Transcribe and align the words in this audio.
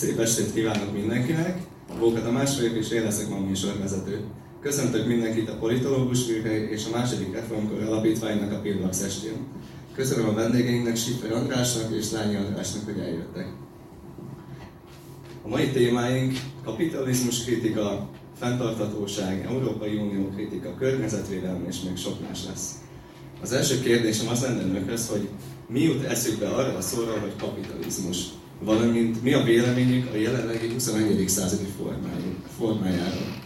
Szép 0.00 0.18
estét 0.18 0.52
kívánok 0.52 0.92
mindenkinek! 0.92 1.60
Bóka 1.98 2.22
Tamás 2.22 2.56
vagyok, 2.56 2.76
és 2.76 2.90
én 2.90 3.02
leszek 3.02 3.28
ma 3.28 3.38
műsorvezető. 3.38 4.24
Köszöntök 4.60 5.06
mindenkit 5.06 5.48
a 5.48 5.56
Politológus 5.56 6.26
Műhely 6.26 6.68
és 6.70 6.86
a 6.86 6.96
második 6.96 7.32
Reformkor 7.32 7.82
Alapítványnak 7.82 8.52
a 8.52 8.60
Pillax 8.60 9.02
estén. 9.02 9.46
Köszönöm 9.94 10.28
a 10.28 10.32
vendégeinknek, 10.32 10.96
Siffer 10.96 11.32
Andrásnak 11.32 11.92
és 11.96 12.10
Lányi 12.10 12.36
Andrásnak, 12.36 12.84
hogy 12.84 12.98
eljöttek. 12.98 13.52
A 15.42 15.48
mai 15.48 15.70
témáink 15.70 16.38
kapitalizmus 16.64 17.44
kritika, 17.44 18.08
fenntarthatóság, 18.38 19.46
Európai 19.48 19.96
Unió 19.96 20.28
kritika, 20.28 20.74
környezetvédelem 20.74 21.64
és 21.68 21.80
még 21.80 21.96
sok 21.96 22.28
más 22.28 22.44
lesz. 22.46 22.70
Az 23.42 23.52
első 23.52 23.80
kérdésem 23.80 24.28
az 24.28 24.42
lenne 24.42 24.62
önökhöz, 24.62 25.08
hogy 25.08 25.28
mi 25.68 25.80
jut 25.80 26.04
eszükbe 26.04 26.48
arra 26.48 26.76
a 26.76 26.80
szóra, 26.80 27.20
hogy 27.20 27.32
kapitalizmus, 27.38 28.26
valamint 28.60 29.22
mi 29.22 29.32
a 29.32 29.42
véleményük 29.42 30.12
a 30.12 30.16
jelenlegi 30.16 30.72
21. 30.72 31.28
századi 31.28 31.64
formájáról. 32.56 33.38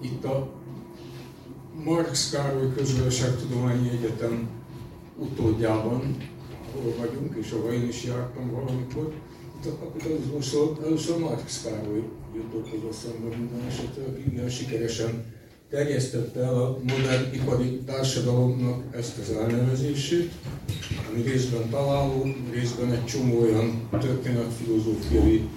Itt 0.00 0.24
a 0.24 0.48
Marx 1.84 2.30
Károly 2.30 2.72
Közgazdaságtudományi 2.74 3.88
Egyetem 3.88 4.48
utódjában, 5.18 6.16
ahol 6.76 6.94
vagyunk, 6.98 7.36
és 7.36 7.50
ahol 7.50 7.72
én 7.72 7.88
is 7.88 8.04
jártam 8.04 8.50
valamikor, 8.50 9.12
itt 9.58 9.66
a 9.66 9.78
kapitalizmusról 9.78 10.78
először 10.84 11.18
Marx 11.18 11.62
Károly 11.62 12.02
jutott 12.36 12.66
az 12.72 12.96
eszembe 12.96 13.36
minden 13.36 13.66
esetre, 13.68 14.02
aki 14.02 14.22
igen 14.30 14.48
sikeresen 14.48 15.24
terjesztette 15.70 16.48
a 16.48 16.78
modern 16.78 17.32
ipari 17.32 17.80
társadalomnak 17.86 18.96
ezt 18.96 19.18
az 19.18 19.30
elnevezését, 19.30 20.32
ami 21.10 21.22
részben 21.22 21.70
találó, 21.70 22.26
részben 22.52 22.92
egy 22.92 23.04
csomó 23.04 23.40
olyan 23.40 23.88
történetfilozófiai, 23.90 25.48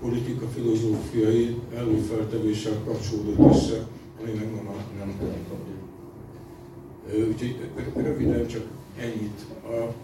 politika-filozófiai 0.00 1.56
előfeltevéssel 1.76 2.82
kapcsolódott 2.84 3.54
össze, 3.54 3.86
ami 4.20 4.32
meg 4.32 4.50
ma 4.50 4.62
már 4.62 4.84
nem 4.98 5.14
kapjuk. 5.48 5.80
Úgyhogy 7.28 7.56
röviden 7.94 8.46
csak 8.46 8.64
ennyit. 8.98 9.40
A 9.62 9.94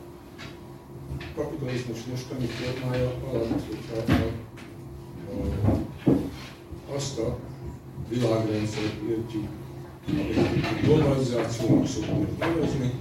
kapitalizmus 1.35 2.05
mostani 2.11 2.47
formája 2.47 3.15
alatt, 3.31 3.63
hogyha 3.69 4.13
a, 4.13 4.31
azt 6.95 7.19
a 7.19 7.39
világrendszert 8.09 9.01
értjük, 9.09 9.49
amit 10.09 10.81
globalizációnak 10.83 11.87
szoktunk 11.87 12.39
nevezni, 12.39 12.93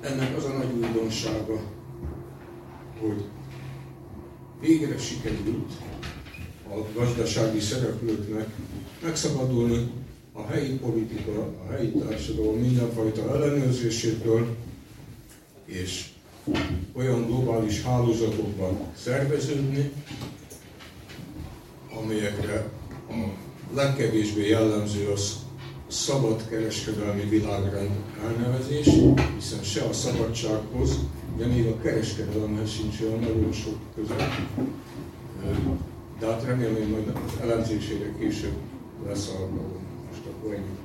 ennek 0.00 0.36
az 0.36 0.44
a 0.44 0.52
nagy 0.52 0.72
újdonsága, 0.72 1.60
hogy 3.00 3.24
végre 4.60 4.98
sikerült 4.98 5.72
a 6.68 6.74
gazdasági 6.94 7.60
szereplőknek 7.60 8.48
megszabadulni 9.02 9.90
a 10.32 10.46
helyi 10.46 10.78
politika, 10.78 11.48
a 11.68 11.72
helyi 11.72 11.90
társadalom 11.90 12.56
mindenfajta 12.60 13.34
ellenőrzésétől, 13.34 14.56
és 15.64 16.11
olyan 16.92 17.26
globális 17.26 17.82
hálózatokban 17.82 18.78
szerveződni, 18.96 19.92
amelyekre 22.02 22.68
a 23.08 23.14
legkevésbé 23.74 24.48
jellemző 24.48 25.08
az 25.08 25.36
szabad 25.88 26.48
kereskedelmi 26.48 27.22
világrend 27.28 27.90
elnevezés, 28.24 28.86
hiszen 29.34 29.62
se 29.62 29.82
a 29.82 29.92
szabadsághoz, 29.92 30.98
de 31.36 31.46
még 31.46 31.66
a 31.66 31.78
kereskedelemhez 31.80 32.70
sincs 32.70 33.00
olyan 33.00 33.18
nagyon 33.18 33.52
sok 33.52 33.76
közel. 33.94 34.48
De 36.18 36.26
hát 36.26 36.44
remélem, 36.44 36.92
hogy 36.92 37.12
az 37.26 37.40
elemzésére 37.40 38.12
később 38.18 38.56
lesz 39.06 39.28
alkalom. 39.28 39.80
Most 40.10 40.22
akkor 40.26 40.54
ennyit. 40.54 40.80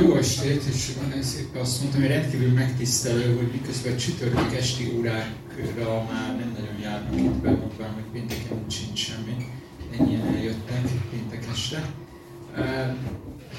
Jó 0.00 0.16
estét, 0.16 0.62
és 0.62 0.92
szépen 1.20 1.60
azt 1.60 1.80
mondtam, 1.80 2.00
hogy 2.00 2.10
rendkívül 2.10 2.52
megtisztelő, 2.52 3.36
hogy 3.36 3.50
miközben 3.52 3.96
csütörtök 3.96 4.54
esti 4.54 4.92
órákra 4.96 6.06
már 6.12 6.36
nem 6.38 6.56
nagyon 6.58 6.80
járnak 6.82 7.20
itt 7.20 7.42
Belmondban, 7.42 7.92
hogy 7.92 8.04
pénteken 8.12 8.62
úgy 8.64 8.72
sincs 8.72 8.98
semmi. 8.98 9.36
Ennyien 9.98 10.26
eljöttek 10.26 10.82
péntek 11.10 11.46
este. 11.52 11.92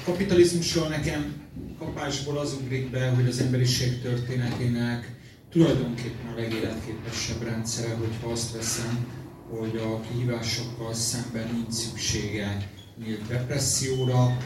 Kapitalizmusról 0.04 0.88
nekem 0.88 1.34
kapásból 1.78 2.38
az 2.38 2.56
ugrik 2.62 2.90
be, 2.90 3.08
hogy 3.08 3.26
az 3.26 3.40
emberiség 3.40 4.00
történetének 4.00 5.14
tulajdonképpen 5.50 6.32
a 6.32 6.40
legéletképesebb 6.40 7.42
rendszere, 7.42 7.94
hogyha 7.94 8.30
azt 8.30 8.52
veszem, 8.52 9.06
hogy 9.50 9.76
a 9.76 10.00
kihívásokkal 10.00 10.94
szemben 10.94 11.48
nincs 11.52 11.72
szüksége 11.72 12.70
nyílt 13.04 13.26
depresszióra, 13.28 14.36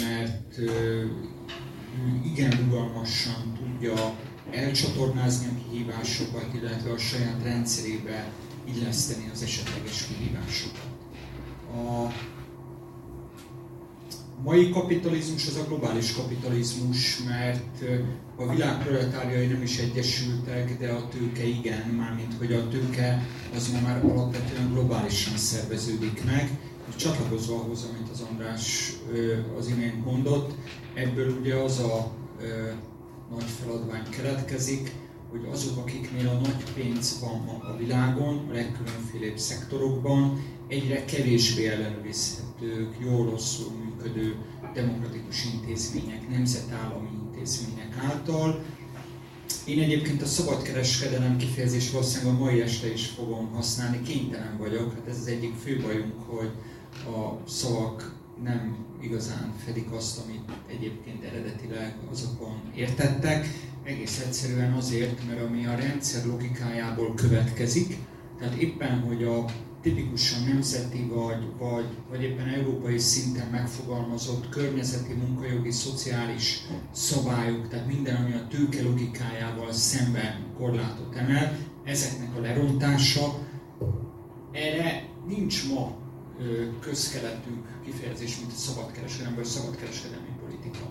mert 0.00 0.58
igen 2.24 2.50
rugalmasan 2.50 3.58
tudja 3.58 4.14
elcsatornázni 4.50 5.46
a 5.46 5.70
kihívásokat, 5.70 6.54
illetve 6.54 6.92
a 6.92 6.98
saját 6.98 7.42
rendszerébe 7.42 8.32
illeszteni 8.74 9.30
az 9.32 9.42
esetleges 9.42 10.06
kihívásokat. 10.06 10.88
A 11.72 12.12
mai 14.42 14.70
kapitalizmus 14.70 15.46
az 15.46 15.56
a 15.56 15.66
globális 15.66 16.12
kapitalizmus, 16.12 17.22
mert 17.22 17.84
a 18.36 18.50
világ 18.50 18.82
proletárjai 18.82 19.46
nem 19.46 19.62
is 19.62 19.78
egyesültek, 19.78 20.78
de 20.78 20.90
a 20.90 21.08
tőke 21.08 21.44
igen, 21.44 21.88
mármint 21.88 22.34
hogy 22.38 22.52
a 22.52 22.68
tőke 22.68 23.26
az 23.54 23.70
már 23.82 24.04
alapvetően 24.04 24.72
globálisan 24.72 25.36
szerveződik 25.36 26.24
meg, 26.24 26.50
csatlakozva 26.96 27.54
ahhoz, 27.54 27.88
amit 27.92 28.10
az 28.12 28.20
András 28.30 28.92
az 29.58 29.68
imént 29.68 30.04
mondott, 30.04 30.50
ebből 30.94 31.38
ugye 31.40 31.54
az 31.54 31.78
a 31.78 32.10
nagy 33.30 33.50
feladvány 33.60 34.08
keletkezik, 34.10 34.92
hogy 35.30 35.48
azok, 35.52 35.76
akiknél 35.76 36.28
a 36.28 36.40
nagy 36.40 36.64
pénz 36.74 37.18
van 37.20 37.40
ma 37.40 37.68
a 37.68 37.76
világon, 37.76 38.46
a 38.50 38.52
legkülönfélebb 38.52 39.38
szektorokban, 39.38 40.44
egyre 40.68 41.04
kevésbé 41.04 41.66
ellenőrizhetők, 41.66 42.96
jól 43.00 43.30
rosszul 43.30 43.72
működő 43.84 44.36
demokratikus 44.74 45.44
intézmények, 45.44 46.28
nemzetállami 46.28 47.08
intézmények 47.24 47.96
által. 48.10 48.62
Én 49.66 49.80
egyébként 49.80 50.22
a 50.22 50.26
szabadkereskedelem 50.26 51.36
kifejezés 51.36 51.90
valószínűleg 51.90 52.34
a 52.34 52.38
mai 52.38 52.60
este 52.60 52.92
is 52.92 53.06
fogom 53.06 53.52
használni, 53.52 54.02
kénytelen 54.02 54.58
vagyok, 54.58 54.94
hát 54.94 55.08
ez 55.08 55.18
az 55.20 55.26
egyik 55.26 55.54
fő 55.54 55.80
bajunk, 55.82 56.14
hogy 56.26 56.50
a 57.06 57.48
szavak 57.48 58.14
nem 58.42 58.76
igazán 59.00 59.52
fedik 59.64 59.92
azt, 59.92 60.18
amit 60.24 60.50
egyébként 60.66 61.24
eredetileg 61.24 61.96
azokon 62.10 62.60
értettek. 62.74 63.46
Egész 63.82 64.20
egyszerűen 64.26 64.72
azért, 64.72 65.26
mert 65.26 65.42
ami 65.42 65.66
a 65.66 65.74
rendszer 65.74 66.26
logikájából 66.26 67.14
következik, 67.14 67.96
tehát 68.38 68.54
éppen, 68.54 69.00
hogy 69.00 69.24
a 69.24 69.44
tipikusan 69.82 70.42
nemzeti 70.48 71.10
vagy, 71.14 71.46
vagy, 71.58 71.86
vagy 72.10 72.22
éppen 72.22 72.48
európai 72.48 72.98
szinten 72.98 73.46
megfogalmazott 73.50 74.48
környezeti, 74.48 75.12
munkajogi, 75.12 75.70
szociális 75.70 76.66
szabályok, 76.92 77.68
tehát 77.68 77.86
minden, 77.86 78.16
ami 78.16 78.32
a 78.32 78.46
tőke 78.46 78.82
logikájával 78.82 79.72
szemben 79.72 80.34
korlátot 80.56 81.14
emel, 81.16 81.56
ezeknek 81.84 82.36
a 82.36 82.40
lerontása, 82.40 83.38
erre 84.52 85.08
nincs 85.26 85.68
ma 85.68 86.03
közkeletű 86.80 87.50
kifejezés, 87.84 88.38
mint 88.40 88.52
szabadkereskedelem 88.52 89.34
vagy 89.34 89.44
szabadkereskedelmi 89.44 90.32
politika. 90.44 90.86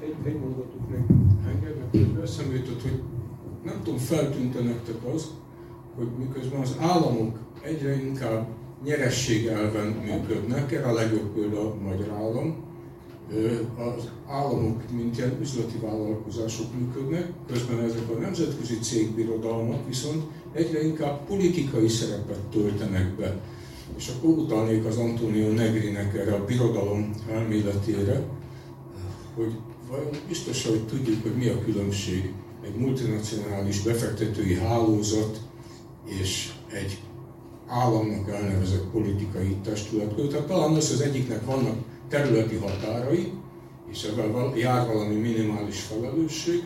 Egy, 0.00 0.14
egy 0.24 0.38
mondatot 0.40 0.90
meg 0.90 1.04
engednek, 1.46 2.22
eszembe 2.22 2.54
jutott, 2.54 2.82
hogy 2.82 3.02
nem 3.64 3.80
tudom, 3.82 3.98
feltűnt 3.98 4.64
nektek 4.64 5.04
az, 5.14 5.30
hogy 5.96 6.08
miközben 6.18 6.60
az 6.60 6.76
államok 6.80 7.38
egyre 7.62 8.04
inkább 8.04 8.48
nyerességelven 8.84 9.86
elven 9.86 9.86
működnek, 9.86 10.72
erre 10.72 10.86
a 10.86 10.92
legjobb 10.92 11.34
példa 11.34 11.60
a 11.60 11.74
magyar 11.82 12.08
állam, 12.08 12.72
az 13.76 14.08
államok, 14.26 14.90
mint 14.90 15.18
ilyen 15.18 15.36
üzleti 15.40 15.78
vállalkozások 15.78 16.66
működnek, 16.78 17.26
közben 17.46 17.80
ezek 17.80 18.10
a 18.10 18.18
nemzetközi 18.18 18.78
cégbirodalmak 18.78 19.86
viszont 19.86 20.22
egyre 20.52 20.84
inkább 20.84 21.26
politikai 21.26 21.88
szerepet 21.88 22.38
töltenek 22.38 23.16
be 23.16 23.40
és 23.96 24.08
akkor 24.08 24.30
utalnék 24.30 24.84
az 24.84 24.96
Antonio 24.96 25.52
Negrinek 25.52 26.14
erre 26.14 26.34
a 26.34 26.44
birodalom 26.44 27.14
elméletére, 27.32 28.22
hogy 29.34 29.52
vajon 29.88 30.10
biztos, 30.28 30.66
hogy 30.66 30.86
tudjuk, 30.86 31.22
hogy 31.22 31.36
mi 31.36 31.48
a 31.48 31.64
különbség 31.64 32.32
egy 32.64 32.74
multinacionális 32.74 33.80
befektetői 33.80 34.54
hálózat 34.54 35.40
és 36.04 36.52
egy 36.72 37.00
államnak 37.66 38.28
elnevezett 38.28 38.84
politikai 38.84 39.56
testület 39.62 40.14
között. 40.14 40.30
Tehát 40.30 40.46
talán 40.46 40.72
az, 40.72 40.90
az 40.90 41.00
egyiknek 41.00 41.44
vannak 41.44 41.76
területi 42.08 42.56
határai, 42.56 43.32
és 43.90 44.02
ebben 44.02 44.56
jár 44.56 44.86
valami 44.86 45.14
minimális 45.14 45.80
felelősség, 45.80 46.64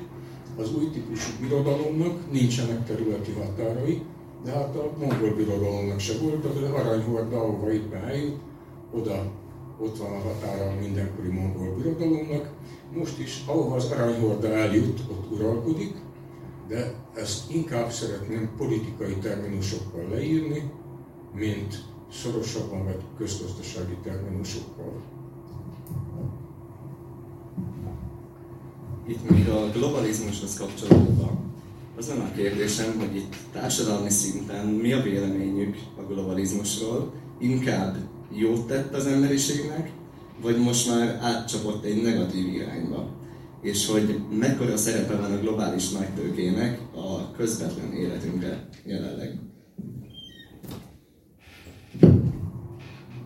az 0.56 0.74
új 0.74 0.90
típusú 0.92 1.31
birodalomnak 1.40 2.32
nincsenek 2.32 2.86
területi 2.86 3.32
határai, 3.32 4.02
de 4.44 4.50
hát 4.50 4.76
a 4.76 4.90
mongol 4.99 5.35
birodalomnak 5.35 5.99
se 5.99 6.12
volt, 6.23 6.44
az 6.44 6.70
aranyhorda, 6.70 7.37
ahova 7.37 7.73
éppen 7.73 8.05
eljut, 8.05 8.40
oda 8.93 9.31
ott 9.81 9.99
van 9.99 10.12
a 10.12 10.19
határa 10.19 10.75
mindenkori 10.81 11.29
mongol 11.29 11.75
birodalomnak. 11.75 12.50
Most 12.93 13.19
is, 13.19 13.44
ahova 13.46 13.75
az 13.75 13.90
aranyhorda 13.90 14.49
eljut, 14.49 15.00
ott 15.11 15.31
uralkodik, 15.31 15.94
de 16.69 16.94
ezt 17.14 17.50
inkább 17.50 17.90
szeretném 17.90 18.50
politikai 18.56 19.14
terminusokkal 19.14 20.08
leírni, 20.08 20.70
mint 21.34 21.84
szorosabban 22.12 22.84
vagy 22.84 23.02
közgazdasági 23.17 23.96
terminusokkal. 24.02 24.93
Itt 29.06 29.31
még 29.31 29.49
a 29.49 29.70
globalizmushoz 29.70 30.58
kapcsolódva 30.58 31.31
az 31.98 32.08
van 32.08 32.20
a 32.20 32.32
kérdésem, 32.32 32.98
hogy 32.98 33.16
itt 33.16 33.36
társadalmi 33.52 34.10
szinten 34.10 34.66
mi 34.66 34.92
a 34.92 35.02
véleményük 35.02 35.76
a 35.96 36.02
globalizmusról, 36.02 37.12
inkább 37.40 37.96
jót 38.32 38.66
tett 38.66 38.94
az 38.94 39.06
emberiségnek, 39.06 39.90
vagy 40.42 40.58
most 40.58 40.88
már 40.88 41.18
átcsapott 41.22 41.84
egy 41.84 42.02
negatív 42.02 42.54
irányba? 42.54 43.16
És 43.62 43.86
hogy 43.86 44.20
mekkora 44.38 44.76
szerepe 44.76 45.16
van 45.16 45.32
a 45.32 45.40
globális 45.40 45.90
nagytőkének 45.90 46.80
a 46.94 47.30
közvetlen 47.30 47.92
életünkre 47.92 48.68
jelenleg? 48.84 49.38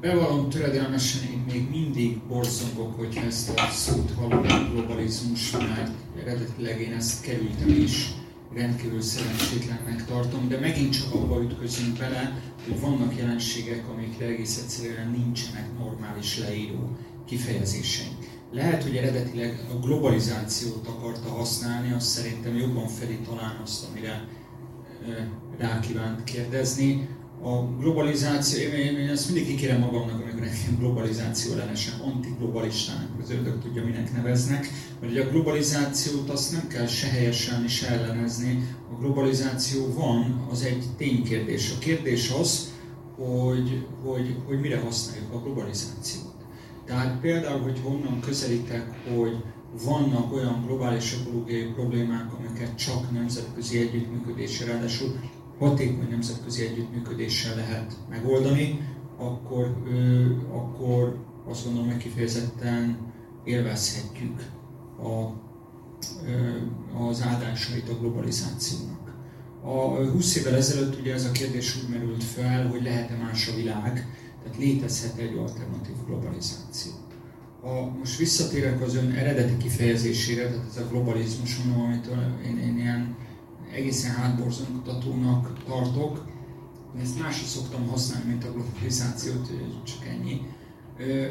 Bevallom 0.01 0.49
töredelmesen, 0.49 1.31
én 1.33 1.45
még 1.53 1.71
mindig 1.71 2.19
borzongok, 2.29 2.95
hogy 2.99 3.21
ezt 3.27 3.59
a 3.59 3.71
szót 3.73 4.11
hallom, 4.11 4.73
globalizmus, 4.73 5.51
mert 5.51 5.91
eredetileg 6.23 6.81
én 6.81 6.93
ezt 6.93 7.23
kerültem 7.23 7.69
is, 7.69 8.21
rendkívül 8.55 9.01
szerencsétlennek 9.01 10.05
tartom, 10.05 10.49
de 10.49 10.59
megint 10.59 10.93
csak 10.93 11.15
abba 11.15 11.43
ütközünk 11.43 11.99
bele, 11.99 12.43
hogy 12.65 12.81
vannak 12.81 13.17
jelenségek, 13.17 13.89
amikre 13.89 14.27
egész 14.27 14.59
egyszerűen 14.63 15.11
nincsenek 15.11 15.79
normális 15.79 16.39
leíró 16.39 16.97
kifejezéseink. 17.27 18.17
Lehet, 18.53 18.83
hogy 18.83 18.97
eredetileg 18.97 19.67
a 19.71 19.79
globalizációt 19.79 20.87
akarta 20.87 21.29
használni, 21.29 21.93
azt 21.93 22.07
szerintem 22.07 22.57
jobban 22.57 22.89
fedi 22.89 23.19
talán 23.19 23.61
azt, 23.63 23.85
amire 23.89 24.29
rá 25.59 25.81
kívánt 25.81 26.25
kérdezni, 26.25 27.09
a 27.43 27.77
globalizáció, 27.79 28.71
én, 28.71 28.99
én 28.99 29.09
ezt 29.09 29.27
mindig 29.27 29.47
kikérem 29.47 29.81
magamnak, 29.81 30.23
amikor 30.23 30.41
nekem 30.41 30.77
globalizáció 30.79 31.53
ellenesen, 31.53 32.01
antiglobalistának, 32.01 33.09
az 33.23 33.31
ördög 33.31 33.63
tudja, 33.63 33.85
minek 33.85 34.13
neveznek, 34.13 34.69
hogy 35.01 35.19
a 35.19 35.29
globalizációt 35.29 36.31
azt 36.31 36.53
nem 36.53 36.69
kell 36.69 36.87
se 36.87 37.07
helyesen, 37.07 37.69
se 37.69 37.89
ellenezni. 37.89 38.69
A 38.93 39.01
globalizáció 39.01 39.93
van, 39.95 40.47
az 40.51 40.63
egy 40.63 40.85
ténykérdés. 40.97 41.73
A 41.77 41.79
kérdés 41.79 42.31
az, 42.31 42.73
hogy, 43.17 43.87
hogy, 44.05 44.37
hogy 44.47 44.61
mire 44.61 44.81
használjuk 44.81 45.33
a 45.33 45.41
globalizációt. 45.41 46.35
Tehát 46.87 47.21
például, 47.21 47.61
hogy 47.61 47.81
honnan 47.83 48.21
közelítek, 48.21 49.09
hogy 49.17 49.37
vannak 49.85 50.33
olyan 50.33 50.63
globális 50.67 51.17
ökológiai 51.21 51.65
problémák, 51.65 52.33
amiket 52.39 52.77
csak 52.77 53.11
nemzetközi 53.13 53.79
együttműködésre, 53.79 54.67
ráadásul 54.67 55.21
hatékony 55.69 56.09
nemzetközi 56.11 56.67
együttműködéssel 56.67 57.57
lehet 57.57 57.93
megoldani, 58.11 58.81
akkor, 59.19 59.83
akkor 60.53 61.25
azt 61.49 61.65
gondolom, 61.65 61.89
hogy 61.91 61.97
kifejezetten 61.97 62.99
élvezhetjük 63.45 64.43
a, 64.99 65.41
az 67.09 67.23
áldásait 67.23 67.89
a 67.89 67.99
globalizációnak. 67.99 69.15
A 69.65 70.05
20 70.13 70.37
évvel 70.37 70.55
ezelőtt 70.55 71.01
ugye 71.01 71.13
ez 71.13 71.25
a 71.25 71.31
kérdés 71.31 71.77
úgy 71.77 71.91
merült 71.91 72.25
fel, 72.25 72.67
hogy 72.67 72.83
lehet-e 72.83 73.17
más 73.17 73.49
a 73.49 73.57
világ, 73.57 74.07
tehát 74.43 74.59
létezhet 74.59 75.19
egy 75.19 75.37
alternatív 75.37 75.95
globalizáció. 76.07 76.93
Ha 77.63 77.97
most 77.99 78.17
visszatérek 78.17 78.81
az 78.81 78.95
ön 78.95 79.11
eredeti 79.11 79.57
kifejezésére, 79.57 80.49
tehát 80.49 80.67
ez 80.69 80.77
a 80.77 80.89
globalizmus, 80.89 81.61
amit 81.89 82.07
én, 82.47 82.59
én 82.59 82.79
ilyen 82.79 83.17
egészen 83.73 84.11
hátborzongatónak 84.11 85.65
tartok. 85.65 86.27
Ezt 87.03 87.19
másra 87.19 87.47
szoktam 87.47 87.89
használni, 87.89 88.31
mint 88.31 88.45
a 88.45 88.53
globalizációt, 88.53 89.51
csak 89.85 90.07
ennyi. 90.07 90.41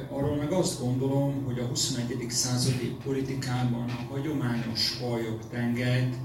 Arról 0.09 0.35
meg 0.35 0.51
azt 0.51 0.81
gondolom, 0.81 1.43
hogy 1.45 1.59
a 1.59 1.65
21. 1.65 2.25
századi 2.29 2.95
politikában 3.03 3.89
a 3.89 4.13
hagyományos 4.13 4.99
aljobb 5.01 5.49
tengelyt 5.49 6.15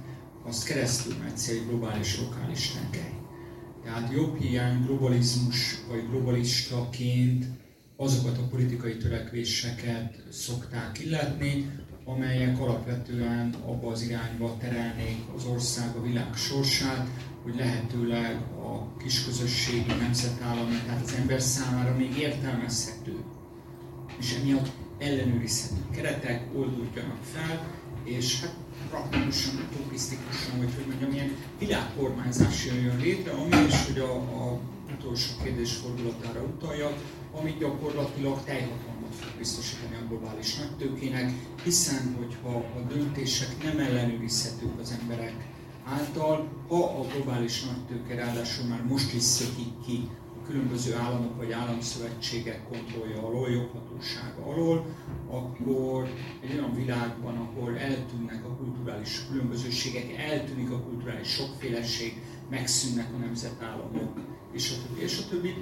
azt 0.44 0.66
keresztül 0.66 1.14
megy 1.22 1.32
egy 1.48 1.66
globális 1.68 2.18
lokális 2.20 2.70
tengely. 2.70 3.12
Tehát 3.84 4.12
jobb 4.12 4.40
hiány 4.40 4.82
globalizmus 4.84 5.84
vagy 5.88 6.08
globalistaként 6.10 7.44
azokat 7.96 8.38
a 8.38 8.46
politikai 8.50 8.96
törekvéseket 8.96 10.22
szokták 10.30 11.04
illetni, 11.04 11.70
amelyek 12.06 12.60
alapvetően 12.60 13.54
abba 13.66 13.90
az 13.90 14.02
irányba 14.02 14.56
terelnék 14.60 15.24
az 15.36 15.44
ország, 15.44 15.96
a 15.96 16.02
világ 16.02 16.34
sorsát, 16.34 17.06
hogy 17.42 17.54
lehetőleg 17.56 18.36
a 18.40 18.96
kisközösségi, 18.98 19.92
nemzetállami, 20.00 20.78
tehát 20.86 21.02
az 21.02 21.14
ember 21.14 21.40
számára 21.40 21.96
még 21.96 22.16
értelmezhető, 22.18 23.16
és 24.18 24.36
emiatt 24.40 24.70
ellenőrizhető 24.98 25.80
keretek 25.90 26.42
oldódjanak 26.54 27.22
fel, 27.22 27.66
és 28.04 28.40
hát 28.40 28.54
praktikusan, 28.90 29.54
utopisztikusan, 29.70 30.58
vagy 30.58 30.74
hogy 30.74 30.86
mondjam, 30.86 31.12
ilyen 31.12 31.36
világkormányzás 31.58 32.66
jön 32.66 32.96
létre, 32.96 33.32
ami 33.32 33.66
is, 33.66 33.86
hogy 33.86 33.98
a, 33.98 34.14
a 34.14 34.60
utolsó 34.98 35.32
kérdés 35.42 35.72
fordulatára 35.72 36.42
utaljak, 36.42 36.94
ami 37.32 37.56
gyakorlatilag 37.58 38.44
teljhatalmas 38.44 38.95
biztosítani 39.38 39.94
a 39.94 40.06
globális 40.08 40.56
nagytőkének, 40.56 41.32
hiszen 41.64 42.14
hogyha 42.18 42.56
a 42.56 42.80
döntések 42.88 43.62
nem 43.62 43.78
ellenőrizhetők 43.78 44.80
az 44.80 44.98
emberek 45.00 45.46
által, 45.84 46.48
ha 46.68 46.84
a 46.84 47.06
globális 47.14 47.64
nagytőke 47.64 48.14
ráadásul 48.14 48.66
már 48.66 48.84
most 48.84 49.14
is 49.14 49.22
szökik 49.22 49.80
ki 49.86 50.08
a 50.42 50.46
különböző 50.46 50.94
államok 50.94 51.36
vagy 51.36 51.52
államszövetségek 51.52 52.68
kontrollja 52.68 53.26
alól, 53.26 53.50
joghatósága 53.50 54.46
alól, 54.46 54.86
akkor 55.30 56.08
egy 56.42 56.52
olyan 56.52 56.74
világban, 56.74 57.36
ahol 57.36 57.78
eltűnnek 57.78 58.44
a 58.44 58.56
kulturális 58.56 59.26
különbözőségek, 59.30 60.16
eltűnik 60.16 60.70
a 60.70 60.80
kulturális 60.80 61.28
sokféleség, 61.28 62.20
megszűnnek 62.50 63.14
a 63.14 63.16
nemzetállamok, 63.16 64.20
és 64.52 64.70
a 64.70 64.86
többi, 64.86 65.02
és 65.02 65.18
a 65.18 65.28
többi, 65.28 65.54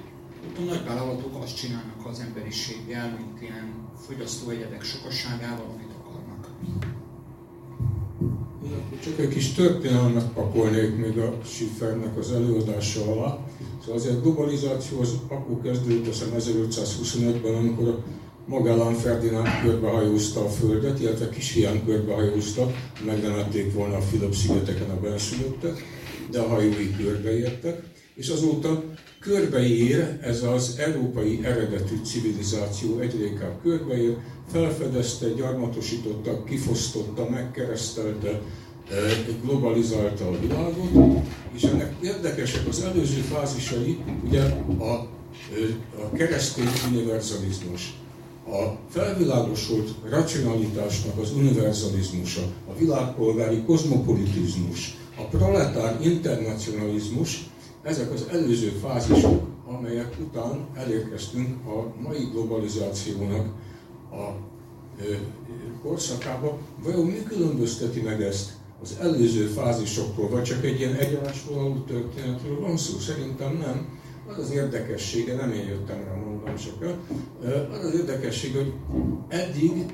a 0.57 0.61
nagyvállalatok 0.61 1.43
azt 1.43 1.55
csinálnak 1.55 2.05
az 2.05 2.19
emberiséggel, 2.19 3.17
mint 3.17 3.41
ilyen 3.41 3.89
fogyasztóegyedek 4.07 4.83
sokasságával, 4.83 5.65
amit 5.73 5.93
akarnak. 5.99 6.49
Csak 9.03 9.19
egy 9.19 9.29
kis 9.29 9.51
történelmet 9.51 10.29
pakolnék 10.33 10.97
még 10.97 11.17
a 11.17 11.37
Schiffernek 11.43 12.17
az 12.17 12.31
előadása 12.31 13.01
alá. 13.11 13.37
Szóval 13.79 13.95
azért 13.95 14.15
a 14.15 14.21
globalizáció 14.21 14.99
az 14.99 15.13
akkor 15.27 15.61
kezdődött, 15.61 16.07
azt 16.07 16.25
1525-ben, 16.37 17.55
amikor 17.55 17.87
a 17.87 18.03
Magellán 18.47 18.93
Ferdinánd 18.93 19.47
körbehajózta 19.63 20.43
a 20.43 20.49
Földet, 20.49 20.99
illetve 20.99 21.29
kisfián 21.29 21.85
körbehajózta, 21.85 22.71
megnemették 23.05 23.73
volna 23.73 23.95
a 23.95 24.01
Fülöp-szigeteken 24.01 24.89
a 24.89 24.99
benszülöttek, 24.99 25.83
de 26.31 26.39
a 26.39 26.47
hajói 26.47 26.95
körbeértek, 26.97 27.81
és 28.15 28.29
azóta 28.29 28.83
körbeír 29.25 30.17
ez 30.21 30.43
az 30.43 30.75
európai 30.77 31.39
eredetű 31.43 31.95
civilizáció 32.03 32.99
egyre 32.99 33.25
inkább 33.25 33.61
körbeír, 33.61 34.17
felfedezte, 34.51 35.27
gyarmatosította, 35.27 36.43
kifosztotta, 36.43 37.29
megkeresztelte, 37.29 38.41
globalizálta 39.43 40.27
a 40.27 40.39
világot, 40.39 41.23
és 41.53 41.63
ennek 41.63 41.93
érdekesek 42.03 42.67
az 42.67 42.81
előző 42.81 43.21
fázisai, 43.21 43.97
ugye 44.27 44.41
a, 44.79 44.91
a 46.03 46.11
keresztény 46.13 46.69
univerzalizmus, 46.91 47.93
a 48.47 48.77
felvilágosult 48.89 49.89
racionalitásnak 50.09 51.17
az 51.17 51.31
univerzalizmusa, 51.31 52.41
a 52.41 52.77
világpolgári 52.77 53.63
kozmopolitizmus, 53.63 54.97
a 55.17 55.21
proletár 55.21 55.99
internacionalizmus, 56.01 57.49
ezek 57.85 58.11
az 58.13 58.25
előző 58.31 58.69
fázisok, 58.69 59.47
amelyek 59.67 60.15
után 60.19 60.67
elérkeztünk 60.73 61.67
a 61.67 61.93
mai 62.01 62.27
globalizációnak 62.31 63.45
a 64.11 64.35
korszakába. 65.83 66.57
Vajon 66.83 67.05
mi 67.05 67.23
különbözteti 67.23 68.01
meg 68.01 68.21
ezt 68.21 68.51
az 68.81 68.97
előző 68.99 69.45
fázisokról, 69.45 70.29
vagy 70.29 70.43
csak 70.43 70.65
egy 70.65 70.79
ilyen 70.79 70.93
egyenásvonalú 70.93 71.83
történetről 71.83 72.59
van 72.59 72.77
szó? 72.77 72.99
Szerintem 72.99 73.57
nem. 73.57 74.03
Az 74.27 74.37
az 74.37 74.51
érdekessége, 74.51 75.35
nem 75.35 75.51
én 75.51 75.67
jöttem 75.67 76.03
rá, 76.03 76.13
mondom 76.13 76.57
sokat, 76.57 76.95
az 77.71 77.85
az 77.85 77.93
érdekesség, 77.93 78.55
hogy 78.55 78.73
eddig 79.27 79.85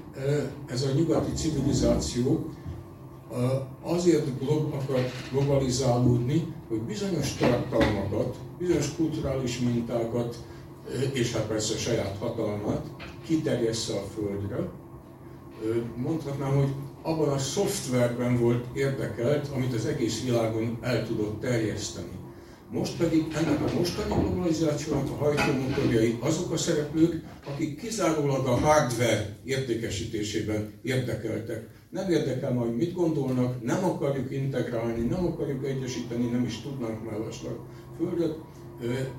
ez 0.65 0.83
a 0.83 0.93
nyugati 0.95 1.31
civilizáció 1.31 2.49
azért 3.81 4.27
akar 4.71 5.11
globalizálódni, 5.31 6.53
hogy 6.67 6.81
bizonyos 6.81 7.35
tartalmakat, 7.35 8.35
bizonyos 8.59 8.95
kulturális 8.95 9.59
mintákat, 9.59 10.37
és 11.11 11.33
hát 11.33 11.47
persze 11.47 11.77
saját 11.77 12.17
hatalmat 12.19 12.85
kiterjessze 13.25 13.93
a 13.93 14.03
Földre. 14.13 14.69
Mondhatnám, 15.95 16.55
hogy 16.55 16.73
abban 17.01 17.29
a 17.29 17.37
szoftverben 17.37 18.39
volt 18.39 18.65
érdekelt, 18.73 19.47
amit 19.55 19.73
az 19.73 19.85
egész 19.85 20.23
világon 20.23 20.77
el 20.81 21.07
tudott 21.07 21.39
terjeszteni. 21.39 22.19
Most 22.71 22.97
pedig 22.97 23.25
ennek 23.35 23.61
a 23.61 23.73
mostani 23.77 24.13
globalizációnak 24.13 25.09
a 25.09 25.23
hajtómotorjai 25.23 26.17
azok 26.19 26.51
a 26.51 26.57
szereplők, 26.57 27.23
akik 27.53 27.79
kizárólag 27.79 28.45
a 28.45 28.55
hardware 28.55 29.37
értékesítésében 29.43 30.79
érdekeltek. 30.83 31.80
Nem 31.91 32.09
érdekel 32.09 32.53
majd, 32.53 32.75
mit 32.75 32.93
gondolnak, 32.93 33.63
nem 33.63 33.83
akarjuk 33.83 34.31
integrálni, 34.31 35.01
nem 35.01 35.25
akarjuk 35.25 35.65
egyesíteni, 35.65 36.25
nem 36.25 36.43
is 36.43 36.61
tudnánk 36.61 37.09
mellesleg 37.09 37.53
földet. 37.97 38.37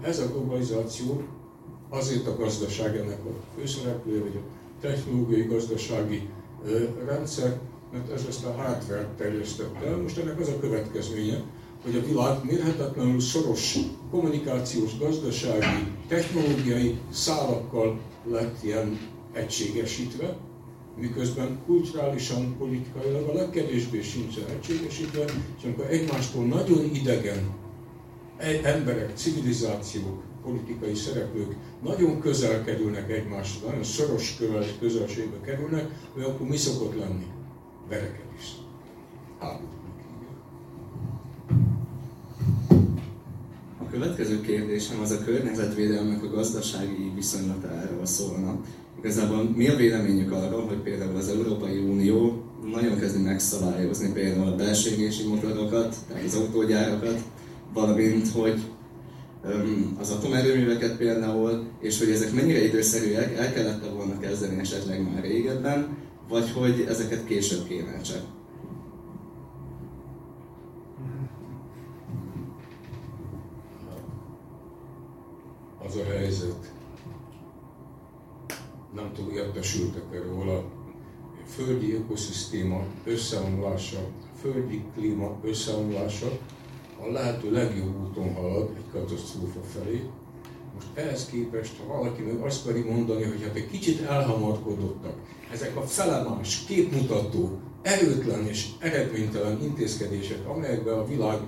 Ez 0.03 0.19
a 0.19 0.27
globalizáció 0.27 1.23
azért 1.89 2.27
a 2.27 2.37
gazdaság 2.37 2.97
ennek 2.97 3.19
a 3.25 3.59
főszereplője, 3.59 4.21
vagy 4.21 4.37
a 4.37 4.47
technológiai 4.81 5.43
gazdasági 5.43 6.29
rendszer, 7.07 7.59
mert 7.93 8.13
ez 8.13 8.25
ezt 8.29 8.45
a 8.45 8.53
hardware 8.53 9.09
terjesztette 9.17 9.87
el. 9.87 9.97
Most 9.97 10.19
ennek 10.19 10.41
az 10.41 10.49
a 10.49 10.59
következménye, 10.59 11.43
hogy 11.85 11.97
a 11.97 12.07
világ 12.07 12.45
mérhetetlenül 12.45 13.21
szoros 13.21 13.79
kommunikációs, 14.11 14.99
gazdasági, 14.99 15.87
technológiai 16.09 16.99
szálakkal 17.11 18.01
lett 18.31 18.63
ilyen 18.63 18.99
egységesítve, 19.33 20.37
miközben 21.01 21.59
kulturálisan, 21.67 22.57
politikailag 22.59 23.29
a 23.29 23.33
legkevésbé 23.33 24.03
sincsen 24.03 24.45
egységesítve, 24.47 25.25
és 25.59 25.65
amikor 25.65 25.87
egymástól 25.91 26.45
nagyon 26.45 26.85
idegen 26.95 27.55
emberek, 28.63 29.17
civilizációk, 29.17 30.23
politikai 30.43 30.95
szereplők 30.95 31.57
nagyon 31.83 32.21
közel 32.21 32.65
kerülnek 32.65 33.11
egymáshoz, 33.11 33.63
nagyon 33.69 33.85
szoros 33.85 34.37
közelségbe 34.79 35.41
kerülnek, 35.41 35.91
akkor 36.17 36.47
mi 36.49 36.57
szokott 36.57 36.99
lenni? 36.99 37.27
Verekedés. 37.89 38.57
A 43.79 43.89
következő 43.91 44.41
kérdésem 44.41 45.01
az 45.01 45.11
a 45.11 45.25
környezetvédelmek 45.25 46.23
a 46.23 46.29
gazdasági 46.29 47.13
viszonylatáról 47.15 48.07
szólna. 48.07 48.61
Igazából 49.03 49.53
mi 49.57 49.69
a 49.69 49.77
véleményük 49.77 50.33
arról, 50.33 50.67
hogy 50.67 50.77
például 50.77 51.17
az 51.17 51.29
Európai 51.29 51.79
Unió 51.79 52.43
nagyon 52.73 52.99
kezdi 52.99 53.23
megszabályozni 53.23 54.13
például 54.13 54.49
a 54.49 54.55
belső 54.55 55.09
motorokat, 55.29 55.97
tehát 56.09 56.25
az 56.25 56.35
autógyárakat, 56.35 57.21
valamint 57.73 58.29
hogy 58.29 58.61
az 60.01 60.11
atomerőműveket 60.11 60.97
például, 60.97 61.67
és 61.81 61.99
hogy 61.99 62.11
ezek 62.11 62.33
mennyire 62.33 62.65
időszerűek, 62.65 63.37
el 63.37 63.53
kellett 63.53 63.91
volna 63.95 64.19
kezdeni 64.19 64.59
esetleg 64.61 65.03
már 65.03 65.23
régebben, 65.23 65.97
vagy 66.29 66.51
hogy 66.51 66.85
ezeket 66.89 67.25
később 67.25 67.67
kéne 67.67 68.01
csak. 68.01 68.23
Az 75.87 75.97
a 75.97 76.11
helyzet, 76.11 76.72
túl 79.13 79.33
értesültek 79.33 80.25
róla, 80.27 80.57
a 80.57 81.49
földi 81.49 81.95
ökoszisztéma 81.95 82.85
összeomlása, 83.05 83.99
földi 84.41 84.85
klíma 84.95 85.37
összeomlása 85.43 86.39
a 87.01 87.13
lehető 87.13 87.53
legjobb 87.53 88.09
úton 88.09 88.35
halad 88.35 88.71
egy 88.77 88.91
katasztrófa 88.93 89.61
felé. 89.63 90.03
Most 90.75 90.87
ehhez 90.95 91.27
képest, 91.27 91.73
ha 91.79 91.97
valaki 91.97 92.23
meg 92.23 92.41
azt 92.41 92.67
pedig 92.67 92.87
mondani, 92.91 93.25
hogy 93.25 93.43
hát 93.43 93.57
egy 93.57 93.71
kicsit 93.71 94.01
elhamarkodottak, 94.01 95.15
ezek 95.53 95.77
a 95.77 95.83
felemás, 95.83 96.65
képmutató, 96.65 97.59
erőtlen 97.83 98.47
és 98.47 98.69
eredménytelen 98.79 99.63
intézkedések, 99.63 100.49
amelyekben 100.49 100.99
a 100.99 101.07
világ, 101.07 101.39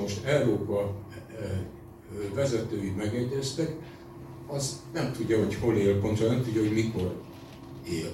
most 0.00 0.24
Európa 0.24 0.94
e, 1.10 1.44
e, 1.44 1.64
vezetői 2.34 2.90
megegyeztek, 2.96 3.76
az 4.52 4.80
nem 4.92 5.12
tudja, 5.12 5.38
hogy 5.38 5.54
hol 5.54 5.76
él, 5.76 6.00
pontosan 6.00 6.34
nem 6.34 6.44
tudja, 6.44 6.60
hogy 6.60 6.72
mikor 6.72 7.14
él. 7.88 8.12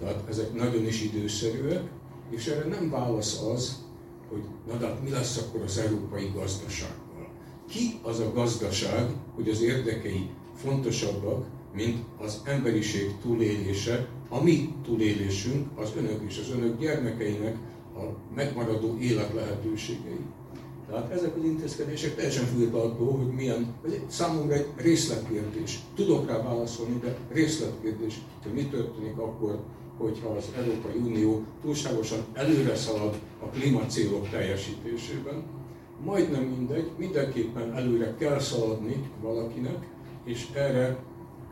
Tehát 0.00 0.22
ezek 0.28 0.54
nagyon 0.54 0.86
is 0.86 1.02
időszerűek, 1.02 1.82
és 2.30 2.46
erre 2.46 2.68
nem 2.68 2.90
válasz 2.90 3.42
az, 3.42 3.82
hogy 4.28 4.42
na 4.66 4.78
de 4.78 4.86
hát 4.86 5.02
mi 5.02 5.10
lesz 5.10 5.36
akkor 5.36 5.62
az 5.62 5.78
európai 5.78 6.30
gazdasággal. 6.34 7.28
Ki 7.68 7.98
az 8.02 8.20
a 8.20 8.32
gazdaság, 8.32 9.10
hogy 9.34 9.48
az 9.48 9.62
érdekei 9.62 10.30
fontosabbak, 10.54 11.46
mint 11.74 11.98
az 12.18 12.40
emberiség 12.44 13.14
túlélése, 13.22 14.08
a 14.28 14.42
mi 14.42 14.74
túlélésünk, 14.84 15.78
az 15.78 15.92
önök 15.96 16.20
és 16.28 16.38
az 16.38 16.50
önök 16.50 16.78
gyermekeinek 16.78 17.56
a 17.94 18.00
megmaradó 18.34 18.96
élet 19.00 19.34
lehetőségei. 19.34 20.20
Tehát 20.90 21.10
ezek 21.10 21.36
az 21.36 21.44
intézkedések 21.44 22.14
teljesen 22.14 22.44
függetlenül 22.44 23.16
hogy 23.16 23.32
milyen, 23.34 23.74
egy, 23.84 24.02
számomra 24.06 24.54
egy 24.54 24.66
részletkérdés. 24.76 25.80
Tudok 25.94 26.28
rá 26.28 26.42
válaszolni, 26.42 26.98
de 26.98 27.16
részletkérdés, 27.32 28.20
hogy 28.42 28.52
mi 28.52 28.66
történik 28.66 29.18
akkor, 29.18 29.58
hogyha 29.98 30.28
az 30.28 30.44
Európai 30.56 30.96
Unió 30.96 31.42
túlságosan 31.62 32.18
előre 32.32 32.76
szalad 32.76 33.18
a 33.42 33.46
klímacélok 33.46 34.28
teljesítésében. 34.28 35.42
Majdnem 36.04 36.42
mindegy, 36.42 36.90
mindenképpen 36.98 37.72
előre 37.74 38.14
kell 38.18 38.38
szaladni 38.38 39.10
valakinek, 39.22 39.86
és 40.24 40.46
erre 40.54 40.98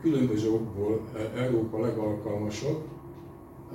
különböző 0.01 0.51
okból 0.51 1.01
e, 1.15 1.41
Európa 1.41 1.79
legalkalmasabb, 1.79 2.81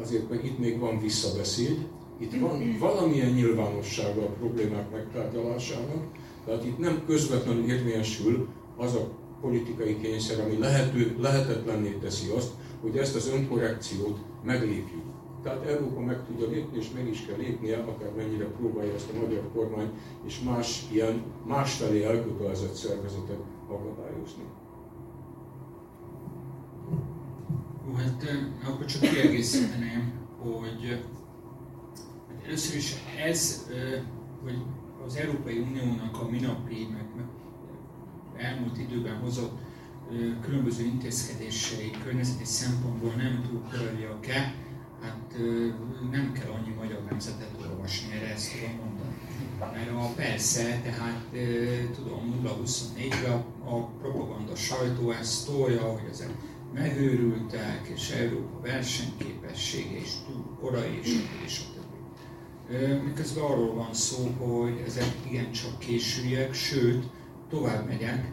azért, 0.00 0.30
mert 0.30 0.44
itt 0.44 0.58
még 0.58 0.78
van 0.78 1.00
visszabeszéd, 1.00 1.86
itt 2.22 2.40
van 2.40 2.76
valamilyen 2.78 3.30
nyilvánossága 3.30 4.22
a 4.22 4.32
problémák 4.38 4.90
megtárgyalásának, 4.90 6.04
tehát 6.44 6.64
itt 6.64 6.78
nem 6.78 7.02
közvetlenül 7.06 7.64
érvényesül 7.70 8.48
az 8.76 8.94
a 8.94 9.08
politikai 9.40 10.00
kényszer, 10.00 10.40
ami 10.40 10.58
lehető, 10.58 11.16
lehetetlenné 11.20 11.90
teszi 11.90 12.30
azt, 12.36 12.50
hogy 12.80 12.96
ezt 12.96 13.16
az 13.16 13.28
önkorrekciót 13.28 14.18
meglépjük. 14.44 15.02
Tehát 15.42 15.66
Európa 15.66 16.00
meg 16.00 16.26
tudja 16.26 16.48
lépni, 16.48 16.78
és 16.78 16.90
meg 16.94 17.08
is 17.08 17.26
kell 17.26 17.36
lépnie, 17.36 17.76
akár 17.76 18.10
mennyire 18.16 18.44
próbálja 18.44 18.94
ezt 18.94 19.10
a 19.14 19.18
magyar 19.20 19.48
kormány 19.54 19.90
és 20.26 20.40
más 20.40 20.86
ilyen 20.92 21.22
másfelé 21.46 22.04
elkötelezett 22.04 22.74
szervezetek 22.74 23.38
akadályozni. 23.68 24.42
Hát 27.96 28.24
akkor 28.68 28.84
csak 28.84 29.00
kiegészíteném, 29.00 30.12
hogy 30.38 31.02
először 32.46 32.76
is 32.76 32.94
ez, 33.24 33.70
hogy 34.42 34.58
az 35.06 35.16
Európai 35.16 35.58
Uniónak 35.58 36.20
a 36.20 36.28
minapi, 36.30 36.88
meg, 36.92 37.04
meg 37.16 37.24
elmúlt 38.36 38.78
időben 38.78 39.16
hozott 39.16 39.58
különböző 40.40 40.84
intézkedései 40.84 41.90
környezeti 42.04 42.44
szempontból 42.44 43.12
nem 43.16 43.44
túl 43.48 43.62
koroliak-e, 43.70 44.54
hát 45.02 45.36
nem 46.10 46.32
kell 46.32 46.50
annyi 46.50 46.74
magyar 46.74 47.02
nemzetet 47.10 47.50
olvasni, 47.60 48.12
erre 48.12 48.32
ezt 48.32 48.52
tudom 48.52 48.76
mondani. 48.84 49.14
Mert 49.58 49.90
a 49.90 50.12
persze, 50.16 50.80
tehát 50.82 51.24
tudom, 51.94 52.40
0-24-ben 52.44 53.32
a, 53.32 53.74
a 53.74 53.84
propaganda 53.86 54.56
sajtó 54.56 55.10
ezt 55.10 55.46
tolja, 55.46 55.82
hogy 55.82 56.08
ezek 56.10 56.30
megőrültek, 56.74 57.90
és 57.94 58.10
Európa 58.10 58.60
versenyképessége 58.60 59.96
is 59.96 60.12
túl 60.26 60.56
korai, 60.60 60.98
és 61.02 61.24
és 61.44 61.60
a. 61.60 61.71
Miközben 63.04 63.44
arról 63.44 63.74
van 63.74 63.94
szó, 63.94 64.26
hogy 64.38 64.82
ezek 64.86 65.14
igencsak 65.30 65.78
későiek, 65.78 66.54
sőt, 66.54 67.04
tovább 67.50 67.86
megyek, 67.86 68.32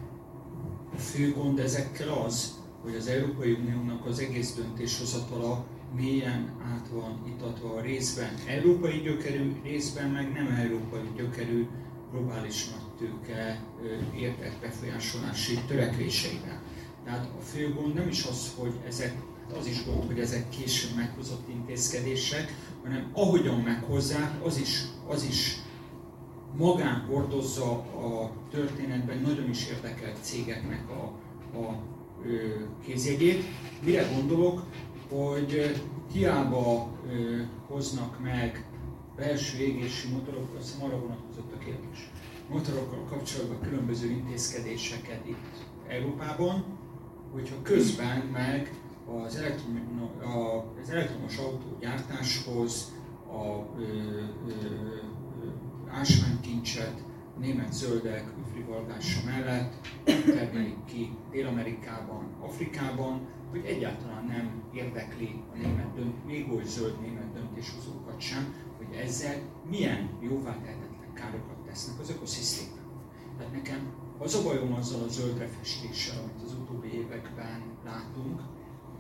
a 0.96 0.98
fő 0.98 1.34
gond 1.34 1.60
ezekkel 1.60 2.10
az, 2.10 2.58
hogy 2.82 2.96
az 2.96 3.08
Európai 3.08 3.52
Uniónak 3.52 4.06
az 4.06 4.20
egész 4.20 4.54
döntéshozatala 4.54 5.66
mélyen 5.96 6.52
át 6.74 6.88
van 6.94 7.24
itatva 7.36 7.74
a 7.74 7.82
részben 7.82 8.34
európai 8.48 9.00
gyökerű, 9.00 9.52
részben 9.64 10.10
meg 10.10 10.32
nem 10.32 10.48
európai 10.48 11.10
gyökerű 11.16 11.68
globális 12.12 12.70
nagytőke 12.70 13.64
érdekbefolyásolási 14.16 15.60
törekvéseivel. 15.68 16.62
Tehát 17.06 17.30
a 17.40 17.42
fő 17.42 17.74
gond 17.74 17.94
nem 17.94 18.08
is 18.08 18.26
az, 18.26 18.54
hogy 18.58 18.74
ezek 18.88 19.14
az 19.60 19.68
is 19.68 19.86
gond, 19.86 20.06
hogy 20.06 20.20
ezek 20.20 20.50
későn 20.50 20.96
meghozott 20.96 21.50
intézkedések, 21.50 22.54
hanem 22.90 23.10
ahogyan 23.14 23.60
meghozzák, 23.60 24.46
az 24.46 24.58
is, 24.58 24.84
az 25.08 25.24
is 25.24 25.58
magán 26.58 27.06
hordozza 27.10 27.72
a 27.78 28.32
történetben 28.52 29.18
nagyon 29.22 29.50
is 29.50 29.68
érdekelt 29.68 30.18
cégeknek 30.22 30.90
a, 30.90 31.04
a 31.58 31.82
kézjegyét. 32.84 33.44
Mire 33.84 34.08
gondolok, 34.16 34.64
hogy 35.10 35.76
hiába 36.12 36.92
hoznak 37.68 38.20
meg 38.22 38.66
belső 39.16 39.58
égési 39.58 40.08
motorok, 40.12 40.56
azt 40.58 40.72
hiszem 40.72 40.86
arra 40.88 41.00
vonatkozott 41.00 41.54
a 41.54 41.58
kérdés, 41.58 42.10
motorokkal 42.50 43.04
kapcsolatban 43.10 43.62
különböző 43.62 44.10
intézkedéseket 44.10 45.28
itt 45.28 45.66
Európában, 45.88 46.66
hogyha 47.34 47.62
közben 47.62 48.20
meg 48.20 48.80
az, 49.18 49.36
elektrom, 49.36 50.10
az 50.82 50.90
elektromos 50.90 51.38
autógyártáshoz 51.38 52.94
a 53.32 53.80
ö, 53.80 54.22
ásványkincset 55.92 57.04
német 57.40 57.74
zöldek 57.74 58.34
üfrivalgása 58.48 59.20
mellett 59.26 59.74
termelik 60.36 60.86
ki 60.86 61.18
Dél-Amerikában, 61.32 62.36
Afrikában, 62.40 63.28
hogy 63.50 63.66
egyáltalán 63.66 64.26
nem 64.26 64.64
érdekli 64.74 65.44
a 65.54 65.58
német 65.58 65.94
dönt, 65.96 66.26
még 66.26 66.52
oly 66.52 66.64
zöld 66.64 67.02
német 67.02 67.34
döntéshozókat 67.34 68.20
sem, 68.20 68.54
hogy 68.78 68.96
ezzel 68.96 69.36
milyen 69.70 70.10
jóvátehetetlen 70.22 71.14
károkat 71.14 71.66
tesznek 71.66 72.00
az 72.00 72.10
ökoszisztémában. 72.10 73.02
Tehát 73.38 73.54
nekem 73.54 73.94
az 74.18 74.36
a 74.36 74.44
bajom 74.44 74.74
azzal 74.74 75.04
a 75.04 75.08
zöldre 75.08 75.48
festéssel, 75.48 76.20
amit 76.20 76.44
az 76.46 76.54
utóbbi 76.54 76.94
években 76.94 77.62
látunk, 77.86 78.42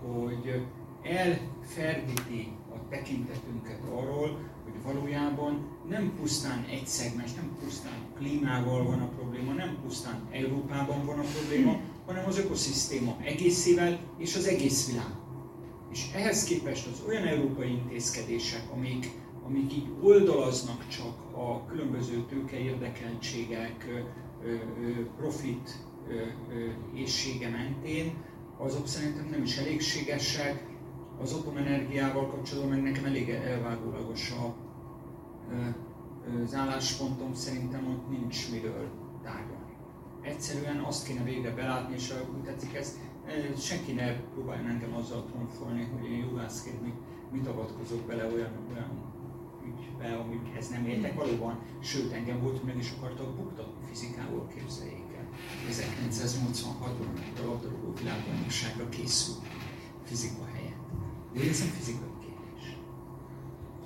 hogy 0.07 0.61
elferdíti 1.03 2.51
a 2.73 2.87
tekintetünket 2.89 3.79
arról, 3.91 4.39
hogy 4.63 4.83
valójában 4.83 5.67
nem 5.89 6.13
pusztán 6.19 6.65
egy 6.69 6.85
szegmens, 6.87 7.33
nem 7.33 7.57
pusztán 7.63 7.99
klímával 8.17 8.83
van 8.83 8.99
a 8.99 9.07
probléma, 9.07 9.53
nem 9.53 9.77
pusztán 9.83 10.27
Európában 10.31 11.05
van 11.05 11.19
a 11.19 11.23
probléma, 11.37 11.79
hanem 12.05 12.25
az 12.27 12.37
ökoszisztéma 12.39 13.17
egészével 13.23 13.99
és 14.17 14.35
az 14.35 14.45
egész 14.45 14.87
világ. 14.87 15.15
És 15.91 16.11
ehhez 16.15 16.43
képest 16.43 16.87
az 16.87 17.03
olyan 17.07 17.27
európai 17.27 17.69
intézkedések, 17.69 18.63
amik, 18.73 19.09
amik 19.45 19.73
így 19.73 19.87
oldalaznak 20.01 20.87
csak 20.87 21.33
a 21.35 21.65
különböző 21.65 22.25
tőke 22.29 22.57
érdekeltségek, 22.59 24.03
profit 25.17 25.87
éjsége 26.95 27.49
mentén, 27.49 28.13
azok 28.59 28.87
szerintem 28.87 29.27
nem 29.31 29.43
is 29.43 29.57
elégségesek. 29.57 30.67
Az 31.21 31.33
atomenergiával 31.33 32.27
kapcsolatban 32.27 32.73
meg 32.73 32.83
nekem 32.83 33.05
elég 33.05 33.29
elvágólagos 33.29 34.31
a, 34.31 34.55
az 36.43 36.55
álláspontom, 36.55 37.33
szerintem 37.33 37.87
ott 37.87 38.09
nincs 38.09 38.51
miről 38.51 38.87
tárgyalni. 39.23 39.73
Egyszerűen 40.21 40.79
azt 40.79 41.07
kéne 41.07 41.23
végre 41.23 41.53
belátni, 41.53 41.95
és 41.95 42.13
úgy 42.35 42.43
tetszik 42.43 42.73
ez, 42.73 42.97
senki 43.57 43.91
ne 43.91 44.13
próbáljon 44.13 44.67
engem 44.67 44.95
azzal 44.95 45.25
tronfolni, 45.25 45.89
hogy 45.93 46.11
én 46.11 46.17
jogászként 46.17 46.81
mit, 46.81 46.95
mit 47.31 47.47
avatkozok 47.47 48.01
bele 48.01 48.25
olyan, 48.25 48.51
olyan 48.71 49.09
ügybe, 49.65 50.15
amikhez 50.15 50.69
nem 50.69 50.85
értek 50.85 51.15
valóban. 51.15 51.59
Sőt, 51.79 52.11
engem 52.11 52.41
volt, 52.41 52.63
meg 52.63 52.77
is 52.77 52.93
akartak 52.97 53.35
buktatni 53.35 53.87
fizikából, 53.87 54.47
képzeljék 54.47 54.97
el. 54.97 55.08
1986-ban, 55.71 57.07
amikor 57.15 57.43
a 57.43 57.45
labdarúgó 57.45 57.93
világbajnokságra 57.99 58.89
készül 58.89 59.35
fizika 60.03 60.45
helyett. 60.53 60.89
De 61.33 61.49
ez 61.49 61.59
nem 61.59 61.67
fizikai 61.67 62.09
kérdés, 62.19 62.77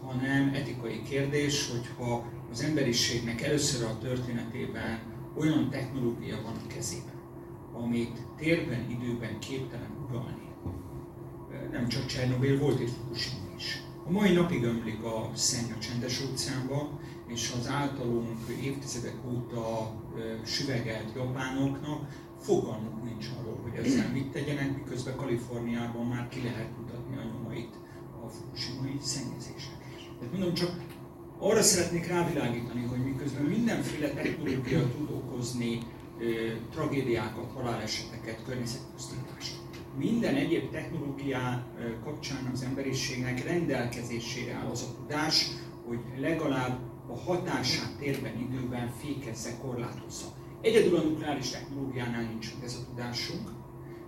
hanem 0.01 0.53
etikai 0.53 1.01
kérdés, 1.03 1.69
hogyha 1.72 2.25
az 2.51 2.62
emberiségnek 2.62 3.41
először 3.41 3.86
a 3.86 3.98
történetében 3.98 5.00
olyan 5.38 5.69
technológia 5.69 6.41
van 6.41 6.55
a 6.63 6.67
kezében, 6.67 7.22
amit 7.74 8.17
térben, 8.38 8.89
időben 8.89 9.39
képtelen 9.39 9.92
uralni. 10.07 10.51
Nem 11.72 11.87
csak 11.87 12.05
Csernobyl, 12.05 12.59
volt 12.59 12.79
itt 12.79 12.89
Fukushima 12.89 13.55
is. 13.57 13.83
A 14.05 14.11
mai 14.11 14.33
napig 14.33 14.63
ömlik 14.63 15.03
a 15.03 15.31
szenny 15.33 15.72
a 15.72 15.79
csendes 15.79 16.22
óceánba, 16.31 17.00
és 17.27 17.53
az 17.59 17.68
általunk 17.68 18.48
évtizedek 18.61 19.16
óta 19.27 19.92
süvegelt 20.46 21.16
japánoknak 21.16 22.08
fogalmuk 22.40 23.04
nincs 23.04 23.26
arról, 23.40 23.60
hogy 23.64 23.86
ezzel 23.86 24.12
mit 24.12 24.32
tegyenek, 24.32 24.78
miközben 24.78 25.16
Kaliforniában 25.16 26.06
már 26.06 26.30
ki 26.30 26.44
lehet 26.44 26.78
mutatni 26.78 27.18
a 27.18 27.24
nyomait 27.24 27.74
a 28.26 28.28
fukushimai 28.28 28.98
szennyezésnek. 29.02 29.78
Tehát 30.20 30.34
mondom, 30.34 30.54
csak 30.54 30.72
arra 31.40 31.62
szeretnék 31.62 32.08
rávilágítani, 32.08 32.86
hogy 32.86 33.04
miközben 33.04 33.44
mindenféle 33.44 34.10
technológia 34.10 34.92
tud 34.98 35.10
okozni 35.10 35.80
ö, 36.20 36.24
tragédiákat, 36.72 37.52
haláleseteket, 37.52 38.44
környezetpusztítást, 38.46 39.62
minden 39.98 40.36
egyéb 40.36 40.72
technológiá 40.72 41.64
kapcsán 42.04 42.50
az 42.54 42.64
emberiségnek 42.64 43.44
rendelkezésére 43.44 44.54
áll 44.54 44.70
az 44.72 44.82
a 44.82 44.96
tudás, 45.02 45.48
hogy 45.88 46.00
legalább 46.18 46.80
a 47.14 47.18
hatását 47.26 47.92
térben, 48.00 48.40
időben 48.40 48.92
fékezze, 49.02 49.58
korlátozza. 49.62 50.26
Egyedül 50.62 50.96
a 50.96 51.02
nukleáris 51.02 51.50
technológiánál 51.50 52.22
nincs 52.22 52.54
ez 52.64 52.80
a 52.82 52.86
tudásunk. 52.90 53.50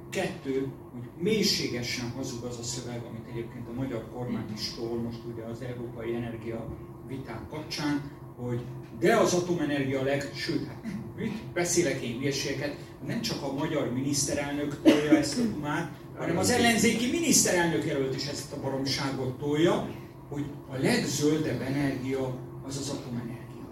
Kettő, 0.09 0.71
hogy 0.93 1.09
mélységesen 1.19 2.11
hazug 2.15 2.43
az 2.43 2.59
a 2.59 2.63
szöveg, 2.63 3.03
amit 3.09 3.27
egyébként 3.31 3.67
a 3.67 3.73
magyar 3.73 4.09
kormány 4.13 4.51
is 4.53 4.73
tól, 4.73 4.97
most 4.97 5.19
ugye 5.33 5.43
az 5.43 5.61
európai 5.61 6.15
energia 6.15 6.67
viták 7.07 7.47
kapcsán, 7.49 8.11
hogy 8.35 8.61
de 8.99 9.15
az 9.15 9.33
atomenergia 9.33 10.03
leg, 10.03 10.31
sőt, 10.33 10.67
hát 10.67 10.83
mit 11.15 11.43
beszélek 11.53 12.01
én 12.01 12.17
hülyeségeket, 12.17 12.75
nem 13.07 13.21
csak 13.21 13.43
a 13.43 13.53
magyar 13.53 13.93
miniszterelnök 13.93 14.81
tolja 14.83 15.17
ezt 15.17 15.39
a 15.39 15.41
dumát, 15.41 15.91
hanem 16.17 16.37
az 16.37 16.49
ellenzéki 16.49 17.09
miniszterelnök 17.11 17.85
jelölt 17.85 18.15
is 18.15 18.27
ezt 18.27 18.53
a 18.53 18.59
baromságot 18.61 19.37
tolja, 19.37 19.89
hogy 20.29 20.45
a 20.69 20.75
legzöldebb 20.75 21.61
energia 21.61 22.39
az 22.67 22.77
az 22.77 22.89
atomenergia. 22.89 23.71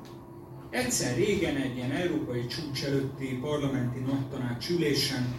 Egyszer 0.69 1.15
régen 1.15 1.55
egy 1.55 1.75
ilyen 1.75 1.91
európai 1.91 2.47
csúcs 2.47 2.83
előtti 2.83 3.37
parlamenti 3.41 3.99
nagytanács 3.99 4.69
ülésen 4.69 5.35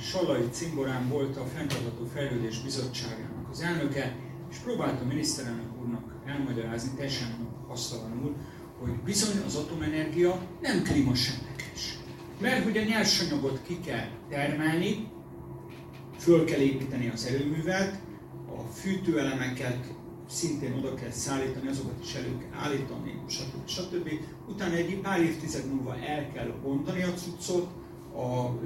Salai 0.00 0.48
Cimborán 0.50 1.08
volt 1.08 1.36
a 1.36 1.44
Fenntartható 1.44 2.04
Fejlődés 2.04 2.62
Bizottságának 2.62 3.48
az 3.50 3.60
elnöke, 3.60 4.16
és 4.50 4.56
próbálta 4.56 5.02
a 5.02 5.06
miniszterelnök 5.06 5.80
úrnak 5.82 6.14
elmagyarázni, 6.26 6.90
teljesen 6.96 7.48
hasztalanul, 7.68 8.34
hogy 8.78 8.92
bizony 9.04 9.42
az 9.46 9.54
atomenergia 9.56 10.40
nem 10.60 10.82
klímasemleges. 10.82 11.98
Mert 12.40 12.64
hogy 12.64 12.76
a 12.76 12.84
nyersanyagot 12.84 13.60
ki 13.66 13.80
kell 13.80 14.08
termelni, 14.28 15.08
föl 16.18 16.44
kell 16.44 16.60
építeni 16.60 17.08
az 17.08 17.26
erőművet, 17.26 18.00
a 18.56 18.60
fűtőelemeket 18.72 19.78
szintén 20.30 20.72
oda 20.72 20.94
kell 20.94 21.10
szállítani, 21.10 21.68
azokat 21.68 22.04
is 22.04 22.14
elő 22.14 22.38
kell 22.38 22.60
állítani, 22.60 23.22
stb. 23.28 23.68
stb. 23.68 24.08
Utána 24.48 24.74
egy 24.74 25.00
pár 25.00 25.20
évtized 25.20 25.66
múlva 25.66 25.96
el 25.96 26.32
kell 26.32 26.54
bontani 26.62 27.02
a 27.02 27.12
cuccot, 27.12 27.68
a 28.14 28.58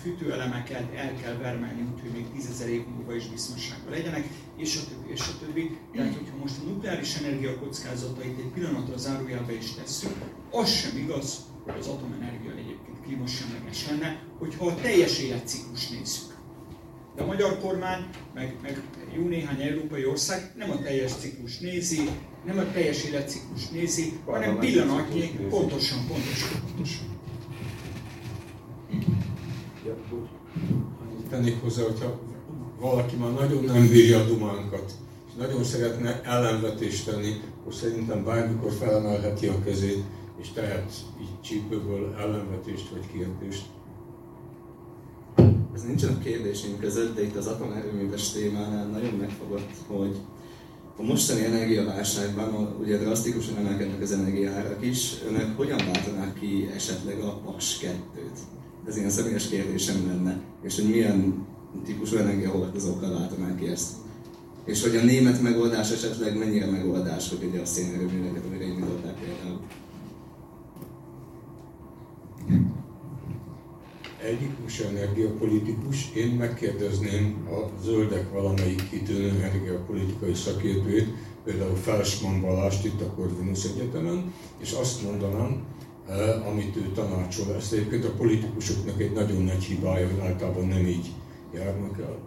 fűtőelemeket 0.00 0.94
el 0.94 1.14
kell 1.16 1.36
vermelni, 1.36 1.88
úgyhogy 1.94 2.10
még 2.10 2.30
tízezer 2.32 2.68
év 2.68 2.86
múlva 2.86 3.14
is 3.14 3.26
biztonságban 3.26 3.92
legyenek, 3.92 4.28
és 4.56 4.76
a 4.76 4.88
többi, 4.88 5.12
és 5.12 5.20
a 5.20 5.44
többi. 5.44 5.78
Tehát, 5.92 6.14
hogyha 6.14 6.36
most 6.36 6.54
a 6.60 6.68
nukleáris 6.68 7.16
energia 7.16 7.58
kockázatait 7.58 8.38
egy 8.38 8.50
pillanatra 8.54 8.96
zárójelbe 8.96 9.52
is 9.52 9.72
tesszük, 9.72 10.16
az 10.50 10.70
sem 10.70 10.96
igaz, 10.96 11.38
hogy 11.64 11.78
az 11.78 11.86
atomenergia 11.86 12.50
egyébként 12.50 13.00
klímasemleges 13.02 13.88
lenne, 13.88 14.22
hogyha 14.38 14.66
a 14.66 14.74
teljes 14.74 15.18
életciklus 15.18 15.88
nézzük. 15.88 16.31
De 17.16 17.22
a 17.22 17.26
magyar 17.26 17.58
kormány, 17.58 18.04
meg, 18.34 18.56
meg 18.62 18.82
jó 19.16 19.28
néhány 19.28 19.60
európai 19.60 20.06
ország 20.06 20.52
nem 20.56 20.70
a 20.70 20.78
teljes 20.78 21.12
ciklus 21.12 21.58
nézi, 21.58 22.08
nem 22.44 22.58
a 22.58 22.72
teljes 22.72 23.04
életciklus 23.04 23.68
nézi, 23.68 24.12
hanem 24.24 24.58
pillanatnyi, 24.58 25.30
pontosan, 25.48 26.06
pontosan, 26.08 26.60
pontosan. 26.66 27.20
Tennék 31.30 31.60
hozzá, 31.60 31.82
hogyha 31.82 32.20
valaki 32.80 33.16
már 33.16 33.32
nagyon 33.32 33.64
nem 33.64 33.88
bírja 33.88 34.18
a 34.18 34.26
dumánkat, 34.26 34.92
és 35.26 35.32
nagyon 35.38 35.64
szeretne 35.64 36.20
ellenvetést 36.22 37.06
tenni, 37.06 37.40
akkor 37.60 37.74
szerintem 37.74 38.24
bármikor 38.24 38.72
felemelheti 38.72 39.46
a 39.46 39.62
kezét, 39.64 40.02
és 40.40 40.50
tehet 40.50 40.92
így 41.20 41.40
csípőből 41.40 42.14
ellenvetést 42.20 42.88
vagy 42.88 43.06
kérdést 43.12 43.64
ez 45.74 45.82
nincsen 45.82 46.12
a 46.12 46.18
kérdésünk 46.18 46.80
között, 46.80 47.14
de 47.14 47.22
itt 47.22 47.36
az 47.36 47.46
atomerőműves 47.46 48.30
témánál 48.30 48.86
nagyon 48.86 49.14
megfogott, 49.14 49.70
hogy 49.86 50.16
a 50.96 51.02
mostani 51.02 51.44
energiaválságban 51.44 52.76
ugye 52.80 52.98
drasztikusan 52.98 53.56
emelkednek 53.56 54.02
az 54.02 54.12
energiárak 54.12 54.86
is, 54.86 55.14
önök 55.28 55.56
hogyan 55.56 55.78
váltanák 55.78 56.34
ki 56.34 56.68
esetleg 56.74 57.20
a 57.20 57.40
PAS 57.44 57.78
2-t? 57.80 58.38
Ez 58.88 58.96
ilyen 58.96 59.10
személyes 59.10 59.48
kérdésem 59.48 60.06
lenne, 60.06 60.40
és 60.62 60.74
hogy 60.74 60.88
milyen 60.88 61.46
típusú 61.84 62.16
energiahordozókkal 62.16 63.10
váltanánk 63.10 63.58
ki 63.58 63.66
ezt. 63.66 63.90
És 64.64 64.82
hogy 64.82 64.96
a 64.96 65.04
német 65.04 65.42
megoldás 65.42 65.90
esetleg 65.90 66.38
mennyire 66.38 66.66
megoldás, 66.66 67.28
hogy 67.28 67.48
ugye 67.48 67.60
a 67.60 67.64
szénerőműveket 67.66 68.42
újra 68.50 68.64
indították 68.64 69.14
például. 69.14 69.51
Egyik 74.24 74.50
energiapolitikus, 74.96 76.12
én 76.14 76.28
megkérdezném 76.28 77.48
a 77.50 77.82
zöldek 77.84 78.30
valamelyik 78.30 78.88
kitűnő 78.90 79.28
energiapolitikai 79.28 80.34
szakértőjét, 80.34 81.08
például 81.44 81.76
Felsman 81.76 82.40
Balást 82.40 82.84
itt 82.84 83.00
a 83.00 83.12
Corvinus 83.14 83.64
Egyetemen, 83.64 84.32
és 84.58 84.72
azt 84.72 85.02
mondanám, 85.02 85.62
eh, 86.08 86.46
amit 86.48 86.76
ő 86.76 86.90
tanácsol. 86.94 87.54
Ezt 87.54 87.72
egyébként 87.72 88.04
a 88.04 88.10
politikusoknak 88.10 89.00
egy 89.00 89.12
nagyon 89.12 89.42
nagy 89.42 89.64
hibája, 89.64 90.06
hogy 90.06 90.20
általában 90.20 90.66
nem 90.66 90.86
így 90.86 91.10
járnak 91.54 91.98
el. 91.98 92.18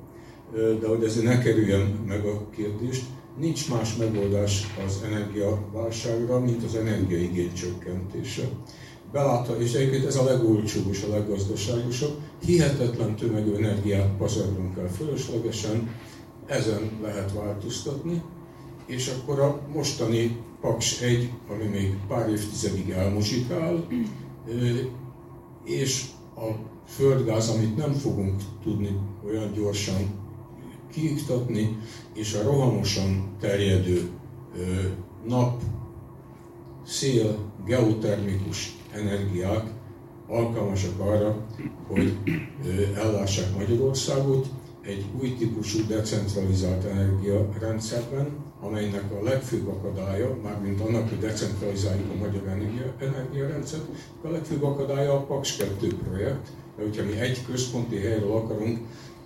Eh, 0.55 0.79
de 0.79 0.88
hogy 0.88 1.03
ezért 1.03 1.25
ne 1.25 1.39
kerüljem 1.39 2.03
meg 2.08 2.25
a 2.25 2.49
kérdést, 2.49 3.03
nincs 3.39 3.69
más 3.69 3.95
megoldás 3.95 4.65
az 4.86 5.01
energiaválságra, 5.05 6.39
mint 6.39 6.63
az 6.63 6.75
energiaigény 6.75 7.53
csökkentése. 7.53 8.49
Belátta, 9.12 9.62
és 9.62 9.74
egyébként 9.74 10.06
ez 10.06 10.15
a 10.15 10.24
legolcsóbb 10.24 10.88
és 10.91 11.04
a 11.04 11.10
leggazdaságosabb, 11.10 12.18
hihetetlen 12.46 13.15
tömegű 13.15 13.54
energiát 13.54 14.18
pazarlunk 14.18 14.78
el 14.78 14.89
fölöslegesen, 14.89 15.89
ezen 16.46 16.91
lehet 17.02 17.34
változtatni, 17.34 18.22
és 18.86 19.08
akkor 19.08 19.39
a 19.39 19.62
mostani 19.74 20.44
Paks 20.62 21.02
1, 21.02 21.32
ami 21.50 21.63
még 21.63 21.98
pár 22.08 22.30
évtizedig 22.30 22.89
elmozsikál, 22.89 23.88
és 25.63 26.06
a 26.36 26.50
földgáz, 26.88 27.50
amit 27.50 27.78
nem 27.78 27.91
fogunk 27.94 28.41
tudni 28.63 29.00
olyan 29.26 29.52
gyorsan 29.54 30.24
kiiktatni, 30.91 31.78
és 32.13 32.34
a 32.34 32.44
rohamosan 32.44 33.36
terjedő 33.39 34.10
nap, 35.28 35.62
szél, 36.86 37.38
geotermikus 37.65 38.76
energiák 38.95 39.69
alkalmasak 40.27 40.99
arra, 40.99 41.45
hogy 41.88 42.17
ellássák 42.95 43.58
Magyarországot 43.58 44.47
egy 44.81 45.05
új 45.21 45.36
típusú 45.36 45.79
decentralizált 45.88 46.84
energiarendszerben, 46.84 48.27
amelynek 48.62 49.03
a 49.12 49.23
legfőbb 49.23 49.67
akadálya, 49.67 50.38
mármint 50.43 50.81
annak, 50.81 51.10
hogy 51.10 51.19
decentralizáljuk 51.19 52.12
a 52.12 52.17
magyar 52.17 52.47
energia, 52.47 52.93
energiarendszert, 52.99 53.86
a 54.23 54.29
legfőbb 54.29 54.63
akadálya 54.63 55.13
a 55.13 55.25
Paks 55.25 55.55
2 55.58 55.88
projekt, 55.88 56.49
de 56.77 56.84
hogyha 56.84 57.03
mi 57.03 57.19
egy 57.19 57.45
központi 57.45 57.97
helyről 57.97 58.31
akarunk 58.31 58.79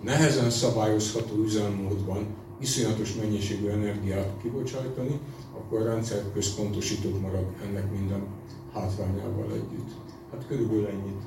nehezen 0.04 0.50
szabályozható 0.50 1.42
üzemmódban 1.42 2.26
iszonyatos 2.60 3.14
mennyiségű 3.14 3.68
energiát 3.68 4.32
kibocsájtani, 4.42 5.20
akkor 5.54 5.80
a 5.80 5.84
rendszer 5.84 6.22
központosított 6.32 7.20
marad 7.20 7.44
ennek 7.68 7.90
minden 7.92 8.26
hátrányával 8.72 9.52
együtt. 9.52 9.90
Hát 10.30 10.46
körülbelül 10.46 10.86
ennyit. 10.86 11.22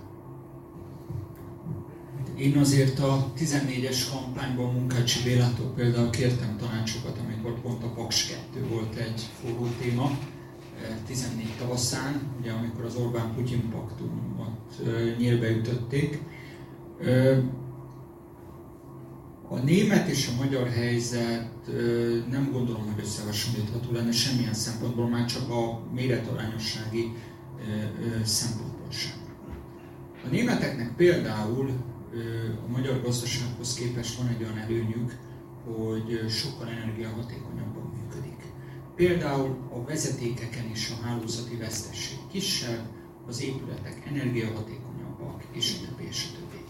Én 2.36 2.58
azért 2.58 2.99
a 2.99 3.32
14-es 3.38 3.97
kampányban 4.12 4.73
Munkácsi 4.73 5.23
Bélától 5.23 5.73
például 5.75 6.10
kértem 6.10 6.58
tanácsokat, 6.58 7.19
amikor 7.25 7.62
pont 7.62 7.84
a 7.84 7.88
Paks 7.88 8.27
2 8.51 8.67
volt 8.67 8.95
egy 8.95 9.21
forró 9.41 9.67
téma, 9.82 10.10
14 11.06 11.45
eh, 11.45 11.51
tavaszán, 11.60 12.21
ugye 12.39 12.51
amikor 12.51 12.86
az 12.86 12.95
Orbán-Putyin 12.95 13.69
paktumot 13.69 14.79
eh, 14.86 15.17
nyílbe 15.17 15.49
ütötték. 15.49 16.21
Eh, 17.01 17.38
a 19.49 19.58
német 19.58 20.08
és 20.08 20.27
a 20.27 20.43
magyar 20.43 20.67
helyzet 20.67 21.51
nem 22.29 22.49
gondolom, 22.51 22.82
hogy 22.82 23.03
összehasonlítható 23.03 23.91
lenne 23.91 24.12
semmilyen 24.12 24.53
szempontból, 24.53 25.08
már 25.08 25.25
csak 25.25 25.49
a 25.49 25.82
méretarányossági 25.93 27.12
szempontból 28.23 28.91
sem. 28.91 29.15
A 30.26 30.28
németeknek 30.30 30.95
például 30.95 31.69
a 32.67 32.71
magyar 32.71 33.02
gazdasághoz 33.02 33.73
képest 33.73 34.17
van 34.17 34.28
egy 34.28 34.43
olyan 34.43 34.58
előnyük, 34.58 35.17
hogy 35.65 36.30
sokkal 36.30 36.67
energiahatékonyabban 36.67 37.93
működik. 37.97 38.41
Például 38.95 39.58
a 39.71 39.84
vezetékeken 39.84 40.69
is 40.71 40.89
a 40.89 41.06
hálózati 41.06 41.56
vesztesség 41.56 42.17
kisebb, 42.32 42.86
az 43.28 43.41
épületek 43.41 44.06
energiahatékonyabbak, 44.08 45.43
és 45.52 45.76
a 45.78 45.86
többi, 45.86 46.08
és 46.10 46.28
a 46.30 46.36
többi. 46.36 46.62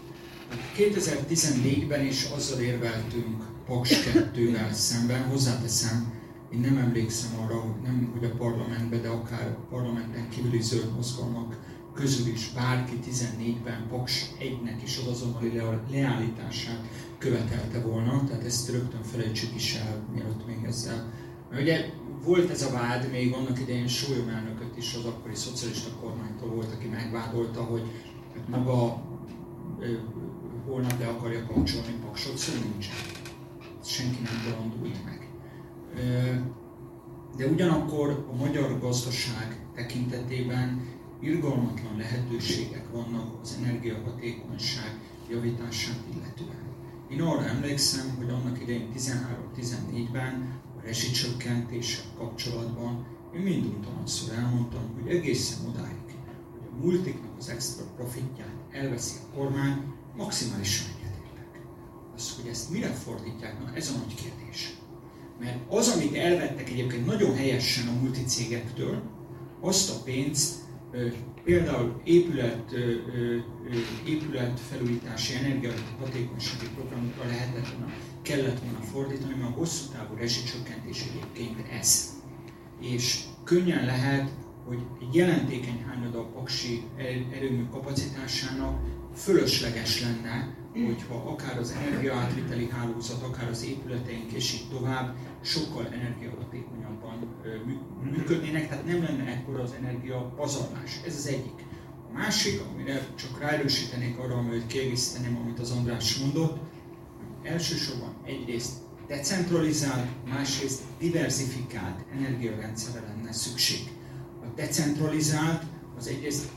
2014-ben 0.76 2.06
is 2.06 2.24
azzal 2.24 2.60
érveltünk 2.60 3.44
Paks 3.66 3.90
2-vel 4.14 4.72
szemben, 4.72 5.28
hozzáteszem, 5.28 6.12
én 6.54 6.60
nem 6.60 6.76
emlékszem 6.76 7.40
arra, 7.40 7.60
hogy 7.60 7.82
nem 7.82 8.10
hogy 8.12 8.24
a 8.24 8.36
parlamentben, 8.36 9.02
de 9.02 9.08
akár 9.08 9.46
a 9.46 9.66
parlamenten 9.70 10.28
kívüli 10.28 10.60
zöld 10.60 10.94
mozgalmak 10.94 11.56
közül 11.94 12.26
is 12.26 12.52
bárki 12.54 12.98
14-ben 13.10 13.86
Paks 13.88 14.30
1-nek 14.40 14.82
is 14.82 14.98
az 14.98 15.06
azonnali 15.06 15.60
leállítását 15.90 16.80
követelte 17.18 17.80
volna, 17.80 18.24
tehát 18.24 18.44
ezt 18.44 18.70
rögtön 18.70 19.02
felejtsük 19.02 19.54
is 19.54 19.74
el, 19.74 20.02
mielőtt 20.12 20.46
még 20.46 20.64
ezzel. 20.64 21.12
Mert 21.50 21.62
ugye 21.62 21.90
volt 22.24 22.50
ez 22.50 22.62
a 22.62 22.70
vád, 22.70 23.10
még 23.10 23.32
annak 23.32 23.60
idején 23.60 23.86
Sólyom 23.86 24.28
elnököt 24.28 24.76
is 24.76 24.94
az 24.94 25.04
akkori 25.04 25.34
szocialista 25.34 25.90
kormánytól 26.00 26.48
volt, 26.48 26.72
aki 26.72 26.88
megvádolta, 26.88 27.62
hogy 27.62 27.82
maga 28.50 29.02
holnap 30.66 30.98
le 30.98 31.06
akarja 31.06 31.46
kapcsolni 31.46 31.94
Paksot, 32.04 32.36
szóval 32.36 32.62
nincsen. 32.70 32.94
Senki 33.84 34.22
nem 34.22 34.52
bolondult 34.52 35.04
meg. 35.04 35.23
De 37.36 37.46
ugyanakkor 37.46 38.26
a 38.32 38.36
magyar 38.36 38.78
gazdaság 38.78 39.66
tekintetében 39.74 40.86
irgalmatlan 41.20 41.96
lehetőségek 41.96 42.90
vannak 42.92 43.40
az 43.42 43.58
energiahatékonyság 43.62 44.98
javítását 45.30 46.00
illetően. 46.14 46.62
Én 47.08 47.20
arra 47.20 47.44
emlékszem, 47.44 48.14
hogy 48.16 48.28
annak 48.28 48.60
idején 48.60 48.88
13-14-ben 48.96 50.60
a 50.78 50.80
rezsicsökkentéssel 50.84 52.04
kapcsolatban 52.16 53.06
én 53.34 53.40
minduntalanszor 53.40 54.34
elmondtam, 54.34 54.82
hogy 54.94 55.14
egészen 55.14 55.68
odáig, 55.68 55.96
hogy 56.50 56.68
a 56.72 56.84
multiknak 56.84 57.36
az 57.38 57.48
extra 57.48 57.84
profitját 57.96 58.54
elveszi 58.70 59.16
a 59.16 59.36
kormány, 59.36 59.82
maximálisan 60.16 60.86
egyetértek. 60.96 61.60
Az, 62.16 62.34
hogy 62.36 62.50
ezt 62.50 62.70
mire 62.70 62.88
fordítják, 62.88 63.58
na 63.64 63.74
ez 63.74 63.88
a 63.88 63.98
nagy 63.98 64.14
kérdés. 64.14 64.76
Mert 65.40 65.58
az, 65.68 65.88
amit 65.88 66.14
elvettek 66.14 66.70
egyébként 66.70 67.06
nagyon 67.06 67.36
helyesen 67.36 67.88
a 67.88 68.00
multicégektől, 68.00 69.02
azt 69.60 69.90
a 69.90 70.02
pénzt 70.04 70.54
például 71.44 72.00
épület, 72.04 72.72
épület 74.06 74.60
felújítási 74.60 75.34
energiahatékonysági 75.34 76.66
programokra 76.74 77.26
lehetett 77.26 77.68
volna, 77.68 77.92
kellett 78.22 78.60
volna 78.60 78.80
fordítani, 78.80 79.34
mert 79.34 79.52
a 79.54 79.58
hosszú 79.58 79.92
távú 79.92 80.14
rezsicsökkentés 80.16 81.04
egyébként 81.10 81.68
ez. 81.80 82.12
És 82.80 83.24
könnyen 83.44 83.84
lehet, 83.84 84.30
hogy 84.66 84.78
egy 85.00 85.14
jelentékeny 85.14 85.84
hányada 85.86 86.18
a 86.18 86.26
paksi 86.26 86.82
erőmű 87.32 87.66
kapacitásának 87.70 88.80
fölösleges 89.14 90.02
lenne, 90.02 90.54
hogyha 90.82 91.14
akár 91.14 91.58
az 91.58 91.74
energiaátviteli 91.82 92.68
hálózat, 92.68 93.22
akár 93.22 93.48
az 93.48 93.64
épületeink 93.64 94.32
és 94.32 94.54
így 94.54 94.68
tovább 94.70 95.16
sokkal 95.40 95.86
energiahatékonyabban 95.92 97.36
működnének, 98.10 98.68
tehát 98.68 98.86
nem 98.86 99.02
lenne 99.02 99.24
ekkora 99.24 99.62
az 99.62 99.72
energia 99.80 100.32
pazarlás. 100.36 101.00
Ez 101.06 101.16
az 101.16 101.26
egyik. 101.26 101.64
A 102.08 102.12
másik, 102.12 102.60
amire 102.72 103.06
csak 103.14 103.40
ráerősítenék 103.40 104.18
arra, 104.18 104.34
amit 104.36 104.66
kiegészíteném, 104.66 105.36
amit 105.36 105.58
az 105.58 105.70
András 105.70 106.18
mondott, 106.18 106.58
elsősorban 107.42 108.14
egyrészt 108.24 108.72
decentralizált, 109.06 110.08
másrészt 110.28 110.82
diversifikált 110.98 112.04
energiarendszerre 112.12 113.00
lenne 113.00 113.32
szükség. 113.32 113.90
A 114.42 114.46
decentralizált 114.54 115.62
az 115.98 116.06
egyrészt 116.06 116.48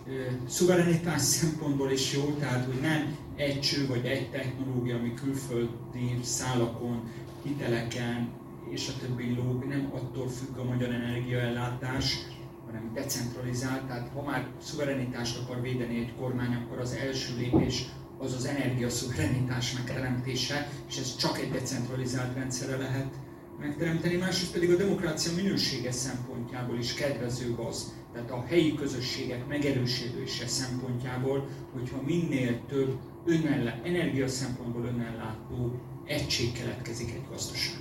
szuverenitás 0.47 1.21
szempontból 1.21 1.91
is 1.91 2.13
jó, 2.13 2.36
tehát 2.39 2.65
hogy 2.65 2.80
nem 2.82 3.15
egy 3.38 3.60
cső 3.60 3.88
vagy 3.88 4.06
egy 4.06 4.30
technológia, 4.30 4.95
ami 4.95 5.13
külföldi 5.13 6.19
szálakon, 6.21 7.12
hiteleken 7.43 8.30
és 8.69 8.88
a 8.88 9.00
többi 9.00 9.34
lóg, 9.34 9.63
nem 9.67 9.91
attól 9.93 10.30
függ 10.30 10.58
a 10.58 10.63
magyar 10.63 10.89
energiaellátás, 10.89 12.17
hanem 12.65 12.91
decentralizált, 12.93 13.88
tehát 13.88 14.10
ha 14.13 14.21
már 14.21 14.47
szuverenitást 14.62 15.39
akar 15.39 15.62
védeni 15.62 16.00
egy 16.00 16.13
kormány, 16.19 16.54
akkor 16.54 16.80
az 16.80 16.93
első 16.93 17.38
lépés 17.38 17.86
az 18.17 18.34
az 18.34 18.45
energiaszuverenitás 18.45 19.73
megteremtése, 19.73 20.69
és 20.88 20.97
ez 20.97 21.15
csak 21.15 21.39
egy 21.39 21.52
decentralizált 21.52 22.36
rendszerre 22.36 22.78
lehet 22.78 23.15
megteremteni, 23.60 24.15
másrészt 24.15 24.52
pedig 24.52 24.72
a 24.72 24.76
demokrácia 24.76 25.36
minősége 25.36 25.91
szempontjából 25.91 26.78
is 26.78 26.93
kedvezőbb 26.93 27.60
az, 27.60 27.93
tehát 28.13 28.32
a 28.32 28.46
helyi 28.48 28.76
közösségek 28.76 29.48
megerősödése 29.48 30.48
szempontjából, 30.48 31.48
hogyha 31.74 32.02
minél 32.06 32.62
több 32.67 32.98
önellá, 33.26 33.80
energia 33.84 34.28
szempontból 34.28 34.86
önellátó 34.86 35.80
egység 36.06 36.52
keletkezik 36.52 37.12
egy 37.12 37.26
gazdaság. 37.30 37.80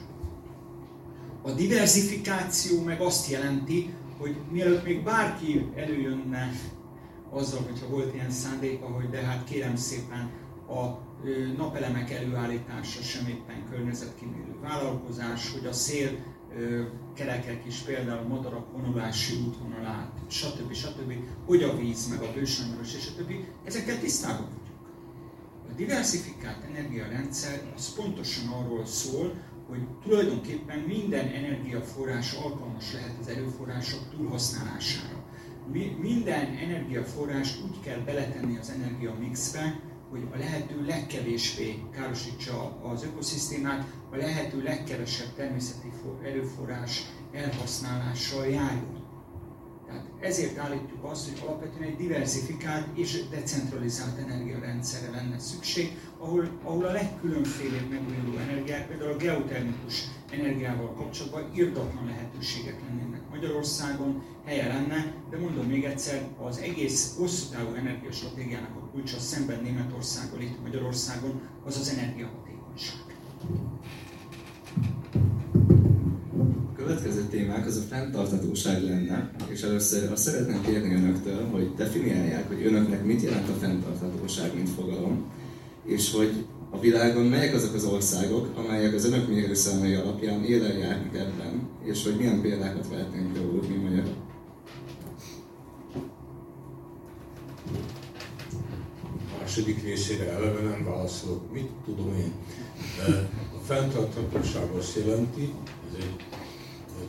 A 1.43 1.51
diversifikáció 1.51 2.83
meg 2.83 3.01
azt 3.01 3.31
jelenti, 3.31 3.95
hogy 4.19 4.37
mielőtt 4.51 4.85
még 4.85 5.03
bárki 5.03 5.67
előjönne 5.75 6.53
azzal, 7.31 7.62
hogyha 7.62 7.89
volt 7.89 8.15
ilyen 8.15 8.31
szándéka, 8.31 8.87
hogy 8.87 9.09
de 9.11 9.21
hát 9.21 9.45
kérem 9.45 9.77
szépen 9.77 10.31
a 10.69 10.99
napelemek 11.57 12.11
előállítása 12.11 13.03
sem 13.03 13.27
éppen 13.27 13.65
környezetkímélő 13.71 14.56
vállalkozás, 14.68 15.52
hogy 15.52 15.66
a 15.66 15.72
szél 15.72 16.11
kerekek 17.14 17.66
is, 17.66 17.79
például 17.79 18.29
madarak 18.29 18.72
vonulási 18.72 19.37
útvonalát, 19.46 20.12
stb. 20.29 20.72
stb. 20.72 21.12
hogy 21.46 21.62
a 21.62 21.76
víz, 21.76 22.09
meg 22.09 22.22
a 22.22 22.33
bősanyagos 22.35 22.94
és 22.94 23.11
többi, 23.16 23.44
ezekkel 23.64 23.98
tisztában 23.98 24.44
vagyunk. 24.44 24.64
A 25.70 25.72
diversifikált 25.76 26.64
energiarendszer 26.64 27.72
az 27.76 27.94
pontosan 27.94 28.48
arról 28.48 28.87
szól, 28.87 29.35
hogy 29.68 29.81
tulajdonképpen 30.02 30.79
minden 30.79 31.26
energiaforrás 31.26 32.33
alkalmas 32.33 32.92
lehet 32.92 33.14
az 33.20 33.29
erőforrások 33.29 34.00
túlhasználására. 34.16 35.24
Minden 36.00 36.46
energiaforrás 36.46 37.59
úgy 37.64 37.81
kell 37.81 37.98
beletenni 37.98 38.59
az 38.59 38.70
energiamixbe, 38.70 39.81
hogy 40.11 40.29
a 40.35 40.38
lehető 40.38 40.85
legkevésbé 40.85 41.83
károsítsa 41.92 42.77
az 42.83 43.05
ökoszisztémát, 43.05 43.87
a 44.12 44.16
lehető 44.16 44.62
legkevesebb 44.62 45.35
természeti 45.35 45.92
erőforrás 46.23 47.03
elhasználással 47.33 48.47
járjon. 48.47 49.05
Tehát 49.87 50.07
ezért 50.21 50.59
állítjuk 50.59 51.05
azt, 51.05 51.29
hogy 51.29 51.49
alapvetően 51.49 51.88
egy 51.88 51.97
diversifikált 51.97 52.99
és 52.99 53.29
decentralizált 53.29 54.19
energiarendszerre 54.19 55.11
lenne 55.11 55.38
szükség, 55.38 55.99
ahol, 56.19 56.49
ahol 56.62 56.85
a 56.85 56.92
legkülönfélébb 56.92 57.90
megújuló 57.90 58.38
energiák, 58.38 58.88
például 58.88 59.12
a 59.12 59.16
geotermikus 59.16 60.05
energiával 60.31 60.92
kapcsolatban 60.92 61.51
irdatlan 61.55 62.07
lehetőségek 62.07 62.81
lennének 62.88 63.21
Magyarországon, 63.31 64.23
helye 64.45 64.66
lenne, 64.66 65.14
de 65.31 65.38
mondom 65.38 65.66
még 65.66 65.85
egyszer, 65.85 66.29
az 66.38 66.59
egész 66.59 67.16
hosszú 67.16 67.51
távú 67.51 67.75
energiastratégiának 67.75 68.77
a 68.77 68.86
kulcsa 68.97 69.19
szemben 69.19 69.61
Németországgal, 69.63 70.41
itt 70.41 70.63
Magyarországon, 70.63 71.41
az 71.65 71.77
az 71.77 71.89
energiahatékonyság. 71.89 73.05
A 76.73 76.77
következő 76.77 77.23
témák 77.31 77.67
az 77.67 77.77
a 77.77 77.81
fenntarthatóság 77.81 78.83
lenne, 78.83 79.31
és 79.49 79.63
először 79.63 80.13
azt 80.13 80.23
szeretném 80.23 80.63
kérni 80.63 80.95
önöktől, 80.95 81.49
hogy 81.51 81.75
definiálják, 81.75 82.49
hogy 82.49 82.65
önöknek 82.65 83.05
mit 83.05 83.23
jelent 83.23 83.49
a 83.49 83.53
fenntarthatóság, 83.53 84.55
mint 84.55 84.69
fogalom, 84.69 85.25
és 85.85 86.13
hogy 86.13 86.47
a 86.71 86.81
világon 86.81 87.25
melyek 87.25 87.55
azok 87.55 87.75
az 87.75 87.85
országok, 87.85 88.57
amelyek 88.57 88.95
az 88.95 89.05
önök 89.05 89.29
mérőszámai 89.29 89.95
alapján 89.95 90.45
élen 90.45 90.79
járnak 90.79 91.17
ebben, 91.17 91.69
és 91.85 92.05
hogy 92.05 92.17
milyen 92.17 92.41
példákat 92.41 92.89
vehetnénk 92.89 93.37
róluk, 93.37 93.69
mi 93.69 93.75
magyarok. 93.75 94.26
Második 99.57 99.83
részére 99.83 100.31
eleve 100.31 100.61
nem 100.61 100.85
válaszolok. 100.85 101.53
Mit 101.53 101.71
tudom 101.85 102.14
én? 102.14 102.33
A 103.55 103.59
fenntarthatóság 103.64 104.71
azt 104.71 104.97
jelenti, 104.97 105.55
ez 105.88 106.05
egy, 106.05 106.25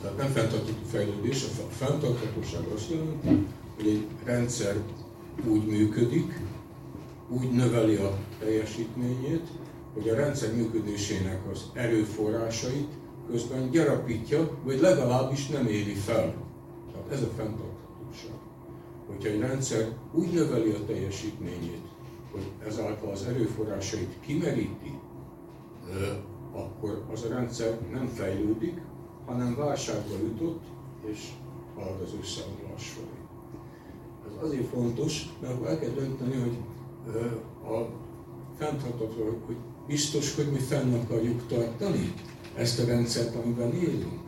tehát 0.02 0.16
nem 0.16 0.30
fenntartható 0.30 0.78
fejlődés, 0.90 1.44
a 1.44 1.70
fenntarthatóság 1.70 2.62
azt 2.74 2.90
jelenti, 2.90 3.46
hogy 3.76 3.86
egy 3.86 4.06
rendszer 4.24 4.76
úgy 5.48 5.66
működik, 5.66 6.40
úgy 7.28 7.50
növeli 7.50 7.94
a 7.94 8.18
teljesítményét, 8.38 9.46
hogy 9.94 10.08
a 10.08 10.14
rendszer 10.14 10.54
működésének 10.54 11.40
az 11.52 11.62
erőforrásait 11.72 12.88
közben 13.30 13.70
gyarapítja, 13.70 14.58
vagy 14.64 14.80
legalábbis 14.80 15.46
nem 15.46 15.66
éli 15.66 15.94
fel. 15.94 16.34
Tehát 16.92 17.12
ez 17.12 17.22
a 17.22 17.30
fenntarthatóság. 17.36 18.36
Hogyha 19.06 19.28
egy 19.28 19.40
rendszer 19.40 19.88
úgy 20.12 20.32
növeli 20.32 20.70
a 20.70 20.84
teljesítményét, 20.86 21.87
hogy 22.32 22.50
ezáltal 22.66 23.10
az 23.10 23.24
erőforrásait 23.24 24.16
kimeríti, 24.20 24.98
akkor 26.52 27.04
az 27.12 27.24
a 27.24 27.28
rendszer 27.28 27.78
nem 27.92 28.06
fejlődik, 28.06 28.80
hanem 29.26 29.56
válságba 29.56 30.14
jutott, 30.22 30.62
és 31.04 31.28
halad 31.74 32.00
az 32.00 32.14
összeomlás 32.20 32.88
felé. 32.88 33.18
Ez 34.28 34.46
azért 34.46 34.68
fontos, 34.68 35.26
mert 35.40 35.66
el 35.66 35.78
kell 35.78 35.90
dönteni, 35.90 36.36
hogy 36.36 36.58
a 37.72 37.88
fenntartató, 38.58 39.40
hogy 39.46 39.56
biztos, 39.86 40.34
hogy 40.34 40.50
mi 40.50 40.58
fenn 40.58 40.94
akarjuk 40.94 41.46
tartani 41.46 42.12
ezt 42.54 42.80
a 42.80 42.84
rendszert, 42.84 43.34
amiben 43.34 43.74
élünk. 43.74 44.27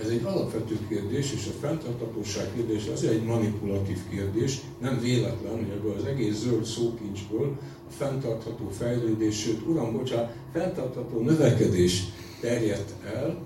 Ez 0.00 0.08
egy 0.08 0.22
alapvető 0.24 0.78
kérdés, 0.88 1.32
és 1.32 1.46
a 1.46 1.66
fenntartatóság 1.66 2.52
kérdés 2.54 2.86
azért 2.86 3.12
egy 3.12 3.24
manipulatív 3.24 3.98
kérdés, 4.10 4.60
nem 4.80 5.00
véletlen, 5.00 5.52
hogy 5.52 5.68
ebből 5.68 5.94
az 5.98 6.04
egész 6.04 6.34
zöld 6.34 6.64
szókincsből 6.64 7.56
a 7.88 7.92
fenntartható 7.92 8.68
fejlődés, 8.78 9.40
sőt, 9.40 9.66
uram, 9.66 9.92
bocsánat, 9.92 10.32
fenntartható 10.52 11.20
növekedés 11.20 12.04
terjedt 12.40 12.92
el, 13.14 13.42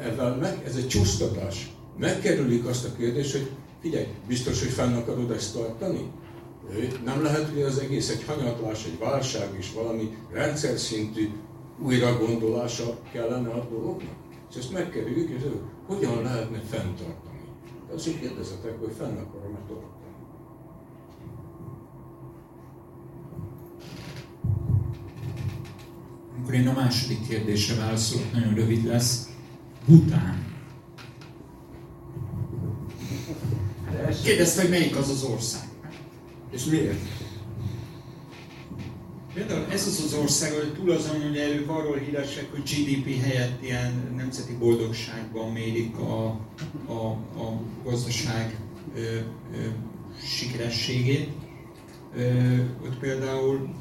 ezzel 0.00 0.36
meg, 0.36 0.62
ez 0.66 0.76
egy 0.76 0.88
csúsztatás. 0.88 1.74
Megkerülik 1.98 2.66
azt 2.66 2.84
a 2.84 2.96
kérdést, 2.96 3.32
hogy 3.32 3.50
figyelj, 3.80 4.06
biztos, 4.28 4.60
hogy 4.60 4.70
fenn 4.70 4.94
akarod 4.94 5.30
ezt 5.30 5.54
tartani? 5.54 6.10
Nem 7.04 7.22
lehet, 7.22 7.50
hogy 7.52 7.62
az 7.62 7.78
egész 7.78 8.10
egy 8.10 8.24
hanyatlás, 8.24 8.84
egy 8.84 8.98
válság 8.98 9.48
és 9.58 9.72
valami 9.72 10.16
rendszer 10.32 10.78
szintű 10.78 11.28
újra 11.82 12.18
gondolása 12.18 12.98
kellene 13.12 13.48
a 13.48 13.68
dolognak? 13.70 14.21
És 14.52 14.58
ezt 14.58 14.72
megkerüljük, 14.72 15.30
és 15.30 15.42
hogyan 15.86 16.22
lehetne 16.22 16.60
fenntartani? 16.60 17.40
Azért 17.94 18.20
kérdezetek, 18.20 18.80
hogy 18.80 18.92
fenn 18.98 19.16
akarom-e 19.16 19.58
tartani. 19.68 19.90
Akkor 26.40 26.54
én 26.54 26.68
a 26.68 26.72
második 26.72 27.28
kérdésre 27.28 27.76
válaszolok, 27.76 28.32
nagyon 28.32 28.54
rövid 28.54 28.84
lesz. 28.84 29.28
Bután. 29.86 30.46
Kérdezte, 34.22 34.60
hogy 34.60 34.70
melyik 34.70 34.96
az 34.96 35.08
az 35.08 35.22
ország. 35.22 35.68
És 36.50 36.64
miért? 36.64 37.21
Például 39.34 39.66
ez 39.70 39.86
az 39.86 40.02
az 40.04 40.14
ország, 40.14 40.52
hogy 40.52 40.72
túl 40.72 40.90
azon, 40.90 41.22
hogy 41.22 41.36
ők 41.36 41.68
arról 41.68 41.96
híresek, 41.96 42.50
hogy 42.50 42.62
GDP 42.62 43.22
helyett 43.22 43.62
ilyen 43.62 44.12
nemzeti 44.16 44.56
boldogságban 44.56 45.52
mérik 45.52 45.98
a, 45.98 46.26
a, 46.86 47.06
a 47.36 47.60
gazdaság 47.84 48.58
ö, 48.94 49.00
ö, 49.00 49.66
sikerességét. 50.24 51.28
Ö, 52.16 52.56
ott 52.84 52.98
például 52.98 53.74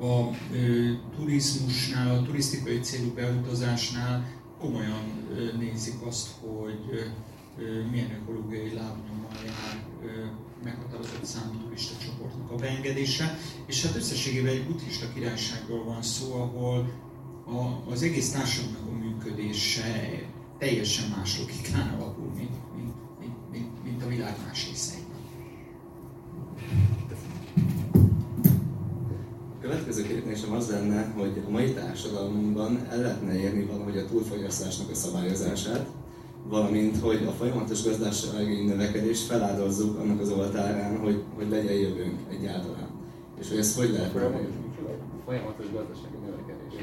a 0.00 0.20
ö, 0.54 0.90
turizmusnál, 1.16 2.18
a 2.18 2.22
turisztikai 2.22 2.80
célú 2.80 3.14
beutazásnál 3.14 4.28
komolyan 4.60 5.04
ö, 5.36 5.56
nézik 5.56 6.06
azt, 6.06 6.28
hogy 6.40 7.10
ö, 7.58 7.82
milyen 7.90 8.20
ökológiai 8.22 8.74
lábnyommal 8.74 9.32
jár 9.46 9.84
ö, 10.04 10.24
meghatározott 10.64 11.24
számú 11.24 11.52
turista 11.62 12.04
csoportnak 12.04 12.50
a 12.50 12.54
beengedése, 12.54 13.38
és 13.66 13.86
hát 13.86 13.96
összességében 13.96 14.52
egy 14.52 14.66
buddhista 14.66 15.06
királyságról 15.14 15.84
van 15.84 16.02
szó, 16.02 16.32
ahol 16.32 16.92
a, 17.46 17.90
az 17.90 18.02
egész 18.02 18.30
társadalomnak 18.30 18.88
a 18.88 19.04
működése 19.04 20.22
teljesen 20.58 21.14
más 21.16 21.38
logikán 21.38 21.94
alapul, 21.98 22.32
mint, 22.36 22.74
mint, 22.76 22.94
mint, 23.20 23.50
mint, 23.50 23.84
mint 23.84 24.02
a 24.02 24.08
világ 24.08 24.36
más 24.46 24.68
részein. 24.68 25.02
A 29.56 29.60
következő 29.60 30.02
kérdésem 30.02 30.52
az 30.52 30.70
lenne, 30.70 31.12
hogy 31.16 31.42
a 31.46 31.50
mai 31.50 31.72
társadalmunkban 31.72 32.86
el 32.90 32.98
lehetne 33.00 33.40
érni 33.40 33.64
valahogy 33.64 33.96
a 33.96 34.06
túlfogyasztásnak 34.06 34.90
a 34.90 34.94
szabályozását, 34.94 35.86
valamint 36.54 37.00
hogy 37.00 37.24
a 37.26 37.30
folyamatos 37.30 37.82
gazdasági 37.82 38.64
növekedést 38.64 39.26
feláldozzuk 39.26 39.98
annak 39.98 40.20
az 40.20 40.30
oltárán, 40.30 40.98
hogy, 40.98 41.22
hogy 41.34 41.48
legyen 41.48 41.74
jövőnk 41.74 42.18
egyáltalán. 42.30 42.88
És 43.40 43.48
hogy 43.48 43.58
ezt 43.58 43.76
hogy 43.76 43.90
lehet 43.90 44.16
elérni? 44.16 44.72
Folyamatos 45.24 45.66
gazdasági 45.72 46.16
növekedés. 46.24 46.80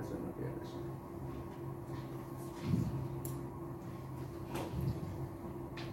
Ez 0.00 0.06
lenne 0.12 0.28
a 0.28 0.34
kérdés. 0.38 0.68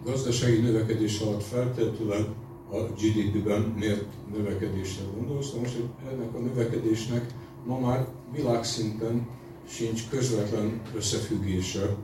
Gazdasági 0.04 0.60
növekedés 0.60 1.20
alatt 1.20 1.42
feltétlenül 1.42 2.34
a 2.70 2.76
GDP-ben 2.76 3.74
miért 3.78 4.12
növekedésre 4.36 5.04
gondolsz? 5.16 5.52
Most 5.52 5.76
ennek 6.12 6.34
a 6.34 6.38
növekedésnek 6.38 7.34
ma 7.64 7.78
már 7.78 8.06
világszinten 8.32 9.26
sincs 9.68 10.08
közvetlen 10.08 10.80
összefüggése, 10.96 11.96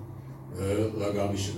legalábbis 0.99 1.51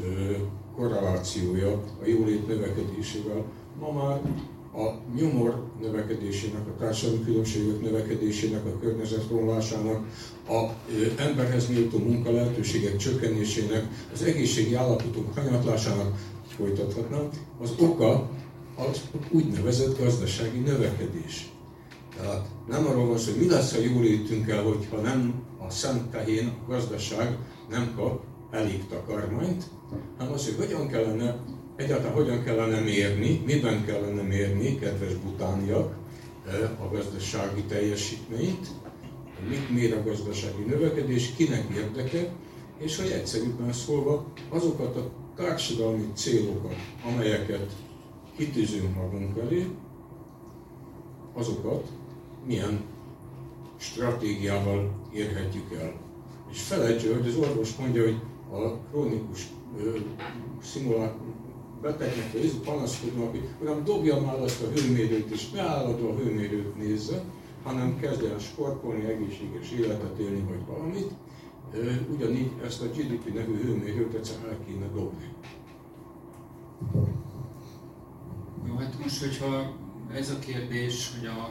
korrelációja 0.77 1.73
a 2.03 2.07
jólét 2.07 2.47
növekedésével. 2.47 3.45
Ma 3.81 3.93
már 3.93 4.21
a 4.75 5.01
nyomor 5.17 5.65
növekedésének, 5.81 6.67
a 6.67 6.77
társadalmi 6.79 7.25
különbségek 7.25 7.81
növekedésének, 7.81 8.65
a 8.67 8.79
környezet 8.81 9.29
romlásának, 9.31 10.07
a 10.49 10.69
emberhez 11.17 11.69
méltó 11.69 11.99
munka 11.99 12.33
lehetőségek 12.33 12.97
csökkenésének, 12.97 13.89
az 14.13 14.23
egészségi 14.23 14.75
állapotunk 14.75 15.35
hanyatlásának 15.35 16.19
folytathatnám, 16.57 17.29
az 17.61 17.71
oka 17.79 18.31
az 18.77 19.01
úgynevezett 19.31 19.99
gazdasági 19.99 20.59
növekedés. 20.59 21.54
Tehát 22.17 22.47
nem 22.69 22.87
arról 22.87 23.07
van 23.07 23.19
szó, 23.19 23.31
hogy 23.33 23.41
mi 23.41 23.49
lesz 23.49 23.73
a 23.73 23.81
jólétünkkel, 23.81 24.63
hogyha 24.63 24.97
nem 24.97 25.35
a 25.59 25.71
szent 25.71 26.11
tehén, 26.11 26.53
a 26.67 26.71
gazdaság 26.71 27.39
nem 27.71 27.93
kap 27.97 28.23
elég 28.51 28.87
takarmányt, 28.87 29.65
hanem 30.19 30.33
az, 30.33 30.45
hogy 30.45 30.67
hogyan 30.67 30.89
kellene, 30.89 31.37
egyáltalán 31.77 32.13
hogyan 32.13 32.43
kellene 32.43 32.81
mérni, 32.81 33.43
miben 33.47 33.85
kellene 33.85 34.23
mérni, 34.23 34.79
kedves 34.79 35.15
butániak, 35.15 35.95
a 36.81 36.95
gazdasági 36.95 37.63
teljesítményt, 37.63 38.67
mit 39.49 39.71
mér 39.71 39.95
a 39.95 40.03
gazdasági 40.03 40.63
növekedés, 40.63 41.33
kinek 41.37 41.65
érdeke, 41.75 42.33
és 42.79 42.97
hogy 42.97 43.11
egyszerűbben 43.11 43.73
szólva 43.73 44.27
azokat 44.49 44.97
a 44.97 45.11
társadalmi 45.37 46.11
célokat, 46.15 46.75
amelyeket 47.13 47.73
kitűzünk 48.37 48.95
magunk 48.95 49.39
elé, 49.39 49.67
azokat 51.35 51.89
milyen 52.47 52.81
stratégiával 53.77 54.91
érhetjük 55.13 55.73
el. 55.73 55.93
És 56.51 56.63
felejtső, 56.63 57.13
hogy 57.13 57.29
az 57.29 57.37
orvos 57.37 57.77
mondja, 57.77 58.03
hogy 58.03 58.21
a 58.53 58.79
krónikus 58.91 59.49
szimulát 60.63 61.15
betegnek, 61.83 62.33
vagy 62.33 62.61
panaszkodnak, 62.65 63.31
hogy 63.31 63.49
hanem 63.59 63.85
dobja 63.85 64.21
már 64.21 64.41
azt 64.41 64.63
a 64.63 64.69
hőmérőt, 64.69 65.31
és 65.31 65.51
ne 65.51 65.61
állandó 65.61 66.09
a 66.09 66.15
hőmérőt 66.15 66.77
nézze, 66.77 67.25
hanem 67.63 67.99
kezdjen 68.01 68.39
sportolni, 68.39 69.05
egészséges 69.05 69.71
életet 69.71 70.19
élni, 70.19 70.45
vagy 70.49 70.67
valamit. 70.67 71.11
Ugyanígy 72.15 72.51
ezt 72.65 72.83
a 72.83 72.87
GDP 72.87 73.35
nevű 73.35 73.63
hőmérőt 73.63 74.15
egyszer 74.15 74.37
el 74.49 74.59
kéne 74.67 74.87
dobni. 74.87 75.29
Jó, 78.67 78.75
hát 78.75 78.99
most, 79.03 79.21
hogyha 79.21 79.73
ez 80.13 80.31
a 80.31 80.39
kérdés, 80.39 81.13
hogy 81.19 81.27
a, 81.27 81.51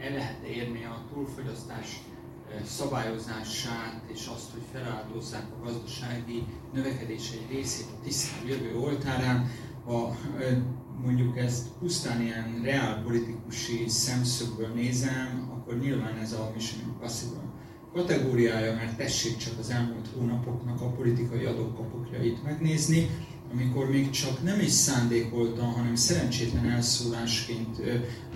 el 0.00 0.12
lehet 0.12 0.42
érni 0.42 0.84
a 0.84 1.04
túlfogyasztás 1.12 2.00
szabályozását 2.64 4.02
és 4.12 4.26
azt, 4.34 4.50
hogy 4.52 4.62
feláldozzák 4.72 5.46
a 5.52 5.64
gazdasági 5.64 6.44
növekedés 6.72 7.30
egy 7.32 7.56
részét 7.56 7.86
a 7.86 8.04
tisztább 8.04 8.48
jövő 8.48 8.78
oltárán, 8.78 9.50
ha 9.84 10.16
mondjuk 11.02 11.38
ezt 11.38 11.68
pusztán 11.78 12.20
ilyen 12.20 12.60
reálpolitikusi 12.62 13.88
szemszögből 13.88 14.68
nézem, 14.68 15.50
akkor 15.54 15.78
nyilván 15.78 16.18
ez 16.18 16.32
a 16.32 16.50
Mission 16.54 16.80
Impossible 16.86 17.48
kategóriája, 17.92 18.74
mert 18.74 18.96
tessék 18.96 19.36
csak 19.36 19.58
az 19.58 19.70
elmúlt 19.70 20.08
hónapoknak 20.18 20.80
a 20.80 20.90
politikai 20.90 21.44
adókapokjait 21.44 22.42
megnézni, 22.42 23.10
amikor 23.52 23.90
még 23.90 24.10
csak 24.10 24.42
nem 24.42 24.60
is 24.60 24.70
szándékoltan, 24.70 25.66
hanem 25.66 25.94
szerencsétlen 25.94 26.70
elszólásként 26.70 27.76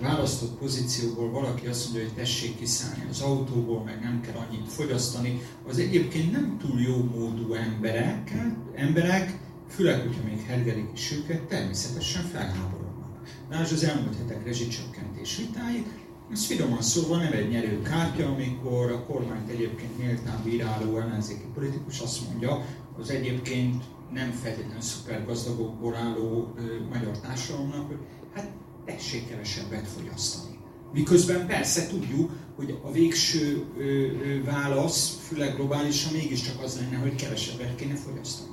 választott 0.01 0.57
pozícióból 0.57 1.31
valaki 1.31 1.67
azt 1.67 1.83
mondja, 1.85 2.03
hogy 2.03 2.13
tessék 2.13 2.57
kiszállni 2.57 3.05
az 3.09 3.21
autóból, 3.21 3.83
meg 3.83 3.99
nem 4.01 4.21
kell 4.21 4.45
annyit 4.47 4.71
fogyasztani, 4.71 5.41
az 5.67 5.77
egyébként 5.77 6.31
nem 6.31 6.57
túl 6.57 6.81
jó 6.81 7.03
módú 7.03 7.53
emberek, 7.53 8.33
emberek 8.75 9.39
főleg, 9.69 10.01
hogyha 10.01 10.23
még 10.23 10.45
hergelik 10.45 10.89
is 10.93 11.11
őket, 11.11 11.41
természetesen 11.41 12.23
felháborodnak. 12.23 13.21
Lásd 13.49 13.73
az 13.73 13.83
elmúlt 13.83 14.17
hetek 14.17 14.45
rezsicsökkentés 14.45 15.37
vitáit, 15.37 15.87
ez 16.31 16.45
finoman 16.45 16.81
szóval 16.81 17.17
nem 17.17 17.31
egy 17.31 17.49
nyerő 17.49 17.81
kártya, 17.81 18.27
amikor 18.27 18.91
a 18.91 19.03
kormányt 19.05 19.49
egyébként 19.49 19.97
méltán 19.97 20.41
bíráló 20.43 20.99
ellenzéki 20.99 21.45
politikus 21.53 21.99
azt 21.99 22.27
mondja, 22.27 22.65
az 22.99 23.09
egyébként 23.09 23.83
nem 24.13 24.31
feltétlenül 24.31 24.81
szuper 24.81 25.25
gazdagokból 25.25 25.95
álló 25.95 26.53
magyar 26.89 27.19
társadalomnak, 27.19 27.87
hogy 27.87 27.99
hát 28.33 28.51
tessék 28.85 29.29
kevesebbet 29.29 29.87
fogyasztani. 29.87 30.59
Miközben 30.93 31.47
persze 31.47 31.87
tudjuk, 31.87 32.31
hogy 32.55 32.79
a 32.83 32.91
végső 32.91 33.63
ö, 33.77 33.83
ö, 33.83 34.43
válasz, 34.43 35.19
főleg 35.27 35.55
globálisan 35.55 36.11
mégiscsak 36.11 36.63
az 36.63 36.79
lenne, 36.79 36.97
hogy 36.97 37.15
kevesebbet 37.15 37.75
kéne 37.75 37.95
fogyasztani. 37.95 38.49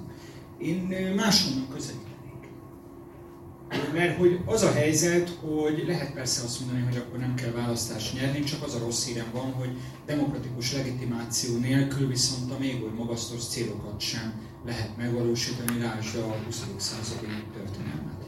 Én 0.58 1.12
máshonnan 1.16 1.68
közelítem 1.68 2.12
mert 3.92 4.18
hogy 4.18 4.40
az 4.46 4.62
a 4.62 4.72
helyzet, 4.72 5.38
hogy 5.40 5.84
lehet 5.86 6.14
persze 6.14 6.44
azt 6.44 6.60
mondani, 6.60 6.84
hogy 6.84 6.96
akkor 6.96 7.18
nem 7.18 7.34
kell 7.34 7.50
választást 7.50 8.14
nyerni, 8.14 8.44
csak 8.44 8.62
az 8.62 8.74
a 8.74 8.78
rossz 8.78 9.06
hírem 9.06 9.30
van, 9.32 9.52
hogy 9.52 9.70
demokratikus 10.06 10.72
legitimáció 10.72 11.58
nélkül 11.58 12.08
viszont 12.08 12.52
a 12.52 12.58
még 12.58 12.82
oly 12.82 12.90
magasztos 12.96 13.44
célokat 13.44 14.00
sem 14.00 14.32
lehet 14.64 14.96
megvalósítani, 14.96 15.78
lásd 15.78 16.16
a 16.16 16.36
20. 16.44 16.66
századi 16.76 17.26
történelmet. 17.52 18.20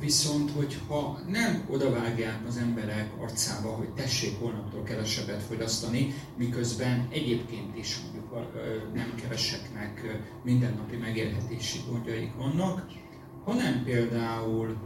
Viszont, 0.00 0.50
hogyha 0.50 1.20
nem 1.28 1.64
odavágják 1.70 2.38
az 2.46 2.56
emberek 2.56 3.10
arcába, 3.20 3.68
hogy 3.68 3.88
tessék 3.88 4.38
holnaptól 4.38 4.82
kevesebbet 4.82 5.42
fogyasztani, 5.42 6.14
miközben 6.36 7.08
egyébként 7.10 7.76
is 7.76 8.00
mondjuk 8.02 8.30
nem 8.94 9.14
keveseknek 9.22 10.20
mindennapi 10.44 10.96
megélhetési 10.96 11.78
gondjaik 11.90 12.34
vannak, 12.36 12.86
hanem 13.44 13.82
például, 13.84 14.76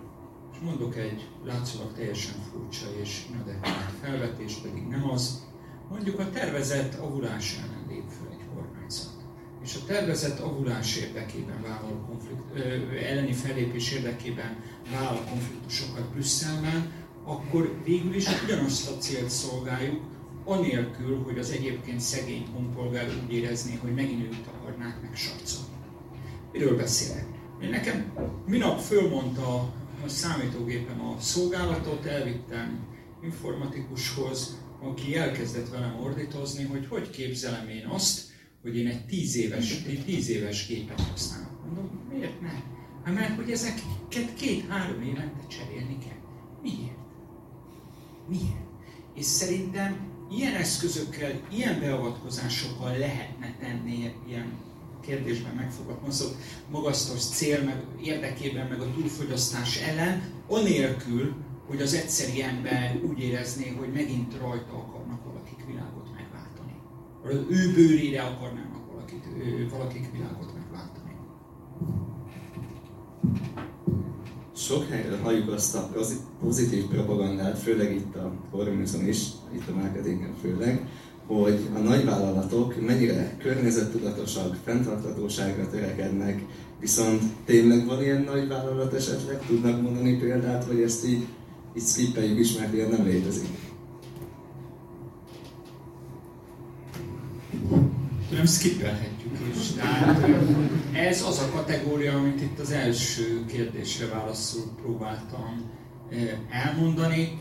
és 0.53 0.59
mondok 0.62 0.97
egy 0.97 1.29
látszólag 1.45 1.93
teljesen 1.93 2.35
furcsa 2.53 2.87
és 3.01 3.27
inadekvát 3.33 3.93
felvetést, 4.03 4.62
pedig 4.62 4.83
nem 4.83 5.11
az, 5.11 5.45
mondjuk 5.90 6.19
a 6.19 6.31
tervezett 6.31 6.95
avulás 6.95 7.59
És 9.64 9.74
a 9.74 9.85
tervezett 9.87 10.38
avulás 10.38 10.96
érdekében 10.96 11.62
vállal 11.62 12.05
konflikt, 12.07 12.40
ö, 12.55 12.96
elleni 12.96 13.33
fellépés 13.33 13.92
érdekében 13.92 14.57
vállal 14.92 15.24
konfliktusokat 15.31 16.11
Brüsszelben, 16.12 16.92
akkor 17.24 17.81
végül 17.85 18.14
is 18.14 18.42
ugyanazt 18.44 18.90
a 18.90 18.98
célt 18.98 19.31
szolgáljuk, 19.31 20.00
anélkül, 20.44 21.22
hogy 21.22 21.38
az 21.38 21.50
egyébként 21.50 22.00
szegény 22.00 22.46
honpolgár 22.53 23.09
úgy 23.24 23.33
érezné, 23.33 23.74
hogy 23.74 23.94
megint 23.94 24.22
őt 24.22 24.46
akarnák 24.46 25.03
megsarcolni. 25.03 25.74
Miről 26.53 26.77
beszélek? 26.77 27.27
Nekem 27.70 28.12
minap 28.46 28.81
fölmondta 28.81 29.72
a 30.05 30.09
számítógépen 30.09 30.98
a 30.98 31.20
szolgálatot, 31.20 32.07
elvittem 32.07 32.79
informatikushoz, 33.22 34.59
aki 34.81 35.16
elkezdett 35.16 35.68
velem 35.68 36.00
ordítozni, 36.03 36.64
hogy 36.64 36.87
hogy 36.87 37.11
képzelem 37.11 37.68
én 37.68 37.87
azt, 37.87 38.33
hogy 38.64 38.77
én 38.77 38.87
egy 38.87 39.07
tíz 39.07 39.37
éves, 39.37 39.85
egy 39.87 40.05
tíz 40.05 40.29
éves 40.29 40.66
gépet 40.66 41.00
használok. 41.00 41.64
Mondom, 41.64 42.00
miért 42.12 42.40
ne? 42.40 42.53
Hát 43.05 43.14
mert 43.14 43.37
hogy 43.37 43.50
ezeket 43.50 44.35
két-három 44.37 45.03
évente 45.03 45.46
cserélni 45.48 45.98
kell. 45.98 46.18
Miért? 46.62 46.98
Miért? 48.29 48.64
És 49.14 49.24
szerintem 49.24 49.96
ilyen 50.31 50.55
eszközökkel, 50.55 51.40
ilyen 51.53 51.81
beavatkozásokkal 51.81 52.96
lehetne 52.98 53.57
tenni 53.61 54.12
ilyen 54.29 54.53
kérdésben 55.00 55.55
megfogalmazott 55.55 56.37
magasztos 56.70 57.24
cél 57.24 57.62
meg 57.62 57.83
érdekében, 58.03 58.66
meg 58.66 58.81
a 58.81 58.92
túlfogyasztás 58.92 59.77
ellen, 59.77 60.22
anélkül, 60.48 61.35
hogy 61.66 61.81
az 61.81 61.94
egyszeri 61.94 62.42
ember 62.42 63.00
úgy 63.09 63.20
érezné, 63.20 63.68
hogy 63.79 63.92
megint 63.92 64.38
rajta 64.40 64.72
akarnak 64.72 65.27
megváltani. 67.25 67.51
Az 67.51 67.59
ő 67.59 67.73
bőrére 67.75 68.23
akarnának 68.23 68.93
valakit, 68.93 69.25
valakik 69.71 70.13
világot 70.13 70.53
megváltani. 70.55 71.13
Sok 74.57 74.89
helyről 74.89 75.19
halljuk 75.19 75.53
azt 75.53 75.75
a 75.75 75.91
pozitív 76.41 76.85
propagandát, 76.85 77.59
főleg 77.59 77.95
itt 77.95 78.17
a 78.17 78.33
kormányzón 78.51 79.09
is, 79.09 79.27
itt 79.55 79.69
a 79.69 79.75
marketingen 79.75 80.35
főleg, 80.40 80.88
hogy 81.27 81.69
a 81.75 81.79
nagyvállalatok 81.79 82.87
mennyire 82.87 83.37
környezettudatosak, 83.38 84.57
fenntartatóságra 84.65 85.71
törekednek, 85.71 86.44
viszont 86.81 87.23
tényleg 87.44 87.87
van 87.87 88.03
ilyen 88.03 88.23
nagyvállalat 88.23 88.94
esetleg? 88.94 89.46
Tudnak 89.46 89.83
mondani 89.83 90.19
példát, 90.19 90.65
hogy 90.65 90.81
ezt 90.81 91.07
így, 91.07 91.27
így 91.77 91.83
skippeljük 91.83 92.38
is, 92.38 92.57
mert 92.59 92.75
ilyen 92.75 92.90
nem 92.90 93.05
létezik? 93.05 93.48
Nem 98.31 98.46
skippelhetjük 98.46 99.38
is. 99.54 99.71
Tehát 99.71 100.29
ez 100.92 101.23
az 101.23 101.38
a 101.38 101.50
kategória, 101.50 102.17
amit 102.17 102.40
itt 102.40 102.58
az 102.58 102.71
első 102.71 103.44
kérdésre 103.46 104.06
válaszul 104.06 104.65
próbáltam 104.83 105.71
elmondani 106.50 107.38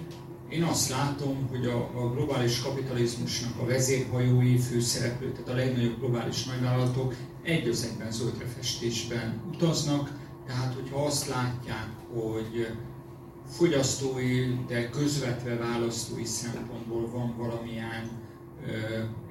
én 0.53 0.63
azt 0.63 0.89
látom, 0.89 1.47
hogy 1.49 1.65
a, 1.65 1.78
a 1.78 2.09
globális 2.09 2.61
kapitalizmusnak 2.61 3.59
a 3.59 3.65
vezérhajói, 3.65 4.57
főszereplő, 4.57 5.32
tehát 5.32 5.49
a 5.49 5.55
legnagyobb 5.55 5.99
globális 5.99 6.43
nagyvállalatok 6.43 7.15
egy 7.43 7.67
az 7.67 7.89
egyben 7.91 8.11
zöldre 8.11 8.45
festésben 8.45 9.41
utaznak, 9.53 10.11
tehát 10.47 10.74
hogyha 10.74 11.05
azt 11.05 11.28
látják, 11.28 11.88
hogy 12.13 12.67
fogyasztói, 13.49 14.55
de 14.67 14.89
közvetve 14.89 15.55
választói 15.55 16.26
szempontból 16.26 17.09
van 17.09 17.36
valamilyen 17.38 18.09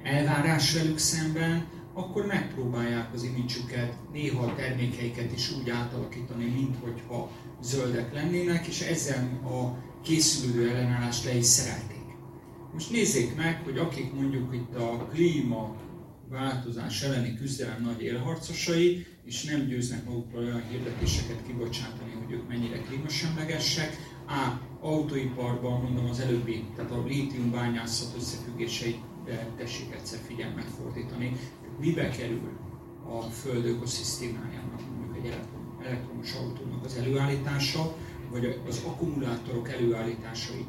elvárás 0.03 0.73
velük 0.73 0.97
szemben, 0.97 1.67
akkor 1.93 2.25
megpróbálják 2.25 3.13
az 3.13 3.23
imidzsüket, 3.23 3.93
néha 4.11 4.45
a 4.45 4.55
termékeiket 4.55 5.31
is 5.31 5.51
úgy 5.51 5.69
átalakítani, 5.69 6.45
minthogyha 6.45 7.29
zöldek 7.61 8.13
lennének, 8.13 8.67
és 8.67 8.81
ezzel 8.81 9.39
a 9.43 9.77
készülő 10.03 10.69
ellenállást 10.69 11.25
le 11.25 11.35
is 11.35 11.45
szerelték. 11.45 12.03
Most 12.73 12.91
nézzék 12.91 13.35
meg, 13.35 13.61
hogy 13.63 13.77
akik 13.77 14.13
mondjuk 14.13 14.53
itt 14.53 14.75
a 14.75 15.07
klíma 15.11 15.75
változás 16.29 17.01
elleni 17.01 17.35
küzdelem 17.35 17.81
nagy 17.81 18.01
élharcosai, 18.01 19.05
és 19.25 19.43
nem 19.43 19.65
győznek 19.65 20.05
magukról 20.05 20.43
olyan 20.43 20.63
hirdetéseket 20.69 21.45
kibocsátani, 21.47 22.11
hogy 22.23 22.33
ők 22.33 22.47
mennyire 22.47 22.77
klímasemlegesek, 22.77 23.97
A. 24.27 24.71
Autóiparban, 24.81 25.81
mondom 25.81 26.09
az 26.09 26.19
előbbi, 26.19 26.63
tehát 26.75 26.91
a 26.91 27.03
lítium 27.05 27.51
bányászat 27.51 28.15
összefüggéseit 28.17 28.99
tessék 29.57 29.93
egyszer 29.93 30.19
figyelmet 30.27 30.69
fordítani. 30.77 31.31
Mibe 31.79 32.09
kerül 32.09 32.49
a 33.09 33.21
Föld 33.21 33.65
ökoszisztémájának 33.65 34.81
mondjuk 34.95 35.25
egy 35.25 35.37
elektromos 35.85 36.33
autónak 36.33 36.85
az 36.85 36.95
előállítása, 36.95 37.95
vagy 38.31 38.61
az 38.67 38.81
akkumulátorok 38.85 39.69
előállításait 39.69 40.67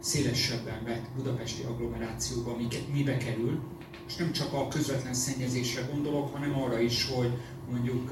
szélesebben 0.00 0.84
vett 0.84 1.06
budapesti 1.16 1.62
agglomerációba, 1.62 2.56
mibe 2.92 3.16
kerül, 3.16 3.62
és 4.06 4.16
nem 4.16 4.32
csak 4.32 4.52
a 4.52 4.68
közvetlen 4.68 5.14
szennyezésre 5.14 5.82
gondolok, 5.92 6.32
hanem 6.32 6.62
arra 6.62 6.78
is, 6.78 7.10
hogy 7.10 7.30
mondjuk 7.70 8.10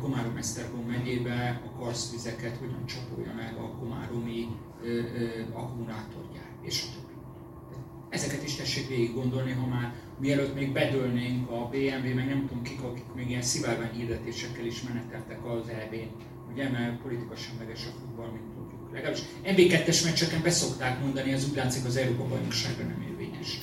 Komárom-Esztergom 0.00 0.84
megyébe 0.86 1.62
a 1.66 1.78
karszvizeket 1.78 2.56
hogyan 2.56 2.86
csapolja 2.86 3.32
meg 3.34 3.56
a 3.56 3.78
komáromi 3.78 4.48
akkumulátorgyár, 5.52 6.50
és 6.62 6.82
a. 6.82 7.07
Ezeket 8.10 8.44
is 8.44 8.54
tessék 8.54 8.88
végig 8.88 9.14
gondolni, 9.14 9.52
ha 9.52 9.66
már 9.66 9.94
mielőtt 10.20 10.54
még 10.54 10.72
bedőlnénk 10.72 11.50
a 11.50 11.68
BMW, 11.68 12.14
meg 12.14 12.26
nem 12.26 12.46
tudom 12.46 12.62
kik, 12.62 12.82
akik 12.82 13.04
még 13.14 13.28
ilyen 13.28 13.42
szivárvány 13.42 13.92
hirdetésekkel 13.92 14.66
is 14.66 14.82
meneteltek 14.82 15.46
az 15.46 15.68
EB-n, 15.68 16.10
ugye, 16.52 16.68
mert 16.70 17.00
politika 17.02 17.36
semleges 17.36 17.86
a 17.86 17.98
futball, 18.00 18.30
mint 18.30 18.54
tudjuk. 18.54 18.92
Legalábbis 18.92 19.22
MB2-es 19.44 20.04
meccseken 20.04 20.42
beszokták 20.42 21.00
mondani, 21.00 21.32
ez 21.32 21.48
úgy 21.48 21.56
látszik 21.56 21.84
az 21.84 21.96
Európa 21.96 22.28
bajnokságra 22.28 22.84
nem 22.84 23.06
érvényes. 23.10 23.58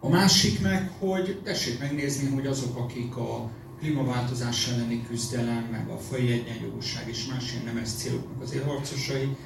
A 0.00 0.08
másik 0.08 0.60
meg, 0.60 0.90
hogy 0.98 1.40
tessék 1.44 1.78
megnézni, 1.78 2.30
hogy 2.30 2.46
azok, 2.46 2.78
akik 2.78 3.16
a 3.16 3.50
klímaváltozás 3.78 4.68
elleni 4.68 5.04
küzdelem, 5.08 5.68
meg 5.70 5.88
a 5.88 5.96
fai 5.96 6.32
egyenjogúság 6.32 7.08
és 7.08 7.26
más 7.26 7.52
ilyen 7.52 7.64
nemes 7.64 7.88
céloknak 7.88 8.42
az 8.42 8.54
élharcosai, 8.54 9.24
mondjuk 9.24 9.38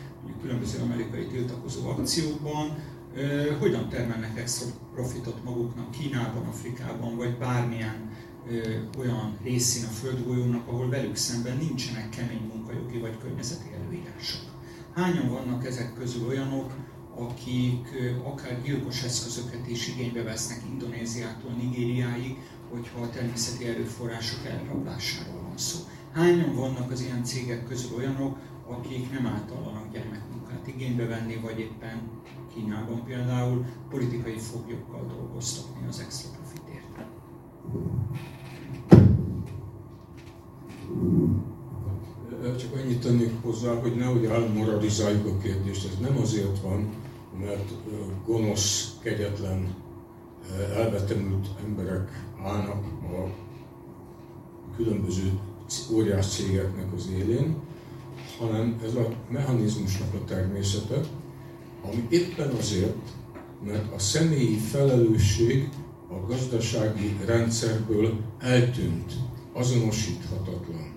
különböző 0.43 0.79
amerikai 0.81 1.27
tiltakozó 1.27 1.89
akciókban, 1.89 2.77
hogyan 3.59 3.89
termelnek 3.89 4.39
extra 4.39 4.67
profitot 4.95 5.45
maguknak 5.45 5.91
Kínában, 5.91 6.47
Afrikában, 6.47 7.17
vagy 7.17 7.37
bármilyen 7.39 8.11
olyan 8.99 9.37
részén 9.43 9.85
a 9.85 9.93
földgolyónak, 9.93 10.69
ahol 10.69 10.89
velük 10.89 11.17
szemben 11.17 11.57
nincsenek 11.57 12.09
kemény 12.09 12.51
munkajogi 12.53 12.99
vagy 12.99 13.19
környezeti 13.19 13.67
előírások. 13.81 14.41
Hányan 14.95 15.29
vannak 15.29 15.67
ezek 15.67 15.95
közül 15.95 16.27
olyanok, 16.27 16.73
akik 17.17 17.89
akár 18.25 18.63
gyilkos 18.63 19.03
eszközöket 19.03 19.69
is 19.69 19.89
igénybe 19.89 20.23
vesznek 20.23 20.63
Indonéziától 20.71 21.51
Nigériáig, 21.51 22.37
hogyha 22.71 23.01
a 23.01 23.11
természeti 23.11 23.65
erőforrások 23.65 24.47
elrablásáról 24.47 25.43
van 25.43 25.59
szó. 25.59 25.79
Hányan 26.13 26.55
vannak 26.55 26.91
az 26.91 27.01
ilyen 27.01 27.25
cégek 27.25 27.65
közül 27.65 27.97
olyanok, 27.97 28.37
akik 28.69 29.11
nem 29.13 29.27
általanak 29.27 29.93
gyermekmunkát 29.93 30.67
igénybe 30.67 31.07
venni, 31.07 31.37
vagy 31.37 31.59
éppen 31.59 32.01
Kínában 32.55 33.05
például 33.05 33.65
politikai 33.91 34.39
foglyokkal 34.39 35.07
dolgoztatni 35.07 35.87
az 35.89 36.01
extra 36.01 36.31
profitért. 36.31 37.07
Csak 42.59 42.75
annyit 42.75 43.01
tennék 43.01 43.33
hozzá, 43.43 43.75
hogy 43.81 43.97
nehogy 43.97 44.25
elmoralizáljuk 44.25 45.27
a 45.27 45.39
kérdést. 45.39 45.87
Ez 45.87 45.99
nem 46.01 46.19
azért 46.19 46.61
van, 46.61 46.89
mert 47.41 47.73
gonosz, 48.27 48.97
kegyetlen, 49.03 49.75
elvetemült 50.77 51.49
emberek 51.67 52.25
állnak 52.45 52.85
a 53.03 53.31
különböző 54.77 55.39
óriás 55.93 56.27
cégeknek 56.27 56.93
az 56.93 57.09
élén, 57.11 57.57
hanem 58.39 58.81
ez 58.85 58.95
a 58.95 59.09
mechanizmusnak 59.31 60.15
a 60.15 60.25
természete, 60.25 61.01
ami 61.83 62.07
éppen 62.09 62.51
azért, 62.51 62.97
mert 63.65 63.93
a 63.95 63.99
személyi 63.99 64.57
felelősség 64.57 65.69
a 66.11 66.27
gazdasági 66.27 67.17
rendszerből 67.27 68.13
eltűnt, 68.39 69.13
azonosíthatatlan. 69.53 70.97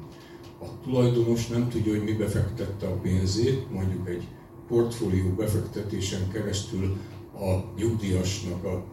A 0.61 0.65
tulajdonos 0.83 1.47
nem 1.47 1.69
tudja, 1.69 1.91
hogy 1.91 2.03
mi 2.03 2.13
befektette 2.13 2.87
a 2.87 2.99
pénzét, 2.99 3.71
mondjuk 3.71 4.09
egy 4.09 4.27
portfólió 4.67 5.29
befektetésen 5.29 6.31
keresztül 6.31 6.97
a 7.33 7.73
nyugdíjasnak, 7.77 8.63
a 8.63 8.83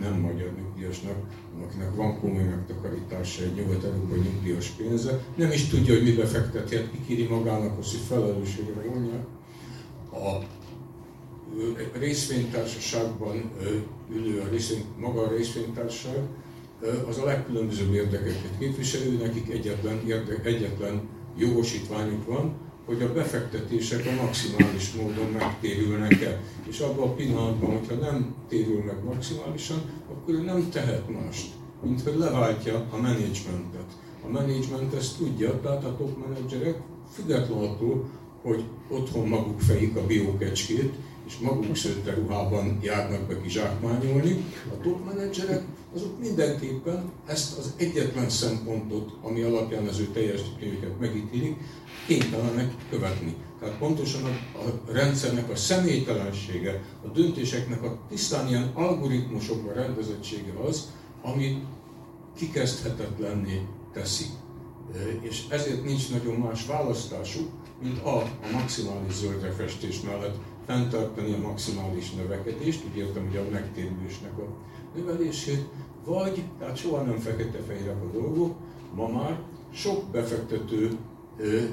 nem 0.00 0.20
magyar 0.20 0.52
nyugdíjasnak, 0.56 1.16
akinek 1.66 1.94
van 1.94 2.20
komoly 2.20 2.42
megtakarítása 2.42 3.42
egy 3.42 3.54
nyugat-európai 3.54 4.18
nyugdíjas 4.18 4.68
pénze, 4.68 5.24
nem 5.34 5.50
is 5.50 5.68
tudja, 5.68 5.94
hogy 5.94 6.02
mi 6.02 6.12
befekteti, 6.12 6.76
hát 6.76 6.90
kikéri 6.90 7.26
magának 7.26 7.78
az, 7.78 7.90
hogy 7.90 8.00
felelősségre 8.00 8.82
vonja. 8.88 9.26
A 10.12 10.44
részvénytársaságban 11.98 13.50
ülő, 14.14 14.40
a 14.40 14.48
részvény, 14.50 14.84
maga 14.98 15.20
a 15.20 15.30
részvénytársaság, 15.36 16.22
az 17.08 17.18
a 17.18 17.24
legkülönbözőbb 17.24 17.94
érdekeket 17.94 18.58
képviselő, 18.58 19.16
nekik 19.16 19.50
egyetlen, 19.50 20.00
érde, 20.06 20.40
egyetlen 20.42 21.08
jogosítványuk 21.36 22.26
van, 22.26 22.54
hogy 22.92 23.02
a 23.02 23.12
befektetések 23.12 24.06
a 24.06 24.22
maximális 24.22 24.92
módon 24.92 25.30
megtérülnek 25.38 26.22
el. 26.22 26.40
És 26.68 26.78
abban 26.78 27.08
a 27.08 27.12
pillanatban, 27.12 27.78
hogyha 27.78 27.94
nem 27.94 28.34
térül 28.48 28.82
meg 28.84 29.04
maximálisan, 29.04 29.82
akkor 30.10 30.34
ő 30.34 30.42
nem 30.42 30.68
tehet 30.70 31.08
mást, 31.08 31.50
mint 31.82 32.02
hogy 32.02 32.18
leváltja 32.18 32.86
a 32.90 32.96
menedzsmentet. 32.96 33.86
A 34.24 34.28
menedzsment 34.30 34.94
ezt 34.94 35.16
tudja, 35.18 35.60
tehát 35.60 35.84
a 35.84 35.96
top 35.96 36.26
menedzserek 36.26 36.76
függetlenül 37.14 37.64
attól, 37.64 38.10
hogy 38.42 38.64
otthon 38.88 39.28
maguk 39.28 39.60
fejik 39.60 39.96
a 39.96 40.06
biókecskét, 40.06 40.92
és 41.26 41.38
maguk 41.38 41.76
szőtte 41.76 42.14
ruhában 42.14 42.78
járnak 42.82 43.22
be 43.22 43.40
kizsákmányolni. 43.40 44.44
A 44.70 44.82
top 44.82 45.04
menedzserek 45.04 45.62
azok 45.94 46.20
mindenképpen 46.20 47.12
ezt 47.26 47.58
az 47.58 47.74
egyetlen 47.76 48.30
szempontot, 48.30 49.12
ami 49.22 49.42
alapján 49.42 49.86
az 49.86 49.98
ő 49.98 50.06
teljesítményüket 50.06 50.98
megítélik, 51.00 51.56
kénytelenek 52.06 52.72
követni. 52.90 53.36
Tehát 53.60 53.78
pontosan 53.78 54.24
a, 54.24 54.58
a 54.58 54.92
rendszernek 54.92 55.50
a 55.50 55.56
személytelensége, 55.56 56.82
a 57.04 57.08
döntéseknek 57.08 57.82
a 57.82 57.98
tisztán 58.08 58.48
ilyen 58.48 58.70
algoritmusokban 58.74 59.74
rendezettsége 59.74 60.52
az, 60.66 60.92
ami 61.22 61.62
kikezdhetetlenné 62.36 63.66
teszi. 63.92 64.24
És 65.20 65.44
ezért 65.48 65.84
nincs 65.84 66.10
nagyon 66.10 66.34
más 66.34 66.66
választásuk, 66.66 67.48
mint 67.82 68.02
a, 68.02 68.16
a 68.18 68.50
maximális 68.52 69.12
zöldrefestés 69.12 70.00
mellett 70.00 70.36
fenntartani 70.66 71.32
a 71.32 71.38
maximális 71.38 72.10
növekedést, 72.10 72.84
úgy 72.90 72.96
értem, 72.96 73.26
hogy 73.26 73.36
a 73.36 73.50
megtérülésnek 73.52 74.38
a 74.38 74.46
növelését, 74.96 75.66
vagy, 76.04 76.44
tehát 76.58 76.76
soha 76.76 77.02
nem 77.02 77.18
fekete-fehérek 77.18 78.02
a 78.02 78.18
dolgok, 78.18 78.54
ma 78.94 79.08
már 79.08 79.40
sok 79.72 80.04
befektető 80.04 80.98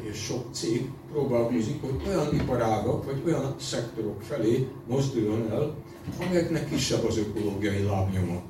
és 0.01 0.17
sok 0.17 0.45
cég 0.51 0.91
próbálkozik, 1.11 1.82
hogy 1.82 2.07
olyan 2.07 2.34
iparágak 2.34 3.05
vagy 3.05 3.22
olyan 3.26 3.55
szektorok 3.59 4.22
felé 4.22 4.67
mozduljon 4.88 5.51
el, 5.51 5.76
amelyeknek 6.20 6.70
kisebb 6.70 7.03
az 7.03 7.17
ökológiai 7.17 7.84
lábnyoma. 7.84 8.41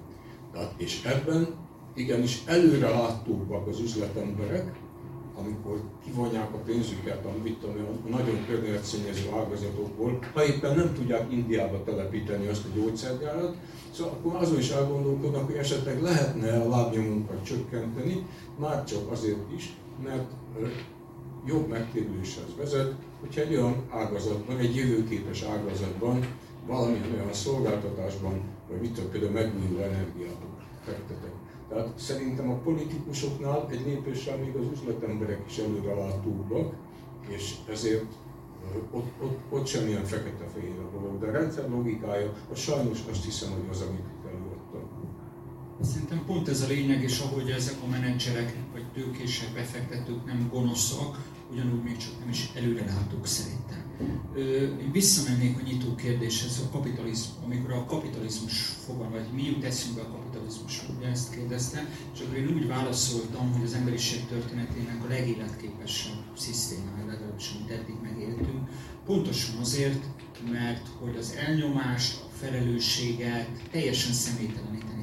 Tehát, 0.53 0.73
és 0.77 1.03
ebben 1.03 1.47
igenis 1.93 2.43
előre 2.45 2.89
láttóbbak 2.89 3.67
az 3.67 3.79
üzletemberek, 3.79 4.79
amikor 5.35 5.81
kivonják 6.05 6.53
a 6.53 6.57
pénzüket 6.57 7.25
a, 7.25 7.29
mit 7.43 7.57
tudom, 7.57 7.75
a 8.05 8.09
nagyon 8.09 8.45
környezetszennyező 8.47 9.29
ágazatokból, 9.35 10.19
ha 10.33 10.45
éppen 10.45 10.75
nem 10.75 10.93
tudják 10.93 11.31
Indiába 11.31 11.83
telepíteni 11.83 12.47
azt 12.47 12.65
a 12.65 12.79
gyógyszergyárat, 12.79 13.55
szóval 13.91 14.13
akkor 14.13 14.35
azon 14.35 14.57
is 14.57 14.69
elgondolkodnak, 14.69 15.45
hogy 15.45 15.55
esetleg 15.55 16.01
lehetne 16.01 16.61
a 16.61 16.69
lábnyomunkat 16.69 17.43
csökkenteni, 17.43 18.25
már 18.59 18.83
csak 18.83 19.11
azért 19.11 19.51
is, 19.55 19.75
mert 20.03 20.31
jobb 21.45 21.67
megtérüléshez 21.67 22.55
vezet, 22.57 22.93
hogyha 23.19 23.41
egy 23.41 23.55
olyan 23.55 23.83
ágazatban, 23.89 24.57
egy 24.57 24.75
jövőképes 24.75 25.41
ágazatban, 25.41 26.27
valamilyen 26.67 27.11
olyan 27.13 27.33
szolgáltatásban, 27.33 28.41
vagy 28.69 28.81
mit 28.81 28.93
tudom, 28.93 29.11
például 29.11 29.31
megújuló 29.31 29.81
energiában 29.81 30.49
fektetek. 30.85 31.31
Tehát 31.69 31.93
szerintem 31.95 32.49
a 32.49 32.55
politikusoknál 32.55 33.67
egy 33.71 33.85
lépéssel 33.85 34.37
még 34.37 34.55
az 34.55 34.65
üzletemberek 34.73 35.41
is 35.47 35.57
előre 35.57 35.93
látúbbak, 35.93 36.73
és 37.27 37.55
ezért 37.69 38.13
ott, 38.91 39.11
ott, 39.21 39.37
ott 39.49 39.67
semmilyen 39.67 40.05
fekete-fehér 40.05 40.79
a 40.79 40.97
dolog. 40.97 41.19
De 41.19 41.27
a 41.27 41.31
rendszer 41.31 41.69
logikája, 41.69 42.33
a 42.51 42.55
sajnos 42.55 42.99
azt 43.11 43.25
hiszem, 43.25 43.51
hogy 43.51 43.67
az, 43.69 43.81
amit 43.81 44.05
előadtam. 44.27 44.89
Szerintem 45.81 46.25
pont 46.25 46.47
ez 46.47 46.61
a 46.61 46.67
lényeg, 46.67 47.03
és 47.03 47.19
ahogy 47.19 47.49
ezek 47.49 47.75
a 47.85 47.89
menedzserek 47.89 48.55
vagy 48.71 48.85
tőkések, 48.93 49.53
befektetők 49.53 50.25
nem 50.25 50.49
gonoszak, 50.51 51.17
ugyanúgy 51.51 51.83
még 51.83 51.97
csak 51.97 52.19
nem 52.19 52.29
is 52.29 52.49
előrelátók 52.55 53.27
szerintem. 53.27 53.83
Én 54.81 54.91
visszamennék 54.91 55.57
a 55.57 55.61
nyitó 55.61 55.95
kérdéshez, 55.95 56.61
a 56.65 56.69
kapitalizmus, 56.71 57.43
amikor 57.45 57.71
a 57.71 57.85
kapitalizmus 57.85 58.61
fogalma, 58.85 59.15
vagy 59.15 59.27
mi 59.33 59.43
jut 59.45 59.63
eszünkbe 59.63 60.01
a 60.01 60.11
kapitalizmus, 60.11 60.81
ugye 60.97 61.07
ezt 61.07 61.33
kérdezte, 61.35 61.89
és 62.13 62.19
akkor 62.19 62.37
én 62.37 62.47
úgy 62.47 62.67
válaszoltam, 62.67 63.53
hogy 63.53 63.63
az 63.63 63.73
emberiség 63.73 64.25
történetének 64.25 65.03
a 65.03 65.07
legéletképesebb 65.07 66.23
szisztémája, 66.37 67.05
legalábbis 67.07 67.51
amit 67.55 67.71
eddig 67.71 67.95
megéltünk, 68.01 68.69
pontosan 69.05 69.55
azért, 69.59 70.03
mert 70.51 70.87
hogy 70.99 71.15
az 71.17 71.33
elnyomást, 71.47 72.21
a 72.21 72.35
felelősséget 72.35 73.49
teljesen 73.71 74.13
személyteleníteni. 74.13 74.98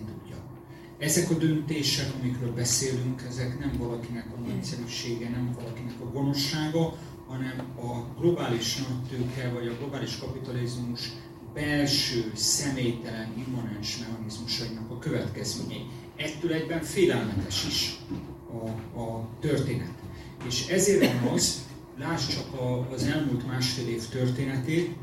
Ezek 0.99 1.31
a 1.31 1.35
döntések, 1.35 2.07
amikről 2.21 2.53
beszélünk, 2.53 3.23
ezek 3.29 3.59
nem 3.59 3.73
valakinek 3.79 4.27
a 4.37 4.49
nagyszerűsége, 4.49 5.29
nem 5.29 5.57
valakinek 5.61 6.01
a 6.01 6.11
gonoszsága, 6.11 6.99
hanem 7.27 7.63
a 7.77 8.21
globális 8.21 8.77
nagytőke 8.77 9.51
vagy 9.53 9.67
a 9.67 9.77
globális 9.79 10.19
kapitalizmus 10.19 11.13
belső, 11.55 12.31
személytelen, 12.35 13.45
immanens 13.47 13.99
mechanizmusainak 13.99 14.91
a 14.91 14.99
következményei. 14.99 15.87
Ettől 16.17 16.53
egyben 16.53 16.83
félelmetes 16.83 17.67
is 17.67 17.97
a, 18.53 18.69
a 19.01 19.29
történet. 19.41 19.95
És 20.47 20.67
ezért 20.69 21.21
van 21.21 21.33
az, 21.33 21.65
láss 21.99 22.27
csak 22.27 22.61
a, 22.61 22.91
az 22.93 23.03
elmúlt 23.03 23.47
másfél 23.47 23.89
év 23.89 24.09
történetét, 24.09 24.97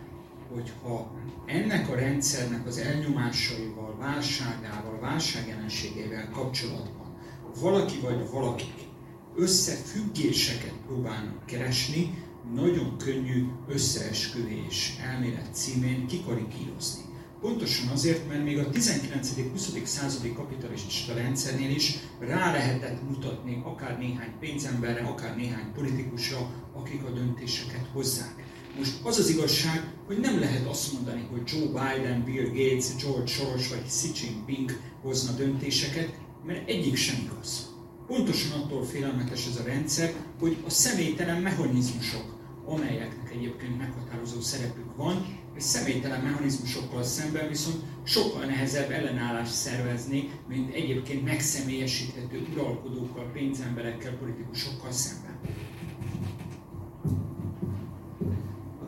hogyha 0.53 1.11
ennek 1.45 1.89
a 1.89 1.95
rendszernek 1.95 2.67
az 2.67 2.77
elnyomásaival, 2.77 3.82
válságával, 3.97 4.99
válságjelenségével 4.99 6.29
kapcsolatban 6.29 7.17
valaki 7.59 7.99
vagy 7.99 8.29
valakik 8.31 8.87
összefüggéseket 9.35 10.73
próbálnak 10.85 11.45
keresni, 11.45 12.23
nagyon 12.53 12.97
könnyű 12.97 13.45
összeesküvés 13.67 14.97
elmélet 15.01 15.53
címén 15.53 16.07
kikarikírozni. 16.07 17.01
Pontosan 17.41 17.87
azért, 17.87 18.27
mert 18.27 18.43
még 18.43 18.57
a 18.57 18.69
19.-20. 18.69 19.85
századi 19.85 20.33
kapitalista 20.33 21.13
rendszernél 21.13 21.69
is 21.69 21.97
rá 22.19 22.51
lehetett 22.51 23.09
mutatni 23.09 23.61
akár 23.63 23.97
néhány 23.97 24.33
pénzemberre, 24.39 25.07
akár 25.07 25.35
néhány 25.35 25.71
politikusra, 25.73 26.49
akik 26.73 27.03
a 27.03 27.09
döntéseket 27.09 27.87
hozzák. 27.93 28.42
Most 28.77 28.93
az 29.03 29.17
az 29.17 29.29
igazság, 29.29 29.91
hogy 30.05 30.19
nem 30.19 30.39
lehet 30.39 30.67
azt 30.67 30.93
mondani, 30.93 31.27
hogy 31.31 31.41
Joe 31.45 31.65
Biden, 31.65 32.23
Bill 32.23 32.45
Gates, 32.45 32.95
George 33.03 33.25
Soros 33.25 33.69
vagy 33.69 33.83
Xi 33.87 34.09
Jinping 34.21 34.79
hozna 35.01 35.31
döntéseket, 35.31 36.13
mert 36.45 36.69
egyik 36.69 36.95
sem 36.95 37.15
igaz. 37.23 37.71
Pontosan 38.07 38.61
attól 38.61 38.85
félelmetes 38.85 39.47
ez 39.47 39.59
a 39.59 39.63
rendszer, 39.63 40.13
hogy 40.39 40.57
a 40.65 40.69
személytelen 40.69 41.41
mechanizmusok, 41.41 42.37
amelyeknek 42.65 43.31
egyébként 43.31 43.77
meghatározó 43.77 44.41
szerepük 44.41 44.95
van, 44.95 45.41
és 45.55 45.63
személytelen 45.63 46.21
mechanizmusokkal 46.21 47.03
szemben 47.03 47.47
viszont 47.47 47.83
sokkal 48.03 48.45
nehezebb 48.45 48.91
ellenállást 48.91 49.53
szervezni, 49.53 50.29
mint 50.47 50.73
egyébként 50.73 51.25
megszemélyesíthető 51.25 52.47
uralkodókkal, 52.51 53.31
pénzemberekkel, 53.33 54.17
politikusokkal 54.17 54.91
szemben. 54.91 55.39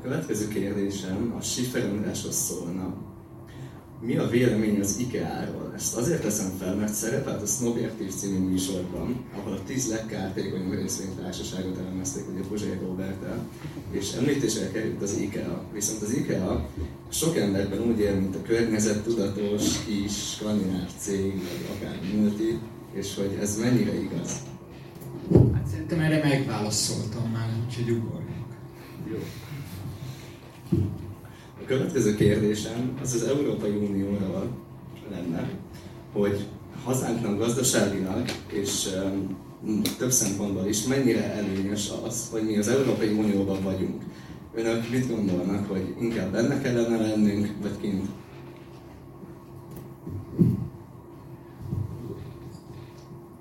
A 0.06 0.08
következő 0.08 0.48
kérdésem 0.48 1.36
a 1.38 1.42
Schiffer 1.42 2.12
szólna 2.30 2.94
mi 4.02 4.18
a 4.18 4.28
vélemény 4.28 4.80
az 4.80 4.98
IKEA-ról? 5.00 5.72
Ezt 5.76 5.96
azért 5.96 6.22
teszem 6.22 6.52
fel, 6.60 6.76
mert 6.76 6.94
szerepelt 6.94 7.42
a 7.42 7.46
Snobjektív 7.46 8.14
című 8.14 8.38
műsorban, 8.38 9.26
ahol 9.38 9.54
a 9.54 9.64
tíz 9.64 9.90
legkártékonyabb 9.90 10.74
részvénytársaságot 10.74 11.78
elemezték, 11.78 12.24
ugye 12.34 12.42
Pozsai 12.48 12.78
Robertel, 12.82 13.48
és 13.92 14.14
említésre 14.14 14.72
került 14.72 15.02
az 15.02 15.18
IKEA. 15.18 15.64
Viszont 15.74 16.02
az 16.02 16.14
IKEA 16.14 16.70
sok 17.12 17.38
emberben 17.38 17.82
úgy 17.82 18.00
él, 18.00 18.16
mint 18.16 18.36
a 18.36 18.42
környezettudatos, 18.42 19.86
kis, 19.86 20.32
skandináv 20.32 20.90
cég, 20.98 21.34
vagy 21.34 21.78
akár 21.78 22.00
multi, 22.16 22.60
és 22.94 23.16
hogy 23.16 23.38
ez 23.42 23.60
mennyire 23.60 24.02
igaz? 24.02 24.32
Hát 25.54 25.68
szerintem 25.72 26.00
erre 26.00 26.24
megválaszoltam 26.24 27.32
már, 27.32 27.50
úgyhogy 27.66 27.90
ugorjunk. 27.90 28.54
Jó. 29.12 29.18
A 31.62 31.66
következő 31.66 32.16
kérdésem 32.16 32.94
az 33.02 33.14
az 33.14 33.24
Európai 33.24 33.70
Unióra 33.70 34.52
lenne, 35.12 35.50
hogy 36.14 36.46
hazánknak 36.84 37.38
gazdaságilag 37.38 38.24
és 38.52 38.88
um, 39.04 39.82
több 39.98 40.12
szempontból 40.12 40.66
is 40.68 40.86
mennyire 40.86 41.34
előnyös 41.34 41.90
az, 42.06 42.28
hogy 42.32 42.44
mi 42.44 42.58
az 42.58 42.68
Európai 42.68 43.08
Unióban 43.10 43.64
vagyunk. 43.64 44.04
Önök 44.54 44.90
mit 44.90 45.10
gondolnak, 45.10 45.70
hogy 45.70 45.96
inkább 46.00 46.32
benne 46.32 46.62
kellene 46.62 46.98
lennünk, 46.98 47.52
vagy 47.62 47.78
kint? 47.82 48.06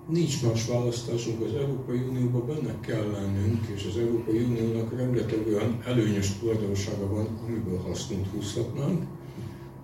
Nincs 0.08 0.42
más 0.42 0.66
választásunk, 0.66 1.40
az 1.42 1.54
Európai 1.54 1.98
Unióban 1.98 2.46
benne 2.46 2.80
kell 2.80 3.10
lennünk, 3.10 3.66
és 3.74 3.86
az 3.90 3.98
Európai 3.98 4.38
Uniónak 4.42 4.96
rengeteg 4.96 5.46
olyan 5.46 5.82
előnyös 5.86 6.30
tulajdonsága 6.38 7.08
van, 7.08 7.26
amiből 7.46 7.78
hasznot 7.78 8.26
húzhatnánk. 8.32 9.02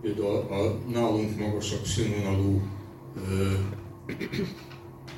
Például 0.01 0.37
a 0.37 0.79
nálunk 0.91 1.39
magasabb 1.39 1.85
színvonalú 1.85 2.61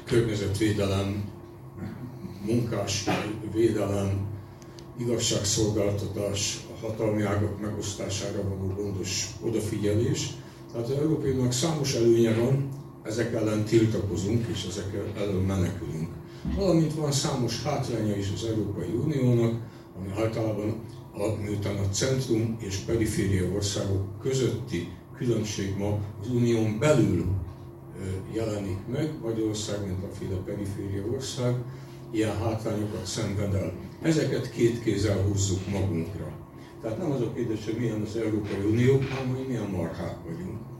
környezetvédelem, 0.04 1.24
munkás 2.46 3.04
védelem, 3.52 4.26
igazságszolgáltatás, 4.98 6.66
a 6.74 6.86
hatalmi 6.86 7.22
ágak 7.22 7.60
megosztására 7.60 8.42
való 8.48 8.72
gondos 8.76 9.28
odafigyelés. 9.40 10.30
Tehát 10.72 10.88
az 10.88 10.96
Európai 10.96 11.30
Uniónak 11.30 11.52
számos 11.52 11.94
előnye 11.94 12.34
van, 12.34 12.68
ezek 13.02 13.32
ellen 13.32 13.64
tiltakozunk 13.64 14.46
és 14.46 14.66
ezek 14.68 15.12
elől 15.16 15.40
menekülünk. 15.40 16.08
Valamint 16.56 16.94
van 16.94 17.12
számos 17.12 17.62
hátránya 17.62 18.16
is 18.16 18.30
az 18.34 18.44
Európai 18.44 18.88
Uniónak, 19.04 19.54
ami 19.98 20.08
általában 20.22 20.80
a, 21.14 21.42
miután 21.42 21.76
a 21.76 21.88
centrum 21.88 22.56
és 22.60 22.76
periféria 22.76 23.50
országok 23.54 24.20
közötti 24.20 24.88
különbség 25.16 25.76
ma 25.76 25.98
az 26.20 26.28
unión 26.28 26.78
belül 26.78 27.24
jelenik 28.32 28.78
meg, 28.92 29.10
Magyarország, 29.22 29.86
mint 29.86 30.02
a 30.02 30.14
féle 30.18 30.36
periféria 30.36 31.04
ország, 31.12 31.54
ilyen 32.10 32.36
hátrányokat 32.38 33.06
szenved 33.06 33.54
el. 33.54 33.72
Ezeket 34.02 34.50
két 34.50 34.82
kézzel 34.82 35.22
húzzuk 35.22 35.70
magunkra. 35.70 36.32
Tehát 36.82 36.98
nem 36.98 37.10
az 37.10 37.20
a 37.20 37.32
kérdés, 37.32 37.64
hogy 37.64 37.76
milyen 37.78 38.00
az 38.00 38.16
Európai 38.16 38.70
Unió, 38.70 38.92
hanem 38.92 39.34
hogy 39.34 39.46
milyen 39.48 39.70
marhák 39.70 40.16
vagyunk 40.24 40.71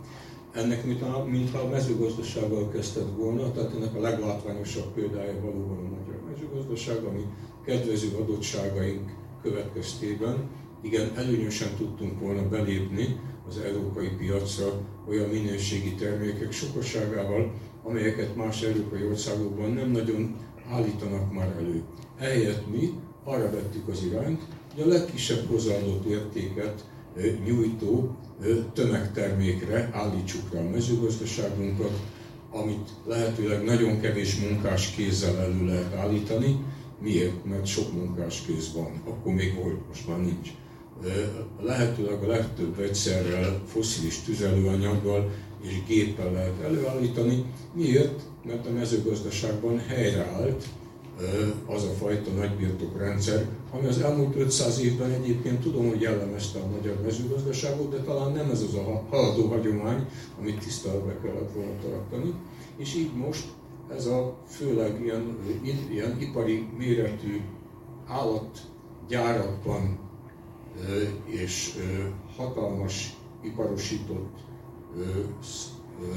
ennek 0.53 0.85
mintha, 0.85 1.25
mintha 1.25 1.59
a 1.59 1.69
mezőgazdasággal 1.69 2.69
kezdett 2.69 3.17
volna, 3.17 3.53
tehát 3.53 3.75
ennek 3.75 3.95
a 3.95 4.01
leglátványosabb 4.01 4.93
példája 4.95 5.41
valóban 5.41 5.77
a 5.79 5.89
magyar 5.99 6.23
mezőgazdaság, 6.31 7.05
ami 7.05 7.25
kedvező 7.65 8.09
adottságaink 8.21 9.11
következtében 9.43 10.49
igen, 10.83 11.13
előnyösen 11.17 11.69
tudtunk 11.77 12.21
volna 12.21 12.49
belépni 12.49 13.21
az 13.49 13.59
európai 13.59 14.09
piacra 14.09 14.81
olyan 15.09 15.29
minőségi 15.29 15.95
termékek 15.95 16.53
sokaságával, 16.53 17.53
amelyeket 17.83 18.37
más 18.37 18.63
európai 18.63 19.05
országokban 19.07 19.71
nem 19.71 19.91
nagyon 19.91 20.37
állítanak 20.71 21.33
már 21.33 21.55
elő. 21.59 21.83
Ehelyett 22.19 22.71
mi 22.71 22.93
arra 23.25 23.51
vettük 23.51 23.89
az 23.89 24.03
irányt, 24.05 24.43
hogy 24.75 24.83
a 24.83 24.87
legkisebb 24.87 25.47
hozzáadott 25.49 26.05
értéket 26.05 26.85
nyújtó 27.45 28.17
tömegtermékre 28.73 29.91
állítsuk 29.93 30.53
rá 30.53 30.61
a 30.61 30.71
mezőgazdaságunkat, 30.71 32.01
amit 32.51 32.89
lehetőleg 33.07 33.65
nagyon 33.65 34.01
kevés 34.01 34.41
munkás 34.41 34.91
kézzel 34.91 35.39
elő 35.39 35.67
lehet 35.67 35.95
állítani. 35.95 36.65
Miért? 37.01 37.45
Mert 37.45 37.67
sok 37.67 37.93
munkás 37.93 38.43
kéz 38.47 38.73
van. 38.75 39.03
Akkor 39.09 39.33
még 39.33 39.55
volt, 39.55 39.89
most 39.89 40.09
már 40.09 40.19
nincs. 40.19 40.49
Lehetőleg 41.61 42.23
a 42.23 42.27
legtöbb 42.27 42.79
egyszerrel, 42.81 43.63
foszilis 43.67 44.19
tüzelőanyaggal 44.21 45.31
és 45.63 45.83
géppel 45.87 46.33
lehet 46.33 46.63
előállítani. 46.63 47.45
Miért? 47.75 48.23
Mert 48.45 48.67
a 48.67 48.71
mezőgazdaságban 48.71 49.79
helyreállt 49.79 50.65
az 51.67 51.85
a 51.85 51.95
fajta 51.99 52.31
nagybirtokrendszer, 52.31 53.47
ami 53.73 53.87
az 53.87 53.99
elmúlt 53.99 54.37
500 54.37 54.81
évben 54.81 55.11
egyébként 55.11 55.61
tudom, 55.61 55.89
hogy 55.89 56.01
jellemezte 56.01 56.59
a 56.59 56.67
magyar 56.67 57.01
mezőgazdaságot, 57.03 57.91
de 57.91 57.99
talán 57.99 58.33
nem 58.33 58.51
ez 58.51 58.63
az 58.63 58.75
a 58.75 59.03
haladó 59.11 59.49
hagyomány, 59.49 60.07
amit 60.41 60.59
tiszteletbe 60.59 61.19
kellett 61.23 61.53
volna 61.53 61.79
tartani. 61.83 62.35
És 62.77 62.95
így 62.95 63.15
most 63.15 63.45
ez 63.97 64.07
a 64.07 64.37
főleg 64.47 65.01
ilyen, 65.03 65.39
ilyen 65.91 66.21
ipari 66.21 66.69
méretű 66.79 67.41
állatgyárakban 68.07 69.99
és 71.25 71.79
hatalmas 72.37 73.17
iparosított 73.43 74.39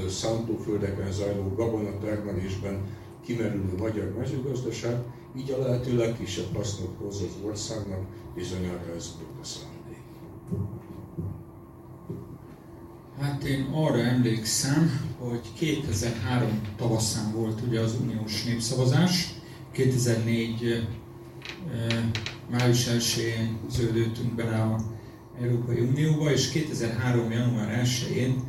szántóföldeken 0.08 1.12
zajló 1.12 1.54
gabonatermelésben 1.56 2.82
kimerülő 3.26 3.76
magyar 3.78 4.16
mezőgazdaság, 4.18 4.98
így 5.38 5.52
a 5.52 5.58
lehető 5.58 5.98
legkisebb 5.98 6.56
hasznot 6.56 6.96
hoz 6.98 7.22
az 7.22 7.38
országnak, 7.46 8.06
bizonyára 8.36 8.96
ez 8.96 9.12
a 9.42 9.46
szándék. 9.46 10.04
Hát 13.20 13.44
én 13.44 13.70
arra 13.74 14.00
emlékszem, 14.00 15.14
hogy 15.20 15.42
2003 15.54 16.62
tavaszán 16.78 17.34
volt 17.34 17.62
ugye 17.68 17.80
az 17.80 17.98
uniós 18.02 18.44
népszavazás, 18.44 19.34
2004 19.72 20.88
május 22.50 22.88
1-én 22.88 23.60
zöldültünk 23.70 24.36
bele 24.36 24.62
a 24.62 24.80
Európai 25.42 25.80
Unióba, 25.80 26.32
és 26.32 26.50
2003. 26.50 27.32
január 27.32 27.82
1-én 27.86 28.44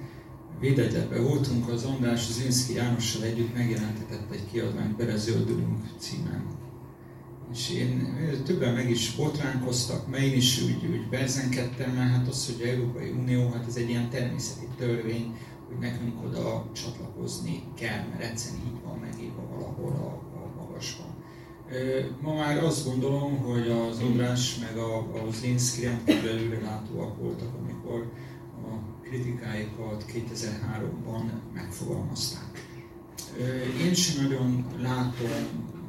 Védegyetben 0.60 1.24
voltunk, 1.24 1.68
az 1.68 1.84
András 1.84 2.32
Zinszki 2.32 2.74
Jánossal 2.74 3.22
együtt 3.22 3.54
megjelentetett 3.54 4.30
egy 4.32 4.50
kiadványt 4.52 4.96
Belezöldülünk 4.96 5.84
címen. 5.98 6.44
És 7.52 7.70
én 7.70 8.14
többen 8.44 8.74
meg 8.74 8.90
is 8.90 9.14
botránkoztak, 9.14 10.10
mert 10.10 10.22
én 10.22 10.34
is 10.34 10.62
úgy, 10.62 10.86
úgy 10.90 11.08
berzenkedtem, 11.08 11.90
mert 11.90 12.10
hát 12.10 12.28
az, 12.28 12.46
hogy 12.46 12.68
Európai 12.68 13.10
Unió, 13.10 13.50
hát 13.50 13.66
ez 13.68 13.76
egy 13.76 13.88
ilyen 13.88 14.10
természeti 14.10 14.66
törvény, 14.76 15.34
hogy 15.68 15.78
nekünk 15.78 16.24
oda 16.24 16.70
csatlakozni 16.72 17.62
kell, 17.74 18.04
mert 18.10 18.22
egyszerűen 18.22 18.62
így 18.66 18.82
van 18.84 18.98
megírva 18.98 19.48
valahol 19.50 19.92
a, 19.92 20.36
a 20.36 20.62
magasban. 20.62 21.14
Ma 22.20 22.34
már 22.34 22.64
azt 22.64 22.84
gondolom, 22.84 23.38
hogy 23.38 23.68
az 23.68 23.98
András 23.98 24.58
meg 24.58 24.76
a, 24.76 24.98
a 24.98 25.30
Zinszki 25.40 25.84
rendkívül 25.84 26.28
előrelátóak 26.28 27.18
voltak, 27.18 27.48
amikor 27.62 28.12
kritikáikat 29.08 30.04
2003-ban 30.12 31.22
megfogalmazták. 31.54 32.66
Én 33.80 33.94
sem 33.94 34.22
nagyon 34.22 34.66
látom 34.78 35.30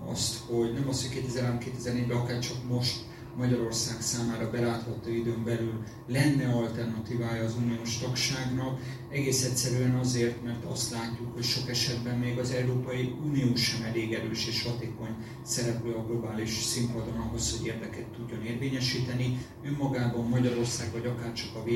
azt, 0.06 0.38
hogy 0.38 0.74
nem 0.74 0.88
az, 0.88 1.08
hogy 1.08 1.26
2003-2004-ben, 1.26 2.18
akár 2.18 2.40
csak 2.40 2.58
most 2.68 3.06
Magyarország 3.38 4.02
számára 4.02 4.50
belátható 4.50 5.10
időn 5.10 5.44
belül 5.44 5.84
lenne 6.08 6.48
alternatívája 6.54 7.44
az 7.44 7.56
uniós 7.56 7.98
tagságnak, 7.98 8.80
egész 9.10 9.44
egyszerűen 9.44 9.96
azért, 9.96 10.44
mert 10.44 10.66
azt 10.66 10.92
látjuk, 10.92 11.34
hogy 11.34 11.44
sok 11.44 11.70
esetben 11.70 12.18
még 12.18 12.38
az 12.38 12.52
Európai 12.52 13.16
Unió 13.26 13.56
sem 13.56 13.84
elég 13.84 14.14
erős 14.14 14.48
és 14.48 14.64
hatékony 14.64 15.16
szereplő 15.46 15.94
a 15.94 16.06
globális 16.06 16.50
színpadon 16.50 17.18
ahhoz, 17.18 17.58
hogy 17.58 17.68
érdeket 17.68 18.06
tudjon 18.06 18.46
érvényesíteni. 18.46 19.46
Önmagában 19.64 20.28
Magyarország, 20.28 20.92
vagy 20.92 21.06
akár 21.06 21.34
csak 21.34 21.56
a 21.56 21.64
v 21.64 21.70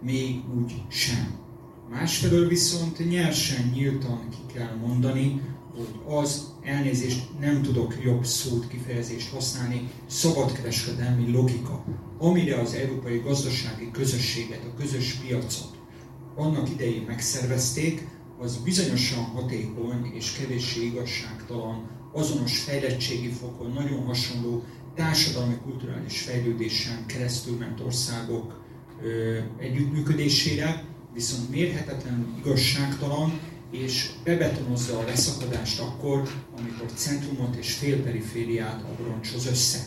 még 0.00 0.42
úgy 0.58 0.82
sem. 0.88 1.38
Másfelől 1.90 2.48
viszont 2.48 3.08
nyersen, 3.08 3.70
nyíltan 3.74 4.28
ki 4.30 4.54
kell 4.54 4.74
mondani, 4.74 5.40
hogy 5.76 6.00
az 6.06 6.49
elnézést 6.70 7.22
nem 7.40 7.62
tudok 7.62 7.96
jobb 8.02 8.24
szót, 8.24 8.68
kifejezést 8.68 9.30
használni, 9.30 9.90
szabadkereskedelmi 10.06 11.30
logika, 11.30 11.84
amire 12.18 12.60
az 12.60 12.74
európai 12.74 13.18
gazdasági 13.18 13.90
közösséget, 13.90 14.64
a 14.64 14.78
közös 14.78 15.12
piacot 15.12 15.78
annak 16.34 16.70
idején 16.70 17.02
megszervezték, 17.06 18.08
az 18.38 18.56
bizonyosan 18.56 19.24
hatékony 19.24 20.10
és 20.14 20.32
kevéssé 20.32 20.84
igazságtalan, 20.84 21.88
azonos 22.12 22.58
fejlettségi 22.58 23.28
fokon, 23.28 23.72
nagyon 23.72 24.04
hasonló 24.04 24.64
társadalmi 24.94 25.56
kulturális 25.62 26.20
fejlődésen 26.20 27.06
keresztül 27.06 27.56
ment 27.56 27.80
országok 27.80 28.64
ö, 29.02 29.38
együttműködésére, 29.58 30.84
viszont 31.14 31.50
mérhetetlenül 31.50 32.26
igazságtalan, 32.38 33.40
és 33.70 34.10
bebetonozza 34.24 34.98
a 34.98 35.04
leszakadást 35.04 35.80
akkor, 35.80 36.28
amikor 36.58 36.92
centrumot 36.94 37.56
és 37.56 37.74
félperifériát 37.74 38.82
abroncsoz 38.82 39.46
össze. 39.46 39.78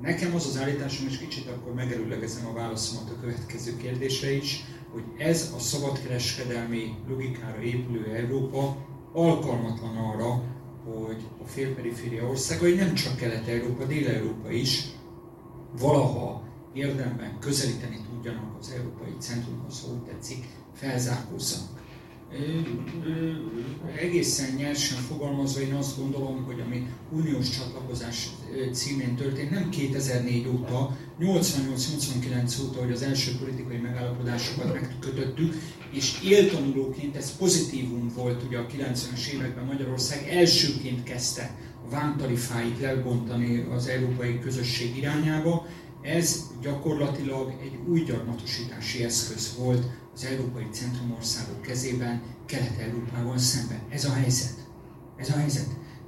Nekem 0.00 0.34
az 0.34 0.46
az 0.46 0.58
állításom, 0.58 1.06
és 1.06 1.18
kicsit 1.18 1.48
akkor 1.48 1.74
megerőlegezem 1.74 2.46
a 2.46 2.52
válaszomat 2.52 3.10
a 3.10 3.20
következő 3.20 3.76
kérdésre 3.76 4.32
is, 4.32 4.64
hogy 4.92 5.04
ez 5.18 5.52
a 5.56 5.58
szabadkereskedelmi 5.58 6.94
logikára 7.08 7.62
épülő 7.62 8.14
Európa 8.14 8.76
alkalmatlan 9.12 9.96
arra, 9.96 10.42
hogy 10.84 11.28
a 11.44 11.48
félperiféria 11.48 12.24
országai, 12.28 12.74
nem 12.74 12.94
csak 12.94 13.16
Kelet-Európa, 13.16 13.84
Dél-Európa 13.84 14.50
is 14.50 14.84
valaha 15.78 16.42
érdemben 16.72 17.38
közelíteni 17.38 18.00
tudjanak 18.10 18.58
az 18.60 18.72
európai 18.76 19.14
centrumhoz, 19.18 19.80
ha 19.80 19.88
úgy 19.92 20.02
tetszik, 20.02 20.44
felzárkózzanak 20.74 21.75
egészen 24.00 24.54
nyersen 24.56 24.98
fogalmazva 24.98 25.60
én 25.60 25.74
azt 25.74 25.98
gondolom, 25.98 26.44
hogy 26.44 26.60
ami 26.66 26.86
uniós 27.10 27.50
csatlakozás 27.50 28.28
címén 28.72 29.16
történt, 29.16 29.50
nem 29.50 29.68
2004 29.70 30.48
óta, 30.48 30.96
88-89 31.20 32.62
óta, 32.62 32.80
hogy 32.80 32.92
az 32.92 33.02
első 33.02 33.36
politikai 33.38 33.76
megállapodásokat 33.76 34.74
megkötöttük, 34.74 35.54
és 35.90 36.20
éltanulóként 36.24 37.16
ez 37.16 37.36
pozitívum 37.36 38.12
volt 38.14 38.42
ugye 38.42 38.58
a 38.58 38.66
90-es 38.66 39.26
években 39.34 39.64
Magyarország 39.64 40.28
elsőként 40.28 41.02
kezdte 41.02 41.56
a 41.86 41.90
vámtarifáit 41.90 42.80
lebontani 42.80 43.66
az 43.70 43.86
európai 43.86 44.38
közösség 44.38 44.96
irányába, 44.96 45.66
ez 46.06 46.50
gyakorlatilag 46.62 47.54
egy 47.62 47.78
új 47.88 48.00
gyarmatosítási 48.00 49.04
eszköz 49.04 49.56
volt 49.58 49.86
az 50.14 50.24
európai 50.24 50.66
centrumországok 50.70 51.62
kezében, 51.62 52.22
Kelet-Európával 52.46 53.38
szemben. 53.38 53.80
Ez 53.88 54.04
a 54.04 54.12
helyzet. 54.12 54.54
Ez 55.16 55.30
a 55.30 55.36
helyzet. 55.36 55.66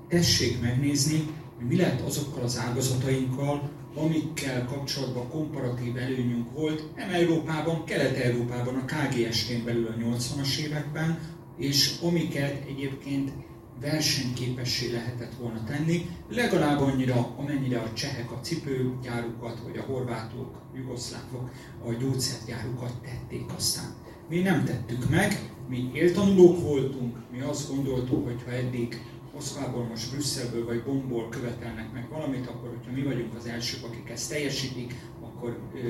Tessék 0.09 0.61
megnézni, 0.61 1.29
hogy 1.57 1.67
mi 1.67 1.77
lett 1.77 2.01
azokkal 2.01 2.43
az 2.43 2.59
ágazatainkkal, 2.59 3.71
amikkel 3.95 4.65
kapcsolatban 4.65 5.29
komparatív 5.29 5.97
előnyünk 5.97 6.53
volt, 6.53 6.97
nem 6.97 7.11
Európában, 7.11 7.85
Kelet-Európában, 7.85 8.75
a 8.75 8.85
KGST-n 8.85 9.65
belül 9.65 9.87
a 9.87 10.17
80-as 10.17 10.57
években, 10.59 11.19
és 11.57 11.99
amiket 12.03 12.65
egyébként 12.69 13.31
versenyképessé 13.81 14.93
lehetett 14.93 15.35
volna 15.35 15.65
tenni, 15.65 16.07
legalább 16.29 16.81
annyira, 16.81 17.35
amennyire 17.37 17.79
a 17.79 17.93
csehek 17.93 18.33
a 18.33 18.41
cipőgyárukat, 18.41 19.61
vagy 19.67 19.77
a 19.77 19.83
horvátok, 19.83 20.61
jugoszlávok 20.75 21.51
a 21.85 21.93
gyógyszergyárukat 21.93 22.95
tették 23.03 23.45
aztán. 23.57 23.95
Mi 24.29 24.41
nem 24.41 24.65
tettük 24.65 25.11
meg, 25.11 25.51
mi 25.69 25.91
éltanulók 25.95 26.61
voltunk, 26.61 27.17
mi 27.33 27.41
azt 27.41 27.69
gondoltuk, 27.69 28.25
hogy 28.25 28.43
ha 28.45 28.51
eddig 28.51 29.03
Moszkvából, 29.35 29.85
most 29.85 30.11
Brüsszelből 30.11 30.65
vagy 30.65 30.83
Bonból 30.83 31.29
követelnek 31.29 31.93
meg 31.93 32.09
valamit, 32.09 32.47
akkor 32.47 32.69
hogyha 32.69 32.93
mi 32.93 33.03
vagyunk 33.03 33.35
az 33.35 33.47
elsők, 33.47 33.85
akik 33.85 34.11
ezt 34.11 34.31
teljesítik, 34.31 34.95
akkor 35.23 35.59
ö, 35.75 35.89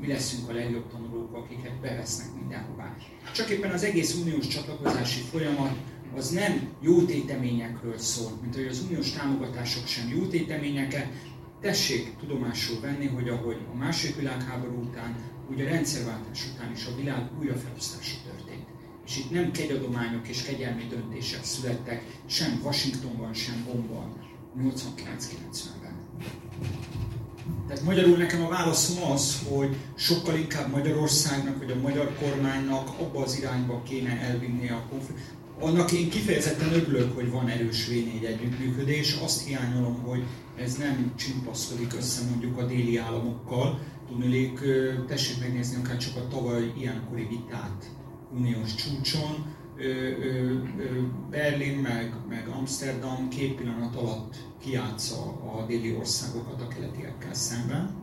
mi 0.00 0.06
leszünk 0.06 0.48
a 0.48 0.52
legjobb 0.52 0.90
tanulók, 0.90 1.34
akiket 1.34 1.80
bevesznek 1.80 2.34
mindenhová. 2.38 2.96
Csak 3.34 3.48
éppen 3.48 3.70
az 3.70 3.82
egész 3.82 4.14
uniós 4.14 4.46
csatlakozási 4.46 5.20
folyamat 5.20 5.76
az 6.16 6.30
nem 6.30 6.68
jó 6.80 7.02
téteményekről 7.02 7.98
szól, 7.98 8.30
mint 8.42 8.54
hogy 8.54 8.66
az 8.66 8.82
uniós 8.88 9.10
támogatások 9.10 9.86
sem 9.86 10.08
jó 10.08 10.26
téteményeket. 10.26 11.06
Tessék 11.60 12.16
tudomásul 12.16 12.80
venni, 12.80 13.06
hogy 13.06 13.28
ahogy 13.28 13.56
a 13.72 13.76
második 13.76 14.16
világháború 14.16 14.82
után, 14.82 15.16
úgy 15.50 15.60
a 15.60 15.64
rendszerváltás 15.64 16.46
után 16.54 16.72
is 16.72 16.86
a 16.86 16.96
világ 16.96 17.30
újrafelosztása 17.40 18.16
történt. 18.24 18.66
És 19.06 19.16
itt 19.16 19.30
nem 19.30 19.50
kegyadományok 19.50 20.28
és 20.28 20.42
kegyelmi 20.42 20.86
döntések 20.88 21.44
születtek, 21.44 22.04
sem 22.26 22.60
Washingtonban, 22.62 23.34
sem 23.34 23.64
Bonban, 23.66 24.16
89-90-ben. 24.58 25.94
Tehát 27.68 27.82
magyarul 27.82 28.16
nekem 28.16 28.44
a 28.44 28.48
válaszom 28.48 29.10
az, 29.12 29.42
hogy 29.48 29.76
sokkal 29.94 30.36
inkább 30.36 30.70
Magyarországnak, 30.70 31.58
vagy 31.58 31.70
a 31.70 31.80
magyar 31.80 32.14
kormánynak 32.20 32.88
abba 33.00 33.22
az 33.22 33.38
irányba 33.38 33.82
kéne 33.82 34.20
elvinni 34.20 34.68
a 34.68 34.86
konfliktust, 34.90 35.43
annak 35.64 35.92
én 35.92 36.10
kifejezetten 36.10 36.72
örülök, 36.72 37.14
hogy 37.14 37.30
van 37.30 37.48
erős 37.48 37.88
V4 37.90 38.26
együttműködés, 38.26 39.18
azt 39.22 39.46
hiányolom, 39.46 40.02
hogy 40.02 40.22
ez 40.58 40.76
nem 40.76 41.12
csimpaszkodik 41.16 41.94
össze 41.94 42.28
mondjuk 42.30 42.58
a 42.58 42.66
déli 42.66 42.96
államokkal. 42.96 43.80
Tudnék, 44.08 44.60
tessék 45.06 45.40
megnézni 45.40 45.76
akár 45.76 45.96
csak 45.96 46.16
a 46.16 46.28
tavaly 46.28 46.72
ilyenkori 46.78 47.26
vitát 47.30 47.90
uniós 48.34 48.74
csúcson, 48.74 49.46
Berlin 51.30 51.78
meg, 51.78 52.14
meg 52.28 52.48
Amsterdam 52.48 53.28
két 53.28 53.54
pillanat 53.54 53.96
alatt 53.96 54.34
kiátsza 54.60 55.22
a 55.56 55.64
déli 55.66 55.96
országokat 55.96 56.60
a 56.60 56.68
keletiekkel 56.68 57.34
szemben. 57.34 58.02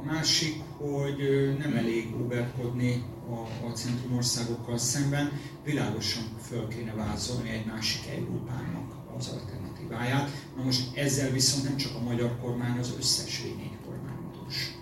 A 0.00 0.04
másik, 0.04 0.62
hogy 0.76 1.16
nem 1.58 1.74
elég 1.74 2.14
óverkodni 2.22 3.04
a, 3.30 3.66
a 3.66 3.70
centrum 3.70 4.16
országokkal 4.16 4.78
szemben, 4.78 5.32
világosan 5.64 6.22
föl 6.48 6.68
kéne 6.68 6.94
vázolni 6.94 7.50
egy 7.50 7.66
másik 7.66 8.06
Európának 8.16 8.92
az 9.16 9.28
alternatíváját. 9.28 10.30
Na 10.56 10.62
most 10.62 10.96
ezzel 10.96 11.30
viszont 11.30 11.64
nem 11.64 11.76
csak 11.76 11.94
a 11.94 12.02
magyar 12.02 12.38
kormány, 12.40 12.78
az 12.78 12.94
összes 12.98 13.38
v 13.40 13.86
kormány 13.86 14.16
utos. 14.32 14.76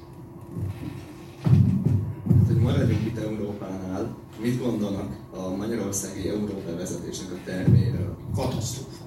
Hát, 2.28 2.46
hogy 2.46 2.56
maradjunk 2.60 3.04
itt 3.04 3.18
Európánál, 3.18 4.16
mit 4.40 4.58
gondolnak 4.58 5.16
a 5.30 5.48
magyarországi 5.48 6.28
Európa 6.28 6.76
vezetésnek 6.76 7.32
a 7.32 7.38
terméről? 7.44 8.16
Katasztrófa. 8.34 9.04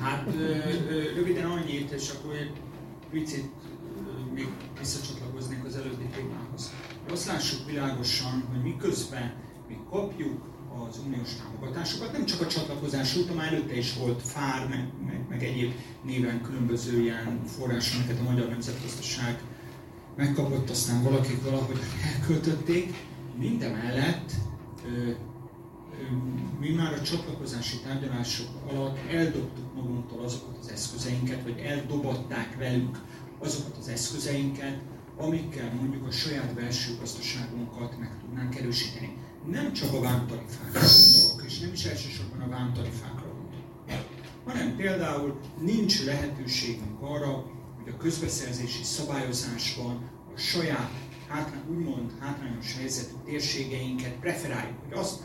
Hát 0.00 0.28
röviden 1.14 1.50
annyit, 1.50 1.90
és 1.90 2.10
akkor 2.10 2.34
egy 2.34 2.52
picit 3.10 3.50
még 4.34 4.48
visszacsatlakoznék 4.78 5.64
az 5.64 5.76
előbbi 5.76 6.04
témához. 6.04 6.72
Azt 7.10 7.26
lássuk 7.26 7.66
világosan, 7.66 8.44
hogy 8.50 8.62
miközben 8.62 9.32
mi 9.68 9.78
kapjuk 9.90 10.42
az 10.88 11.00
uniós 11.06 11.28
támogatásokat, 11.34 12.12
nem 12.12 12.24
csak 12.24 12.40
a 12.40 12.46
csatlakozás 12.46 13.16
óta, 13.16 13.34
már 13.34 13.52
előtte 13.52 13.76
is 13.76 13.94
volt 13.94 14.22
FÁR, 14.22 14.68
meg, 14.68 14.88
meg, 15.06 15.26
meg 15.28 15.44
egyéb 15.44 15.72
néven 16.04 16.42
különböző 16.42 17.00
ilyen 17.00 17.40
források, 17.46 17.96
amiket 17.96 18.20
a 18.20 18.30
magyar 18.30 18.48
nemzetgazdaság 18.48 19.42
megkapott, 20.16 20.70
aztán 20.70 21.02
valakik 21.02 21.42
valahogy 21.42 21.78
elköltötték. 22.14 22.94
Mindemellett 23.38 24.32
mi 26.60 26.70
már 26.70 26.92
a 26.92 27.02
csatlakozási 27.02 27.78
tárgyalások 27.78 28.48
alatt 28.70 28.98
eldobtuk 29.10 29.74
magunktól 29.74 30.24
azokat 30.24 30.58
az 30.60 30.70
eszközeinket, 30.70 31.42
vagy 31.42 31.58
eldobatták 31.58 32.56
velük 32.58 32.98
azokat 33.38 33.76
az 33.76 33.88
eszközeinket, 33.88 34.78
amikkel 35.18 35.72
mondjuk 35.74 36.06
a 36.06 36.10
saját 36.10 36.54
belső 36.54 36.96
gazdaságunkat 36.98 37.98
meg 37.98 38.10
tudnánk 38.20 38.56
erősíteni. 38.56 39.16
Nem 39.46 39.72
csak 39.72 39.92
a 39.92 40.00
vámtarifákra 40.00 40.80
gondolok, 40.80 41.42
és 41.46 41.58
nem 41.58 41.72
is 41.72 41.84
elsősorban 41.84 42.40
a 42.40 42.48
vámtarifákra 42.48 43.26
gondolok, 43.26 44.04
hanem 44.44 44.76
például 44.76 45.40
nincs 45.60 46.04
lehetőségünk 46.04 47.00
arra, 47.00 47.32
hogy 47.76 47.92
a 47.92 47.96
közbeszerzési 47.96 48.82
szabályozásban 48.82 50.10
a 50.34 50.38
saját 50.38 50.90
hátrány, 51.28 51.62
úgymond 51.70 52.12
hátrányos 52.20 52.76
helyzetű 52.76 53.14
térségeinket 53.24 54.12
preferáljuk, 54.12 54.78
hogy 54.84 54.98
azt 54.98 55.20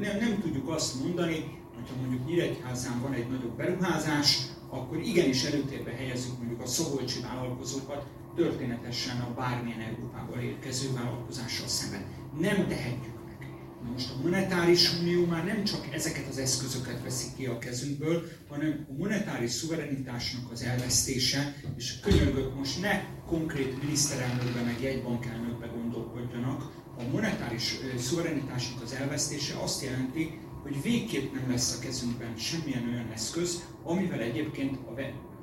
nem, 0.00 0.18
nem 0.18 0.40
tudjuk 0.40 0.68
azt 0.68 1.02
mondani, 1.02 1.58
hogyha 1.74 1.94
mondjuk 2.00 2.26
Nyíregyházán 2.26 3.00
van 3.00 3.12
egy 3.12 3.28
nagyobb 3.28 3.56
beruházás, 3.56 4.38
akkor 4.68 4.98
igenis 5.00 5.44
előtérbe 5.44 5.90
helyezzük 5.90 6.38
mondjuk 6.38 6.60
a 6.60 6.66
szobolcsi 6.66 7.20
vállalkozókat 7.20 8.06
történetesen 8.38 9.20
a 9.20 9.34
bármilyen 9.34 9.80
Európából 9.80 10.38
érkező 10.38 10.92
vállalkozással 10.92 11.68
szemben. 11.68 12.02
Nem 12.40 12.68
tehetjük 12.68 13.16
meg. 13.24 13.38
Na 13.82 13.90
most 13.92 14.10
a 14.10 14.22
monetáris 14.22 14.98
unió 15.00 15.26
már 15.26 15.44
nem 15.44 15.64
csak 15.64 15.94
ezeket 15.94 16.28
az 16.28 16.38
eszközöket 16.38 17.02
veszi 17.02 17.26
ki 17.36 17.46
a 17.46 17.58
kezünkből, 17.58 18.22
hanem 18.48 18.86
a 18.90 18.92
monetáris 18.98 19.50
szuverenitásnak 19.50 20.50
az 20.52 20.62
elvesztése, 20.62 21.54
és 21.76 22.00
könyörgök 22.00 22.54
most 22.54 22.80
ne 22.80 23.04
konkrét 23.26 23.82
miniszterelnökbe 23.82 24.60
meg 24.62 24.82
jegybankelnökbe 24.82 25.66
gondolkodjanak, 25.66 26.60
a 26.98 27.02
monetáris 27.12 27.74
szuverenitásnak 27.96 28.82
az 28.82 28.92
elvesztése 28.92 29.54
azt 29.62 29.82
jelenti, 29.82 30.38
hogy 30.62 30.82
végképp 30.82 31.32
nem 31.34 31.50
lesz 31.50 31.76
a 31.76 31.84
kezünkben 31.84 32.36
semmilyen 32.36 32.88
olyan 32.88 33.10
eszköz, 33.14 33.62
amivel 33.82 34.20
egyébként 34.20 34.78
a 34.86 34.94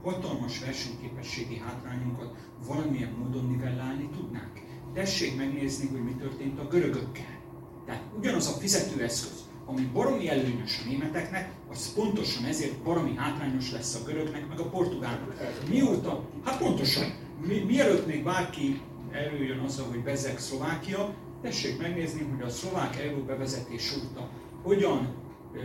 hatalmas 0.06 0.60
versenyképességi 0.60 1.58
hátrányunkat 1.58 2.36
valamilyen 2.68 3.16
módon 3.20 3.46
nivellálni 3.46 4.10
tudnánk. 4.18 4.62
Tessék 4.94 5.38
megnézni, 5.38 5.88
hogy 5.88 6.04
mi 6.04 6.12
történt 6.12 6.60
a 6.60 6.68
görögökkel. 6.68 7.40
Tehát 7.86 8.04
ugyanaz 8.18 8.48
a 8.48 8.60
fizetőeszköz, 8.60 9.44
ami 9.66 9.82
baromi 9.94 10.30
előnyös 10.30 10.82
a 10.84 10.90
németeknek, 10.90 11.52
az 11.72 11.94
pontosan 11.94 12.46
ezért 12.46 12.78
baromi 12.78 13.16
hátrányos 13.16 13.72
lesz 13.72 13.96
a 13.96 14.04
görögnek, 14.06 14.48
meg 14.48 14.60
a 14.60 14.70
portugálnak. 14.70 15.34
Mióta? 15.70 16.24
Hát 16.44 16.58
pontosan. 16.58 17.14
Mi, 17.48 17.60
mielőtt 17.60 18.06
még 18.06 18.24
bárki 18.24 18.82
előjön 19.12 19.60
azzal, 19.60 19.88
hogy 19.90 20.04
bezeg 20.04 20.40
Szlovákia, 20.40 21.14
tessék 21.42 21.82
megnézni, 21.82 22.22
hogy 22.22 22.42
a 22.42 22.50
szlovák 22.50 23.00
euró 23.00 23.24
bevezetés 23.24 23.94
óta 23.98 24.30
hogyan 24.64 25.16
ö, 25.54 25.60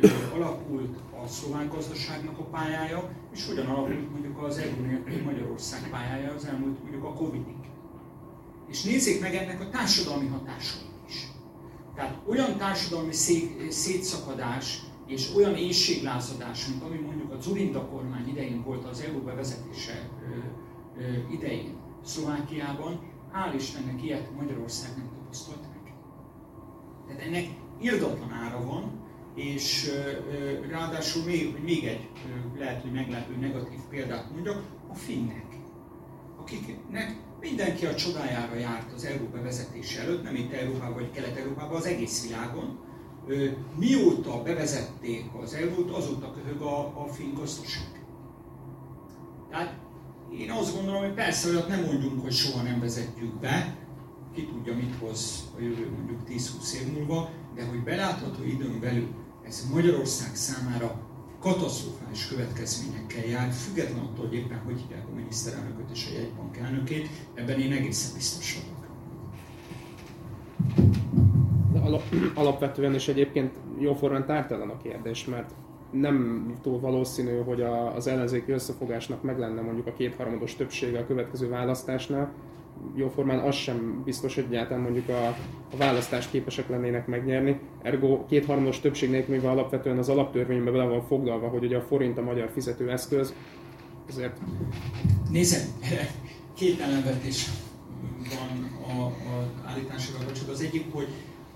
ö, 0.00 0.08
alakult 0.34 0.98
a 1.22 1.26
szlovák 1.26 1.72
gazdaságnak 1.72 2.38
a 2.38 2.42
pályája, 2.42 3.10
és 3.32 3.46
hogyan 3.46 3.66
alakult 3.66 4.10
mondjuk 4.10 4.42
az 4.42 4.58
euró 4.58 4.80
nélkül 4.80 5.22
Magyarország 5.22 5.90
pályája 5.90 6.32
az 6.32 6.44
elmúlt 6.44 6.82
mondjuk 6.82 7.04
a 7.04 7.12
Covid-ig. 7.12 7.70
És 8.68 8.82
nézzék 8.82 9.20
meg 9.20 9.34
ennek 9.34 9.60
a 9.60 9.68
társadalmi 9.68 10.26
hatásait 10.26 10.90
is. 11.08 11.28
Tehát 11.94 12.18
olyan 12.26 12.56
társadalmi 12.56 13.12
szé- 13.12 13.70
szétszakadás 13.70 14.82
és 15.06 15.34
olyan 15.36 15.56
éjséglázadás, 15.56 16.68
mint 16.68 16.82
ami 16.82 16.98
mondjuk 16.98 17.32
a 17.32 17.40
Zurinda 17.40 17.86
kormány 17.86 18.28
idején 18.28 18.62
volt 18.62 18.84
az 18.84 19.00
euró 19.00 19.18
bevezetése 19.18 20.08
idején 21.30 21.76
Szlovákiában, 22.04 23.00
hál' 23.32 23.54
Istennek 23.54 24.02
ilyet 24.02 24.34
Magyarország 24.36 24.96
nem 24.96 25.10
tapasztalt 25.14 25.60
meg. 25.60 25.94
Tehát 27.06 27.22
ennek 27.22 27.48
irdatlan 27.80 28.32
ára 28.32 28.64
van, 28.64 29.01
és 29.34 29.90
ráadásul 30.70 31.24
még, 31.24 31.62
még 31.64 31.84
egy 31.84 32.08
lehet, 32.58 32.82
hogy 32.82 32.92
meglepő 32.92 33.36
negatív 33.36 33.78
példát 33.90 34.30
mondjak, 34.30 34.62
a 34.90 34.94
finnek, 34.94 35.46
akiknek 36.40 37.16
mindenki 37.40 37.86
a 37.86 37.94
csodájára 37.94 38.54
járt 38.54 38.92
az 38.92 39.04
Európa 39.04 39.36
bevezetése 39.36 40.00
előtt, 40.00 40.22
nem 40.22 40.34
itt 40.34 40.52
Európában 40.52 40.94
vagy 40.94 41.10
Kelet-Európában, 41.10 41.76
az 41.76 41.86
egész 41.86 42.26
világon. 42.26 42.78
Mióta 43.78 44.42
bevezették 44.42 45.24
az 45.42 45.54
eurót, 45.54 45.90
azóta 45.90 46.32
köhög 46.32 46.60
a, 46.60 47.02
a 47.02 47.06
finn 47.06 47.34
gazdaság. 47.34 48.04
Tehát 49.50 49.78
én 50.38 50.50
azt 50.50 50.74
gondolom, 50.74 51.00
hogy 51.00 51.14
persze 51.14 51.48
olyat 51.48 51.68
nem 51.68 51.84
mondjunk, 51.84 52.22
hogy 52.22 52.32
soha 52.32 52.62
nem 52.62 52.80
vezetjük 52.80 53.34
be, 53.34 53.76
ki 54.34 54.46
tudja, 54.46 54.74
mit 54.74 54.94
hoz 55.00 55.50
a 55.56 55.60
jövő 55.60 55.90
mondjuk 55.96 56.20
10-20 56.28 56.72
év 56.72 56.92
múlva, 56.92 57.30
de 57.54 57.64
hogy 57.64 57.82
belátható 57.82 58.44
időn 58.44 58.80
belül 58.80 59.08
ez 59.52 59.68
Magyarország 59.72 60.34
számára 60.34 60.94
katasztrofális 61.40 62.28
következményekkel 62.28 63.24
jár, 63.24 63.50
függetlenül 63.50 64.04
attól, 64.04 64.26
hogy 64.26 64.34
éppen 64.34 64.60
hogy 64.64 64.80
hívják 64.80 65.06
a 65.08 65.14
miniszterelnököt 65.14 65.90
és 65.92 66.08
a 66.10 66.18
jegybank 66.20 66.56
elnökét, 66.56 67.08
ebben 67.34 67.60
én 67.60 67.72
egészen 67.72 68.14
biztos 68.14 68.58
vagyok. 68.58 68.80
Alapvetően 72.34 72.94
is 72.94 73.08
egyébként 73.08 73.54
jóformán 73.78 74.26
tártalan 74.26 74.70
a 74.70 74.76
kérdés, 74.76 75.24
mert 75.24 75.50
nem 75.90 76.46
túl 76.62 76.80
valószínű, 76.80 77.40
hogy 77.40 77.60
a, 77.60 77.94
az 77.94 78.06
ellenzéki 78.06 78.52
összefogásnak 78.52 79.22
meg 79.22 79.38
lenne 79.38 79.60
mondjuk 79.60 79.86
a 79.86 79.92
kétharmados 79.92 80.54
többsége 80.54 80.98
a 80.98 81.06
következő 81.06 81.48
választásnál. 81.48 82.32
Jóformán 82.94 83.38
az 83.38 83.54
sem 83.54 84.02
biztos, 84.04 84.34
hogy 84.34 84.44
egyáltalán 84.48 84.82
mondjuk 84.82 85.08
a, 85.08 85.26
a 85.72 85.76
választást 85.76 86.30
képesek 86.30 86.68
lennének 86.68 87.06
megnyerni. 87.06 87.60
Ergo 87.82 88.26
kétharmados 88.26 88.80
többség 88.80 89.10
nélkül, 89.10 89.34
mivel 89.34 89.50
alapvetően 89.50 89.98
az 89.98 90.08
alaptörvénybe 90.08 90.70
bele 90.70 90.84
van 90.84 91.02
foglalva, 91.02 91.48
hogy 91.48 91.64
ugye 91.64 91.76
a 91.76 91.82
forint 91.82 92.18
a 92.18 92.22
magyar 92.22 92.50
fizetőeszköz, 92.52 93.34
ezért... 94.08 94.38
Nézd, 95.30 95.68
két 96.54 96.80
ellenvetés 96.80 97.46
van 98.22 98.70
a, 98.96 99.02
a 99.04 99.50
állításokkal 99.64 100.24
kapcsolatban. 100.24 100.54
Az 100.54 100.60
egyik, 100.60 100.92
hogy 100.92 101.08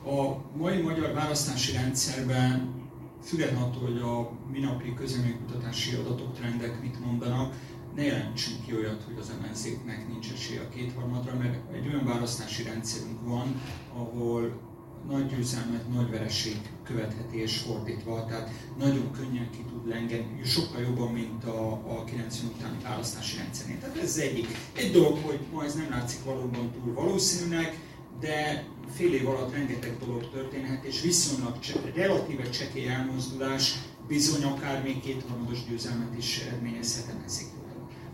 a 0.05 0.37
mai 0.57 0.81
magyar 0.83 1.13
választási 1.13 1.73
rendszerben 1.73 2.75
függetlenül 3.23 3.63
attól, 3.63 3.83
hogy 3.83 4.01
a 4.01 4.31
minapi 4.53 4.95
közleménykutatási 4.95 5.95
adatok, 5.95 6.35
trendek 6.35 6.83
mit 6.83 7.05
mondanak, 7.05 7.55
ne 7.97 8.03
jelentsünk 8.03 8.67
ki 8.67 8.75
olyat, 8.75 9.03
hogy 9.07 9.17
az 9.21 9.31
ellenzéknek 9.31 10.09
nincs 10.09 10.33
esélye 10.33 10.61
a 10.61 10.69
kétharmadra, 10.69 11.35
mert 11.35 11.75
egy 11.75 11.87
olyan 11.87 12.05
választási 12.05 12.63
rendszerünk 12.63 13.23
van, 13.23 13.61
ahol 13.95 14.61
nagy 15.09 15.27
győzelmet, 15.27 15.93
nagy 15.93 16.11
vereség 16.11 16.57
követheti 16.83 17.41
és 17.41 17.59
fordítva, 17.59 18.25
tehát 18.25 18.51
nagyon 18.79 19.13
könnyen 19.13 19.51
ki 19.51 19.65
tud 19.69 19.89
lengeni, 19.89 20.41
sokkal 20.45 20.81
jobban, 20.81 21.13
mint 21.13 21.45
a, 21.45 21.73
a 21.73 22.05
90 22.05 22.51
utáni 22.57 22.83
választási 22.83 23.37
rendszernél. 23.37 23.79
Tehát 23.79 23.97
ez 23.97 24.17
egyik. 24.17 24.47
Egy 24.73 24.93
dolog, 24.93 25.19
hogy 25.23 25.39
ma 25.53 25.65
ez 25.65 25.75
nem 25.75 25.91
látszik 25.91 26.25
valóban 26.25 26.73
túl 26.73 26.95
valószínűnek, 26.95 27.79
de 28.21 28.65
fél 28.95 29.15
év 29.15 29.29
alatt 29.29 29.53
rengeteg 29.53 29.97
dolog 29.99 30.31
történhet, 30.31 30.85
és 30.85 31.01
viszonylag 31.01 31.59
relatíve 31.95 32.49
csekély 32.51 32.89
elmozdulás 32.89 33.75
bizony 34.09 34.43
akár 34.43 34.83
még 34.83 35.01
kétharmados 35.01 35.65
győzelmet 35.69 36.19
is 36.19 36.39
eredményezhet 36.39 37.09
ellenzékről. 37.09 37.56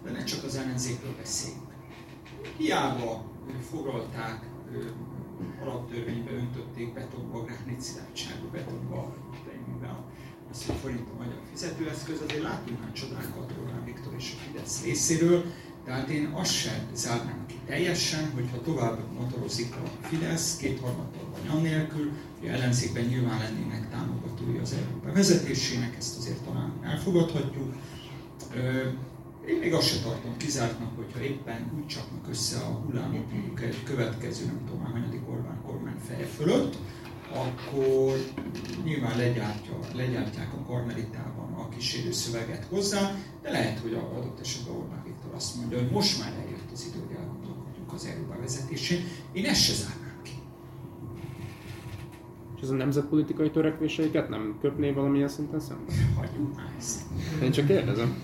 Ne 0.04 0.24
csak 0.24 0.44
az 0.44 0.56
ellenzékről 0.56 1.14
beszéljünk. 1.16 1.70
Hiába 2.56 3.24
foglalták 3.70 4.44
alaptörvénybe 5.62 6.30
öntötték 6.32 6.92
betonba, 6.92 7.44
gránit 7.44 7.80
szilárdságú 7.80 8.46
betonba, 8.52 9.16
mivel 9.74 10.04
az, 10.50 10.66
hogy 10.66 10.76
forint 10.76 11.08
a 11.14 11.22
magyar 11.22 11.40
fizetőeszköz, 11.50 12.20
azért 12.26 12.42
látunk 12.42 12.80
már 12.80 12.92
csodákat 12.92 13.52
Orbán 13.60 13.84
Viktor 13.84 14.12
és 14.16 14.34
a 14.36 14.40
Fidesz 14.40 14.82
részéről, 14.84 15.44
tehát 15.84 16.08
én 16.08 16.26
azt 16.26 16.52
sem 16.52 16.88
zárnám 16.94 17.46
ki 17.46 17.54
teljesen, 17.66 18.30
hogyha 18.34 18.60
tovább 18.60 18.98
motorozik 19.18 19.74
a 19.74 20.06
Fidesz, 20.06 20.56
kétharmaddal 20.56 21.28
vagy 21.32 21.56
annélkül, 21.58 22.10
hogy 22.40 22.48
ellenzékben 22.48 23.04
nyilván 23.04 23.38
lennének 23.38 23.90
támogatói 23.90 24.58
az 24.58 24.72
EU 24.72 25.00
bevezetésének, 25.04 25.96
ezt 25.96 26.18
azért 26.18 26.42
talán 26.42 26.72
elfogadhatjuk. 26.82 27.74
Én 29.46 29.58
még 29.58 29.72
azt 29.72 29.86
sem 29.86 30.02
tartom 30.02 30.36
kizártnak, 30.36 30.96
hogyha 30.96 31.20
éppen 31.20 31.72
úgy 31.76 31.86
csapnak 31.86 32.28
össze 32.28 32.58
a 32.58 32.70
hullámok 32.70 33.32
mondjuk 33.32 33.62
egy 33.62 33.82
következő, 33.82 34.44
nem 34.46 34.60
tudom 34.64 34.82
már 34.82 34.92
hanyadik 34.92 35.28
Orbán 35.28 35.62
kormány 35.66 35.98
feje 36.08 36.24
fölött, 36.26 36.76
akkor 37.34 38.16
nyilván 38.84 39.16
legyártja, 39.16 39.78
legyártják 39.94 40.52
a 40.52 40.62
karmelitában 40.66 41.52
a 41.52 41.68
kísérő 41.68 42.12
szöveget 42.12 42.64
hozzá, 42.64 43.14
de 43.42 43.50
lehet, 43.50 43.78
hogy 43.78 43.92
adott 43.92 44.40
esetben 44.40 44.74
Orbán 44.74 45.02
Viktor 45.04 45.34
azt 45.34 45.56
mondja, 45.56 45.78
hogy 45.78 45.90
most 45.90 46.18
már 46.18 46.32
eljött 46.32 46.70
az 46.72 46.86
idő, 46.88 47.04
hogy 47.06 47.16
elgondolkodjunk 47.16 47.92
az 47.92 48.04
EU 48.04 48.26
bevezetésén. 48.26 48.98
Én 49.32 49.44
ezt 49.44 49.62
se 49.62 49.72
zárnám 49.72 50.20
ki. 50.22 50.32
És 52.56 52.62
ez 52.62 52.68
a 52.68 52.74
nemzetpolitikai 52.74 53.50
törekvéseiket 53.50 54.28
nem 54.28 54.58
köpné 54.60 54.90
valamilyen 54.90 55.28
szinten 55.28 55.60
szemben? 55.60 55.94
Hagyjuk 56.16 56.56
már 56.56 56.74
ezt. 56.78 57.00
Én 57.42 57.50
csak 57.50 57.66
kérdezem. 57.66 58.22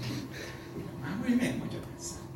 Hogy 1.28 1.36
megmagyarázzák. 1.36 2.28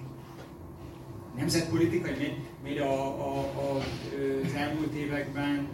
Nemzetpolitikai, 1.37 2.37
miért 2.63 2.81
a, 2.81 3.07
a, 3.07 3.39
a, 3.39 3.77
az 4.45 4.53
elmúlt 4.55 4.95
években 4.95 5.69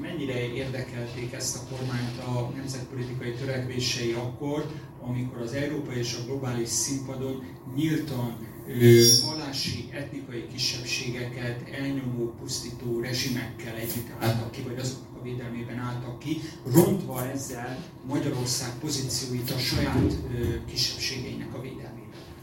mennyire 0.00 0.52
érdekelték 0.52 1.32
ezt 1.32 1.56
a 1.56 1.74
kormányt 1.74 2.18
a 2.18 2.52
nemzetpolitikai 2.56 3.32
törekvései 3.32 4.12
akkor, 4.12 4.66
amikor 5.00 5.40
az 5.42 5.52
európai 5.52 5.98
és 5.98 6.16
a 6.20 6.24
globális 6.24 6.68
színpadon 6.68 7.44
nyíltan 7.74 8.36
vallási, 9.24 9.88
etnikai 9.90 10.46
kisebbségeket 10.52 11.68
elnyomó, 11.68 12.34
pusztító 12.40 13.00
rezsimekkel 13.00 13.74
együtt 13.74 14.10
álltak 14.18 14.50
ki, 14.50 14.62
vagy 14.62 14.78
azoknak 14.78 15.20
a 15.20 15.22
védelmében 15.22 15.78
álltak 15.78 16.18
ki, 16.18 16.40
rontva 16.72 17.30
ezzel 17.30 17.84
Magyarország 18.06 18.78
pozícióit 18.80 19.50
a 19.50 19.58
saját 19.58 20.12
kisebbségeinek 20.66 21.54
a 21.54 21.60
védelmében. 21.60 22.01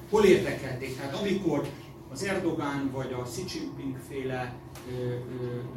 Hol 0.09 0.23
érdekelték? 0.23 0.97
Tehát 0.97 1.15
amikor 1.15 1.67
az 2.11 2.23
Erdogán 2.23 2.91
vagy 2.91 3.13
a 3.13 3.21
Xi 3.21 3.43
Jinping 3.53 3.97
féle 4.07 4.53
ö, 4.91 5.01
ö, 5.01 5.15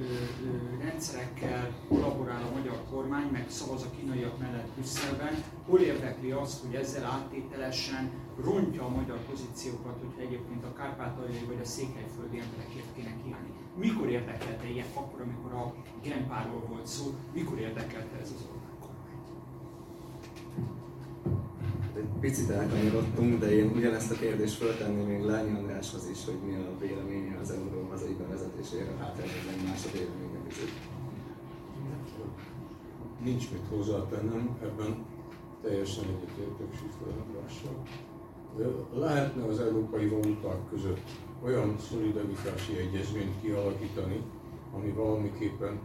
ö, 0.03 0.83
rendszerekkel 0.83 1.75
kollaborál 1.89 2.43
a 2.43 2.57
magyar 2.57 2.83
kormány, 2.91 3.29
meg 3.33 3.45
szavaz 3.49 3.83
a 3.83 3.91
kínaiak 3.97 4.39
mellett 4.39 4.69
Brüsszelben, 4.75 5.45
hol 5.67 5.81
érdekli 5.81 6.31
azt, 6.31 6.65
hogy 6.65 6.75
ezzel 6.75 7.05
áttételesen 7.05 8.11
rontja 8.45 8.85
a 8.85 8.89
magyar 8.89 9.19
pozíciókat, 9.31 9.99
hogyha 10.01 10.21
egyébként 10.21 10.65
a 10.65 10.73
kárpátaljai 10.73 11.45
vagy 11.47 11.61
a 11.63 11.65
székelyföldi 11.65 12.39
emberekért 12.39 12.95
kéne 12.95 13.17
kiállni. 13.25 13.51
Mikor 13.77 14.09
érdekelte 14.09 14.69
ilyen 14.69 14.87
akkor, 14.95 15.21
amikor 15.21 15.53
a 15.53 15.75
Genpáról 16.03 16.65
volt 16.69 16.87
szó, 16.87 17.15
mikor 17.35 17.59
érdekelte 17.59 18.17
ez 18.21 18.33
az 18.37 18.47
Orbán 18.51 18.77
kormány? 18.81 19.21
Egy 21.97 22.09
picit 22.21 22.51
elkanyarodtunk, 22.51 23.39
de 23.39 23.53
én 23.53 23.71
ugyanezt 23.77 24.11
a 24.11 24.15
kérdést 24.15 24.55
föltenném 24.55 25.07
még 25.07 25.23
Lányi 25.23 25.59
Andráshoz 25.59 26.09
is, 26.11 26.25
hogy 26.25 26.39
mi 26.47 26.55
a 26.55 26.79
véleménye 26.81 27.39
az 27.43 27.51
euró 27.51 27.87
hazai 27.91 28.17
bevezetésére, 28.19 28.97
hát 28.99 29.19
ez 29.19 29.65
más 29.67 29.85
a 29.87 29.91
véleménye 29.93 30.39
bizony. 30.49 30.73
Nincs 33.25 33.51
mit 33.51 33.67
hozzátennem, 33.71 34.59
ebben 34.63 35.05
teljesen 35.63 36.05
egyetértek 36.05 36.75
Sifler 36.75 37.17
Andrással. 37.27 37.83
Lehetne 38.95 39.45
az 39.45 39.61
európai 39.61 40.09
valuták 40.09 40.69
között 40.71 41.11
olyan 41.45 41.77
szolidaritási 41.79 42.77
egyezményt 42.77 43.41
kialakítani, 43.41 44.23
ami 44.75 44.91
valamiképpen 44.91 45.81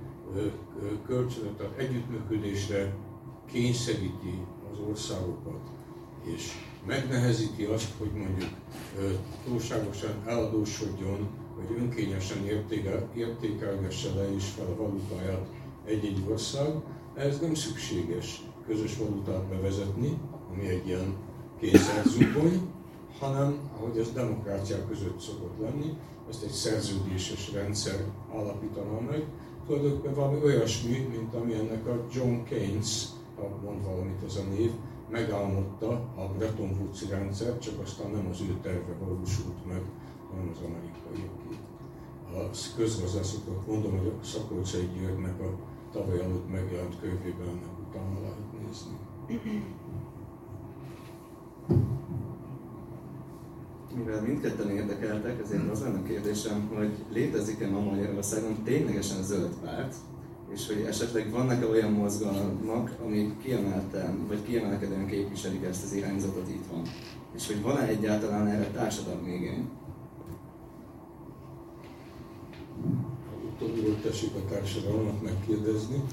kölcsönöt, 1.06 1.58
tehát 1.58 1.78
együttműködésre 1.78 2.96
kényszeríti 3.46 4.46
az 4.72 4.80
országokat, 4.90 5.70
és 6.36 6.52
megnehezíti 6.86 7.64
azt, 7.64 7.94
hogy 7.98 8.12
mondjuk 8.12 8.50
túlságosan 9.46 10.24
eladósodjon, 10.26 11.28
vagy 11.56 11.78
önkényesen 11.80 12.46
értékelgesse 13.16 14.14
le 14.16 14.32
is 14.36 14.46
fel 14.46 14.66
a 14.66 14.76
valutáját 14.76 15.48
egy-egy 15.86 16.24
ország, 16.30 16.68
ez 17.16 17.40
nem 17.40 17.54
szükséges 17.54 18.42
közös 18.68 18.98
valutát 18.98 19.44
bevezetni, 19.44 20.18
ami 20.54 20.68
egy 20.68 20.88
ilyen 20.88 21.16
kényszerzubony, 21.60 22.62
hanem, 23.20 23.60
ahogy 23.78 23.98
ez 23.98 24.12
demokráciák 24.12 24.88
között 24.88 25.20
szokott 25.20 25.60
lenni, 25.62 25.98
ezt 26.30 26.44
egy 26.44 26.52
szerződéses 26.52 27.52
rendszer 27.54 28.06
alapítana 28.32 29.00
meg, 29.00 29.24
tulajdonképpen 29.66 30.14
valami 30.14 30.44
olyasmi, 30.44 31.08
mint 31.12 31.34
ami 31.34 31.54
ennek 31.54 31.88
a 31.88 32.06
John 32.14 32.44
Keynes, 32.44 33.06
ha 33.36 33.50
mond 33.64 33.84
valamit 33.84 34.24
ez 34.26 34.36
a 34.36 34.50
név, 34.50 34.72
megálmodta 35.10 35.90
a 36.16 36.34
Bretton 36.38 36.78
Woods 36.80 37.10
rendszer, 37.10 37.58
csak 37.60 37.80
aztán 37.84 38.12
nem 38.12 38.28
az 38.32 38.42
ő 38.42 38.58
terve 38.62 38.94
valósult 39.00 39.66
meg, 39.66 39.82
hanem 40.30 40.50
az 40.54 40.62
amerikaiaké. 40.66 41.56
A 42.34 42.50
közgazdászoknak 42.76 43.68
mondom, 43.68 43.98
hogy 43.98 44.08
a 44.08 44.24
Szakolcsai 44.24 44.90
Györgynek 45.00 45.42
a 45.42 45.58
tavaly 45.92 46.20
előtt 46.20 46.52
megjelent 46.52 47.00
könyvében 47.00 47.48
ennek 47.48 47.80
utána 47.88 48.20
lehet 48.22 48.52
nézni. 48.62 48.98
Mivel 53.96 54.22
mindketten 54.22 54.70
érdekeltek, 54.70 55.40
ezért 55.40 55.70
az 55.70 55.82
lenne 55.82 56.00
a 56.00 56.04
kérdésem, 56.04 56.70
hogy 56.76 57.06
létezik-e 57.12 57.70
ma 57.70 57.80
Magyarországon 57.80 58.64
ténylegesen 58.64 59.24
zöld 59.24 59.54
párt, 59.64 59.96
és 60.54 60.68
hogy 60.68 60.86
esetleg 60.88 61.32
vannak-e 61.32 61.68
olyan 61.68 61.92
mozgalmak, 61.92 62.96
amik 63.06 63.42
kiemelten, 63.42 64.28
vagy 64.28 64.44
kiemelkedően 64.44 65.08
képviselik 65.08 65.64
ezt 65.64 65.84
az 65.84 65.94
irányzatot 65.94 66.50
itt 66.50 66.66
van. 66.72 66.82
És 67.36 67.48
hogy 67.48 67.62
van-e 67.62 67.88
egyáltalán 67.88 68.48
erre 68.48 68.72
társadalmi 68.72 69.34
igény? 69.34 69.70
Utóbbiról 73.46 74.00
tessék 74.02 74.36
a 74.36 74.50
társadalmat 74.50 75.22
megkérdezni. 75.22 76.04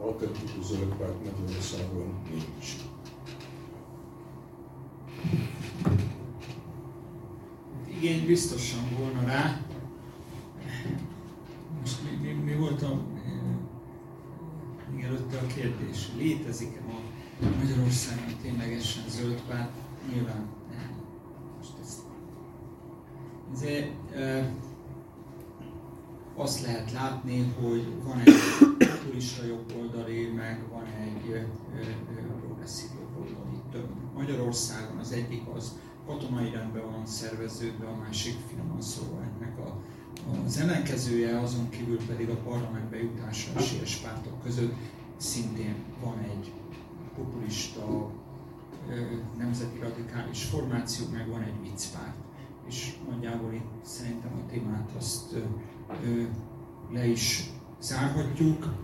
Alternatív 0.00 0.62
zöld 0.62 0.94
párt 0.98 1.24
Magyarországon 1.24 2.14
nincs. 2.30 2.76
igény 8.04 8.26
biztosan 8.26 8.84
volna 8.98 9.26
rá. 9.26 9.60
Most 11.80 11.98
mi, 12.02 12.26
mi, 12.26 12.32
mi 12.32 12.54
volt 12.54 12.82
a, 12.82 13.02
még 14.94 15.04
előtte 15.04 15.38
a 15.38 15.46
kérdés? 15.64 16.08
Létezik-e 16.16 16.80
ma 16.86 16.98
Magyarországon 17.58 18.36
ténylegesen 18.42 19.02
zöld 19.08 19.42
párt? 19.48 19.70
Nyilván 20.12 20.46
nem. 20.70 20.90
Most 21.56 21.72
ezt. 21.82 22.00
Ezért 23.52 24.12
e, 24.14 24.52
azt 26.36 26.60
lehet 26.60 26.92
látni, 26.92 27.54
hogy 27.60 27.86
van 28.04 28.20
egy 28.20 28.34
populista 28.78 29.44
jobboldali, 29.44 30.26
meg 30.26 30.60
van 30.70 30.84
egy 30.84 31.32
e, 31.32 31.46
progresszív 32.40 32.88
jobboldali 33.00 33.60
több. 33.72 33.88
Magyarországon 34.14 34.98
az 34.98 35.12
egyik 35.12 35.42
az 35.54 35.78
katonai 36.06 36.50
rendben 36.50 36.90
van 36.90 37.06
szerveződve, 37.06 37.86
a 37.86 37.96
másik 37.96 38.36
finoman 38.48 38.80
szólva 38.80 39.22
ennek 39.22 39.58
a, 39.58 39.82
az 40.46 40.58
ellenkezője, 40.58 41.40
azon 41.40 41.68
kívül 41.68 41.98
pedig 42.06 42.28
a 42.28 42.36
parlamentbe 42.36 43.02
jutásra 43.02 43.60
esélyes 43.60 43.96
pártok 43.96 44.42
között 44.42 44.72
szintén 45.24 45.74
van 46.02 46.18
egy 46.18 46.52
populista, 47.16 48.10
nemzeti 49.38 49.78
radikális 49.78 50.44
formáció, 50.44 51.06
meg 51.12 51.28
van 51.28 51.42
egy 51.42 51.60
viccpárt. 51.62 52.16
És 52.68 52.96
nagyjából 53.10 53.52
itt 53.52 53.84
szerintem 53.84 54.32
a 54.32 54.50
témát 54.50 54.90
azt 54.96 55.34
le 56.90 57.06
is 57.06 57.50
zárhatjuk. 57.80 58.74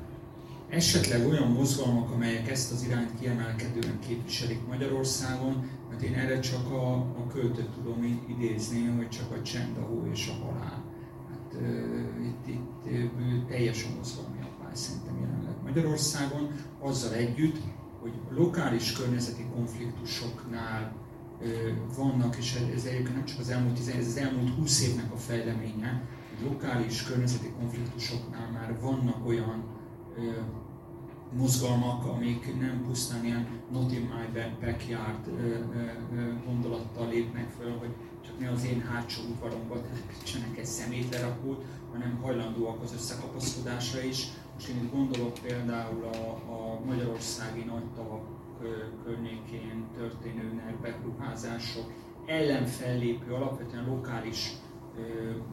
Esetleg 0.69 1.27
olyan 1.27 1.51
mozgalmak, 1.51 2.11
amelyek 2.11 2.51
ezt 2.51 2.73
az 2.73 2.83
irányt 2.83 3.19
kiemelkedően 3.21 3.99
képviselik 3.99 4.67
Magyarországon, 4.67 5.71
Hát 5.91 6.03
én 6.03 6.15
erre 6.15 6.41
csak 6.41 6.71
a, 6.71 6.93
a 6.95 7.27
költőt 7.33 7.69
tudom 7.69 8.25
idézni, 8.27 8.87
hogy 8.87 9.09
csak 9.09 9.31
a 9.31 9.43
csend, 9.43 9.77
a 9.77 9.81
hó 9.81 10.07
és 10.13 10.29
a 10.29 10.45
halál. 10.45 10.85
Hát 11.31 11.55
uh, 11.55 12.27
itt, 12.27 12.47
itt 12.47 12.85
uh, 12.85 13.47
teljes 13.49 13.89
mozgalmi 13.97 14.39
apály 14.41 14.75
szerintem 14.75 15.10
Magyarországon, 15.75 16.53
azzal 16.81 17.13
együtt, 17.13 17.57
hogy 18.01 18.13
lokális 18.31 18.93
környezeti 18.93 19.47
konfliktusoknál 19.55 20.93
vannak, 21.97 22.37
és 22.37 22.55
ez 22.75 22.85
egyébként 22.85 23.15
nem 23.15 23.25
csak 23.25 23.39
az 23.39 23.51
elmúlt 23.51 23.75
10, 23.75 23.89
ez 23.89 24.07
az 24.07 24.17
elmúlt 24.17 24.55
20 24.55 24.83
évnek 24.89 25.13
a 25.13 25.17
fejleménye, 25.17 26.03
lokális 26.43 27.03
környezeti 27.03 27.53
konfliktusoknál 27.59 28.51
már 28.51 28.81
vannak 28.81 29.27
olyan 29.27 29.65
mozgalmak, 31.37 32.05
amik 32.05 32.59
nem 32.61 32.85
pusztán 32.87 33.25
ilyen 33.25 33.47
not 33.73 33.93
in 33.93 34.01
my 34.01 34.43
backyard 34.61 35.31
gondolattal 36.47 37.09
lépnek 37.09 37.51
föl, 37.59 37.79
hogy 37.79 37.91
csak 38.25 38.39
ne 38.39 38.51
az 38.51 38.65
én 38.65 38.81
hátsó 38.81 39.23
udvaromba 39.31 39.81
telepítsenek 39.81 40.59
egy 40.59 40.65
szemétlerakót, 40.65 41.65
hanem 41.93 42.19
hajlandóak 42.23 42.83
az 42.83 42.93
összekapaszkodásra 42.93 44.03
is. 44.03 44.27
Most 44.61 44.73
én 44.73 44.83
itt 44.85 44.93
gondolok 44.93 45.33
például 45.43 46.05
a, 46.05 46.53
a 46.53 46.81
magyarországi 46.85 47.65
nagy 47.65 47.93
tavak 47.95 48.25
környékén 49.05 49.87
történő 49.97 50.63
beruházások 50.83 51.93
ellen 52.27 52.67
fellépő, 52.67 53.33
alapvetően 53.33 53.87
lokális 53.87 54.53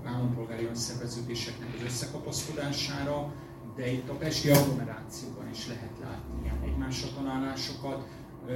állampolgári 0.03 0.65
önszerveződéseknek 0.65 1.69
az 1.75 1.83
összekapaszkodására, 1.83 3.33
de 3.75 3.91
itt 3.91 4.09
a 4.09 4.13
Pesti 4.13 4.49
agglomerációban 4.49 5.49
is 5.49 5.67
lehet 5.67 5.99
látni 6.01 6.41
ilyen 6.43 6.61
egymásra 6.63 7.07
találásokat. 7.15 8.07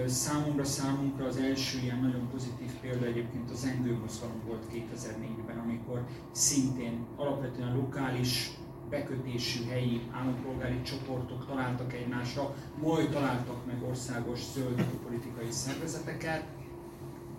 Számomra, 0.06 0.64
számunkra 0.64 1.26
az 1.26 1.38
első 1.38 1.80
ilyen 1.80 2.00
nagyon 2.00 2.30
pozitív 2.32 2.72
példa 2.82 3.06
egyébként 3.06 3.50
az 3.50 3.66
Engő 3.66 3.98
mozgalom 4.02 4.42
volt 4.48 4.66
2004-ben, 4.74 5.58
amikor 5.58 6.06
szintén 6.32 7.06
alapvetően 7.16 7.76
lokális 7.76 8.52
bekötésű 8.92 9.66
helyi 9.70 10.02
állampolgári 10.12 10.82
csoportok 10.82 11.46
találtak 11.46 11.94
egymásra, 11.94 12.56
majd 12.82 13.10
találtak 13.10 13.66
meg 13.66 13.84
országos 13.90 14.40
zöld 14.54 14.84
politikai 15.08 15.52
szervezeteket, 15.52 16.46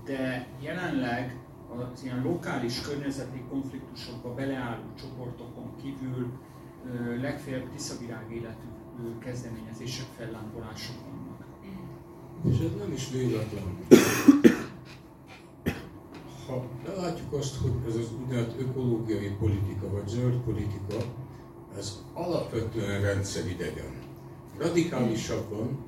de 0.05 0.47
jelenleg 0.61 1.37
az 1.77 2.05
ilyen 2.05 2.23
lokális 2.23 2.81
környezeti 2.81 3.43
konfliktusokba 3.51 4.35
beleálló 4.35 4.95
csoportokon 5.01 5.77
kívül 5.83 6.33
legfeljebb 7.21 7.71
tiszavirág 7.71 8.33
életű 8.33 8.69
kezdeményezések, 9.19 10.07
fellángolások 10.17 10.97
vannak. 11.05 11.47
És 12.51 12.59
ez 12.59 12.79
nem 12.79 12.93
is 12.93 13.11
véletlen. 13.11 13.63
Ha 16.47 16.65
belátjuk 16.85 17.33
azt, 17.33 17.57
hogy 17.57 17.73
ez 17.89 17.95
az 17.95 18.13
úgynevezett 18.21 18.61
ökológiai 18.61 19.31
politika, 19.39 19.91
vagy 19.91 20.09
zöld 20.09 20.35
politika, 20.35 20.97
ez 21.79 21.99
alapvetően 22.15 23.01
rendszeridegen. 23.01 24.01
Radikálisabban, 24.59 25.79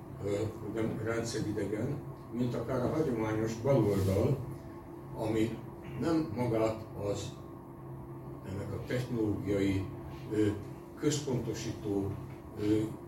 nem 0.74 1.01
rendszeridegen, 1.05 1.99
mint 2.32 2.55
akár 2.55 2.85
a 2.85 2.89
hagyományos 2.89 3.53
baloldal, 3.62 4.39
ami 5.16 5.59
nem 6.01 6.32
magát 6.37 6.85
az 7.11 7.28
ennek 8.49 8.72
a 8.72 8.82
technológiai 8.87 9.85
központosító 10.99 12.11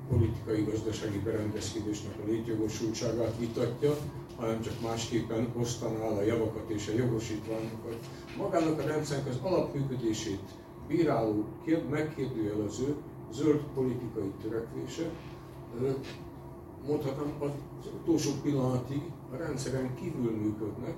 politikai 0.09 0.63
gazdasági 0.63 1.19
berendezkedésnek 1.19 2.15
a 2.25 2.29
létjogosultságát 2.29 3.39
vitatja, 3.39 3.97
hanem 4.37 4.61
csak 4.61 4.81
másképpen 4.83 5.53
osztaná 5.57 6.07
a 6.07 6.23
javakat 6.23 6.71
és 6.71 6.89
a 6.89 6.97
jogosítványokat. 6.97 7.97
Magának 8.37 8.79
a 8.79 8.87
rendszernek 8.87 9.29
az 9.29 9.39
alapműködését 9.43 10.43
bíráló, 10.89 11.45
megkérdőjelező 11.91 12.95
zöld 13.33 13.61
politikai 13.75 14.33
törekvése, 14.43 15.11
mondhatnám 16.87 17.33
az 17.39 17.51
utolsó 18.03 18.31
pillanatig 18.43 19.03
a 19.33 19.37
rendszeren 19.37 19.95
kívül 19.95 20.31
működnek, 20.31 20.95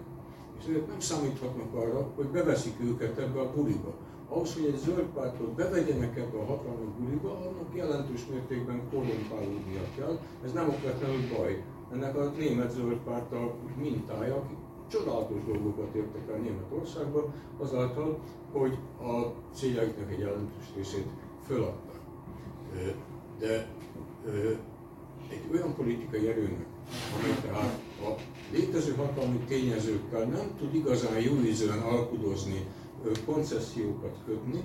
és 0.59 0.65
ezért 0.69 0.87
nem 0.87 1.01
számíthatnak 1.01 1.75
arra, 1.75 2.13
hogy 2.15 2.27
beveszik 2.27 2.81
őket 2.81 3.19
ebbe 3.19 3.41
a 3.41 3.53
buliba. 3.55 3.95
Ahhoz, 4.29 4.55
hogy 4.55 4.65
egy 4.65 4.79
zöld 4.79 5.07
pártot 5.15 5.51
bevegyenek 5.55 6.17
ebbe 6.17 6.39
a 6.39 6.45
hatalmi 6.45 6.91
buliba, 6.99 7.31
annak 7.31 7.75
jelentős 7.75 8.27
mértékben 8.31 8.83
korrumpálódnia 8.91 9.81
kell. 9.97 10.19
Ez 10.45 10.53
nem 10.53 10.69
okvetlenül 10.69 11.37
baj. 11.37 11.65
Ennek 11.93 12.17
a 12.17 12.33
német 12.39 12.71
zöld 12.71 12.97
párt 12.97 13.33
a 13.33 13.55
mintája, 13.81 14.47
csodálatos 14.89 15.45
dolgokat 15.45 15.95
értek 15.95 16.29
el 16.31 16.39
Németországban, 16.39 17.33
azáltal, 17.59 18.19
hogy 18.53 18.79
a 19.01 19.33
céljaiknak 19.55 20.11
egy 20.11 20.19
jelentős 20.19 20.65
részét 20.77 21.07
föladták. 21.47 22.01
De 23.39 23.67
egy 25.31 25.49
olyan 25.53 25.75
politikai 25.75 26.29
erőnek, 26.29 26.67
amely 27.19 27.37
tehát 27.43 27.79
a 28.03 28.15
létező 28.53 28.95
hatalmi 28.95 29.39
tényezőkkel 29.39 30.25
nem 30.25 30.57
tud 30.59 30.75
igazán 30.75 31.21
jó 31.21 31.35
ízűen 31.35 31.79
alkudozni, 31.79 32.67
koncesziókat 33.27 34.17
kötni, 34.27 34.63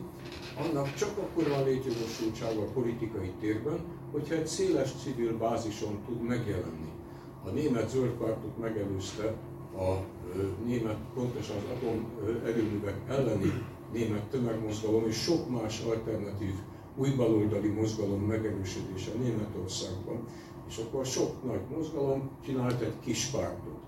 annak 0.57 0.93
csak 0.93 1.17
akkor 1.17 1.49
van 1.49 1.63
létjogosultsága 1.63 2.61
a 2.61 2.71
politikai 2.73 3.31
térben, 3.39 3.79
hogyha 4.11 4.35
egy 4.35 4.47
széles 4.47 4.91
civil 5.03 5.37
bázison 5.37 5.99
tud 6.05 6.21
megjelenni. 6.21 6.91
A 7.45 7.49
német 7.49 7.89
zöldpártot 7.89 8.57
megelőzte 8.57 9.33
a 9.77 10.03
német, 10.65 10.97
pontosan 11.13 11.55
az 11.55 11.63
atomerőművek 11.75 12.95
elleni 13.07 13.63
német 13.93 14.23
tömegmozgalom 14.23 15.07
és 15.07 15.15
sok 15.15 15.49
más 15.49 15.81
alternatív 15.81 16.53
új 16.97 17.09
baloldali 17.09 17.67
mozgalom 17.67 18.21
megerősödése 18.21 19.11
Németországban. 19.21 20.27
És 20.67 20.77
akkor 20.77 21.05
sok 21.05 21.43
nagy 21.43 21.61
mozgalom 21.75 22.29
csinált 22.45 22.81
egy 22.81 22.99
kis 22.99 23.25
pártot. 23.25 23.79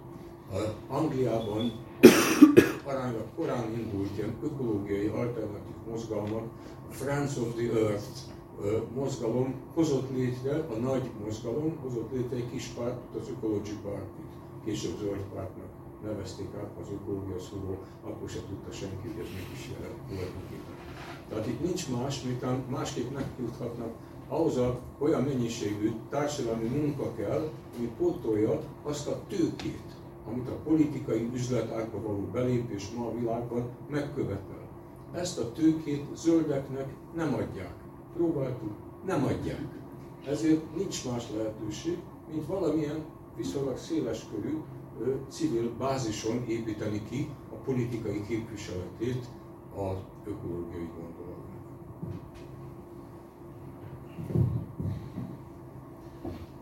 Angliában 0.87 1.71
aránylag 2.89 3.25
korán 3.35 3.73
indult 3.77 4.17
ilyen 4.17 4.35
ökológiai 4.43 5.07
alternatív 5.07 5.75
mozgalmak, 5.89 6.43
a 6.89 6.93
Friends 6.93 7.37
of 7.37 7.53
the 7.53 7.79
Earth 7.79 8.17
mozgalom 8.95 9.55
hozott 9.73 10.15
létre, 10.15 10.65
a 10.69 10.75
nagy 10.75 11.09
mozgalom 11.23 11.77
hozott 11.81 12.11
létre 12.11 12.35
egy 12.35 12.49
kis 12.51 12.65
pártot, 12.65 13.21
az 13.21 13.27
Ecology 13.37 13.77
Partit, 13.83 14.31
később 14.65 14.97
zöld 14.99 15.23
pártnak 15.33 15.74
nevezték 16.05 16.49
át 16.61 16.71
az 16.81 16.87
ökológia 16.93 17.39
szóról, 17.39 17.77
akkor 18.03 18.29
se 18.29 18.39
tudta 18.49 18.71
senki, 18.71 19.07
hogy 19.07 19.19
ez 19.25 19.31
még 19.37 19.49
is 19.53 19.69
jelent 19.73 19.99
tulajdonképpen. 20.07 20.75
Tehát 21.29 21.47
itt 21.47 21.61
nincs 21.61 21.89
más, 21.89 22.23
mint 22.23 22.69
másképp 22.69 23.13
megjuthatnak 23.13 23.93
ahhoz 24.27 24.57
a 24.57 24.79
olyan 24.99 25.23
mennyiségű 25.23 25.91
társadalmi 26.09 26.67
munka 26.67 27.13
kell, 27.13 27.49
ami 27.77 27.87
pótolja 27.97 28.61
azt 28.83 29.07
a 29.07 29.21
tőkét, 29.27 29.95
amit 30.27 30.49
a 30.49 30.59
politikai 30.63 31.29
üzletágba 31.33 32.01
való 32.01 32.27
belépés 32.31 32.91
ma 32.97 33.07
a 33.07 33.17
világban 33.19 33.69
megkövetel. 33.89 34.63
Ezt 35.13 35.39
a 35.39 35.51
tőkét 35.51 36.05
zöldeknek 36.15 36.93
nem 37.15 37.33
adják. 37.33 37.73
Próbáltuk, 38.13 38.71
nem 39.05 39.23
adják. 39.23 39.67
Ezért 40.27 40.75
nincs 40.75 41.05
más 41.09 41.23
lehetőség, 41.37 41.97
mint 42.31 42.47
valamilyen 42.47 43.03
viszonylag 43.37 43.77
széles 43.77 44.25
körű 44.31 44.57
civil 45.29 45.71
bázison 45.77 46.43
építeni 46.47 47.01
ki 47.09 47.29
a 47.51 47.55
politikai 47.55 48.25
képviseletét 48.27 49.25
az 49.75 49.97
ökológiai 50.25 50.89
gondolatnak. 50.95 51.45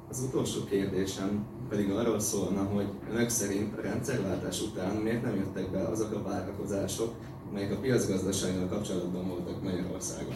Az 0.10 0.24
utolsó 0.28 0.64
kérdésem 0.64 1.46
pedig 1.70 1.92
arról 1.92 2.20
szólna, 2.20 2.64
hogy 2.64 2.88
önök 3.12 3.30
szerint 3.30 3.78
a 3.78 3.82
rendszerváltás 3.82 4.62
után 4.62 4.96
miért 4.96 5.22
nem 5.22 5.36
jöttek 5.36 5.72
be 5.72 5.80
azok 5.80 6.12
a 6.12 6.22
várakozások, 6.22 7.14
amelyek 7.50 7.72
a 7.72 7.80
piacgazdasággal 7.80 8.68
kapcsolatban 8.68 9.28
voltak 9.28 9.64
Magyarországon? 9.64 10.36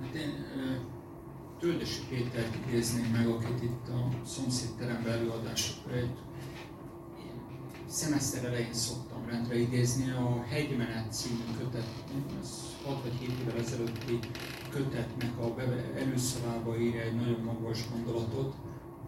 Hát 0.00 0.14
én 0.14 0.46
Tölgyesi 1.60 2.00
Pétert 2.08 2.56
idézném 2.66 3.10
meg, 3.12 3.28
akit 3.28 3.62
itt 3.62 3.88
a 3.88 4.24
szomszédteremben 4.26 5.12
előadásokra 5.12 5.94
egy 5.94 6.14
szemeszter 7.86 8.44
elején 8.44 8.72
szoktam 8.72 9.26
rendre 9.26 9.58
idézni, 9.58 10.10
a 10.10 10.44
Hegymenet 10.48 11.12
című 11.12 11.42
kötet, 11.58 11.86
ez 12.40 12.48
6 12.84 13.02
vagy 13.02 13.12
7 13.12 13.30
évvel 13.40 13.58
ezelőtti 13.58 14.18
kötetnek 14.70 15.38
a 15.38 15.54
előszavába 15.96 16.78
írja 16.78 17.00
egy 17.00 17.14
nagyon 17.14 17.40
magas 17.40 17.84
gondolatot, 17.92 18.54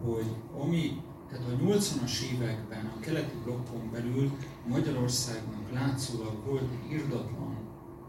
hogy 0.03 0.35
ami, 0.59 1.01
tehát 1.29 1.45
a 1.47 1.63
80-as 1.63 2.21
években 2.33 2.85
a 2.85 2.99
keleti 2.99 3.35
blokkon 3.43 3.89
belül 3.91 4.31
Magyarországnak 4.67 5.71
látszólag 5.71 6.45
volt 6.45 6.69
egy 6.71 6.91
irdatlan 6.91 7.57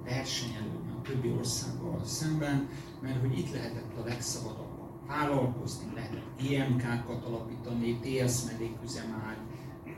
versenyelőnye 0.04 0.92
a 0.98 1.02
többi 1.02 1.30
országgal 1.38 2.04
szemben, 2.04 2.68
mert 3.04 3.20
hogy 3.20 3.38
itt 3.38 3.52
lehetett 3.52 3.96
a 3.96 4.04
legszabadabban 4.04 4.88
vállalkozni, 5.06 5.92
lehetett 5.94 6.40
GMK-kat 6.40 7.24
alapítani, 7.24 7.98
TS 7.98 8.44
melléküzemág, 8.46 9.36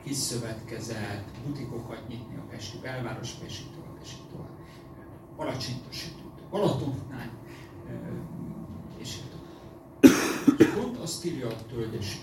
kis 0.05 0.33
butikokat 1.45 2.09
nyitni 2.09 2.37
a 2.37 2.47
Pesti 2.51 2.79
belváros, 2.83 3.31
Pesti 3.31 3.65
tovább, 3.75 3.99
Pesti 3.99 4.21
tovább. 4.31 4.51
Alacsonytosító, 5.37 6.33
Balatonnál, 6.51 7.31
és 8.99 9.19
és 10.57 10.67
pont 10.67 10.97
azt 10.97 11.25
írja 11.25 11.49
a 11.49 11.67
tölgyesi, 11.67 12.19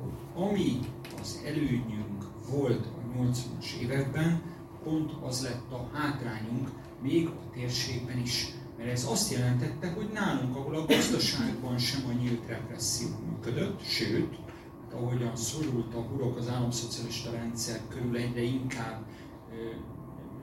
hogy 0.00 0.42
ami 0.44 0.78
az 1.20 1.40
előnyünk 1.46 2.24
volt 2.50 2.86
a 2.86 3.18
80-as 3.18 3.72
években, 3.82 4.42
pont 4.84 5.12
az 5.22 5.42
lett 5.42 5.72
a 5.72 5.90
hátrányunk, 5.92 6.68
még 7.02 7.28
a 7.28 7.50
térségben 7.52 8.18
is. 8.18 8.54
Mert 8.76 8.90
ez 8.90 9.06
azt 9.10 9.32
jelentette, 9.32 9.90
hogy 9.92 10.10
nálunk, 10.12 10.56
ahol 10.56 10.74
a 10.74 10.84
gazdaságban 10.84 11.78
sem 11.78 12.00
a 12.08 12.12
nyílt 12.12 12.46
represszió 12.46 13.08
működött, 13.30 13.82
sőt, 13.82 14.36
hát 14.82 15.00
ahogyan 15.00 15.36
szorult 15.36 15.94
a 15.94 16.00
hurok 16.00 16.36
az 16.36 16.48
államszocialista 16.48 17.30
rendszer 17.30 17.80
körül 17.88 18.16
egyre 18.16 18.42
inkább 18.42 19.06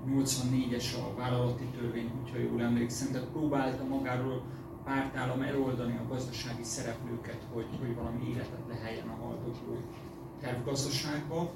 84-es 0.10 0.96
a 0.96 1.16
vállalati 1.16 1.66
törvény, 1.66 2.12
hogyha 2.22 2.38
jól 2.38 2.62
emlékszem, 2.62 3.12
de 3.12 3.20
próbálta 3.20 3.84
magáról 3.84 4.34
a 4.34 4.84
pártállam 4.84 5.42
eloldani 5.42 5.98
a 5.98 6.08
gazdasági 6.10 6.64
szereplőket, 6.64 7.42
hogy, 7.54 7.66
hogy 7.80 7.96
valami 7.96 8.30
életet 8.30 8.68
leheljen 8.70 9.08
a 9.08 9.26
haldokló 9.26 9.78
tervgazdaságba. 10.42 11.52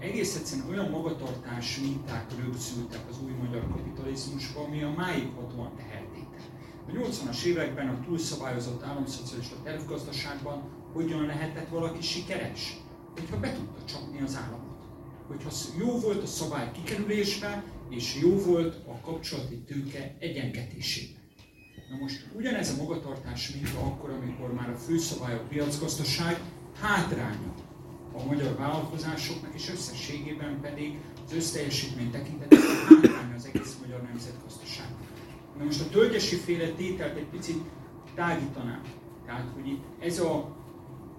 Egész 0.00 0.36
egyszerűen 0.36 0.68
olyan 0.68 0.90
magatartás 0.90 1.78
minták 1.78 2.26
rögzültek 2.38 3.00
az 3.10 3.16
új 3.24 3.30
magyar 3.30 3.68
kapitalizmusba, 3.68 4.60
ami 4.60 4.82
a 4.82 4.90
máig 4.90 5.30
hatóan 5.34 5.76
tehertétel. 5.76 6.44
A 6.88 6.90
80-as 6.90 7.42
években 7.44 7.88
a 7.88 8.04
túlszabályozott 8.04 8.82
államszocialista 8.82 9.56
tervgazdaságban 9.62 10.62
hogyan 10.92 11.26
lehetett 11.26 11.68
valaki 11.68 12.02
sikeres? 12.02 12.76
Hogyha 13.14 13.40
be 13.40 13.52
tudta 13.52 13.84
csapni 13.84 14.20
az 14.20 14.36
államot 14.36 14.72
hogyha 15.26 15.50
jó 15.78 15.98
volt 16.00 16.22
a 16.22 16.26
szabály 16.26 16.70
kikerülésben, 16.72 17.64
és 17.88 18.18
jó 18.20 18.38
volt 18.38 18.74
a 18.86 19.00
kapcsolati 19.00 19.58
tőke 19.58 20.16
egyengetésében. 20.18 21.22
Na 21.90 21.96
most 22.00 22.26
ugyanez 22.36 22.70
a 22.70 22.82
magatartás, 22.82 23.50
mint 23.50 23.68
akkor, 23.68 24.10
amikor 24.10 24.54
már 24.54 24.70
a 24.70 24.76
főszabály 24.76 25.34
a 25.34 25.42
piacgazdaság 25.48 26.40
hátránya 26.80 27.54
a 28.12 28.24
magyar 28.26 28.56
vállalkozásoknak, 28.56 29.54
és 29.54 29.70
összességében 29.70 30.60
pedig 30.60 30.98
az 31.26 31.32
összteljesítmény 31.32 32.10
tekintetében 32.10 32.66
hátránya 32.88 33.34
az 33.34 33.50
egész 33.52 33.76
magyar 33.80 34.02
nemzetgazdaságnak. 34.02 35.00
Na 35.58 35.64
most 35.64 35.80
a 35.80 35.88
tölgyesi 35.88 36.36
féle 36.36 36.68
tételt 36.68 37.16
egy 37.16 37.28
picit 37.30 37.62
tágítanám. 38.14 38.82
Tehát, 39.26 39.46
hogy 39.54 39.68
itt 39.68 39.84
ez 40.00 40.18
a 40.18 40.56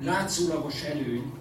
látszólagos 0.01 0.83
előny 0.83 1.31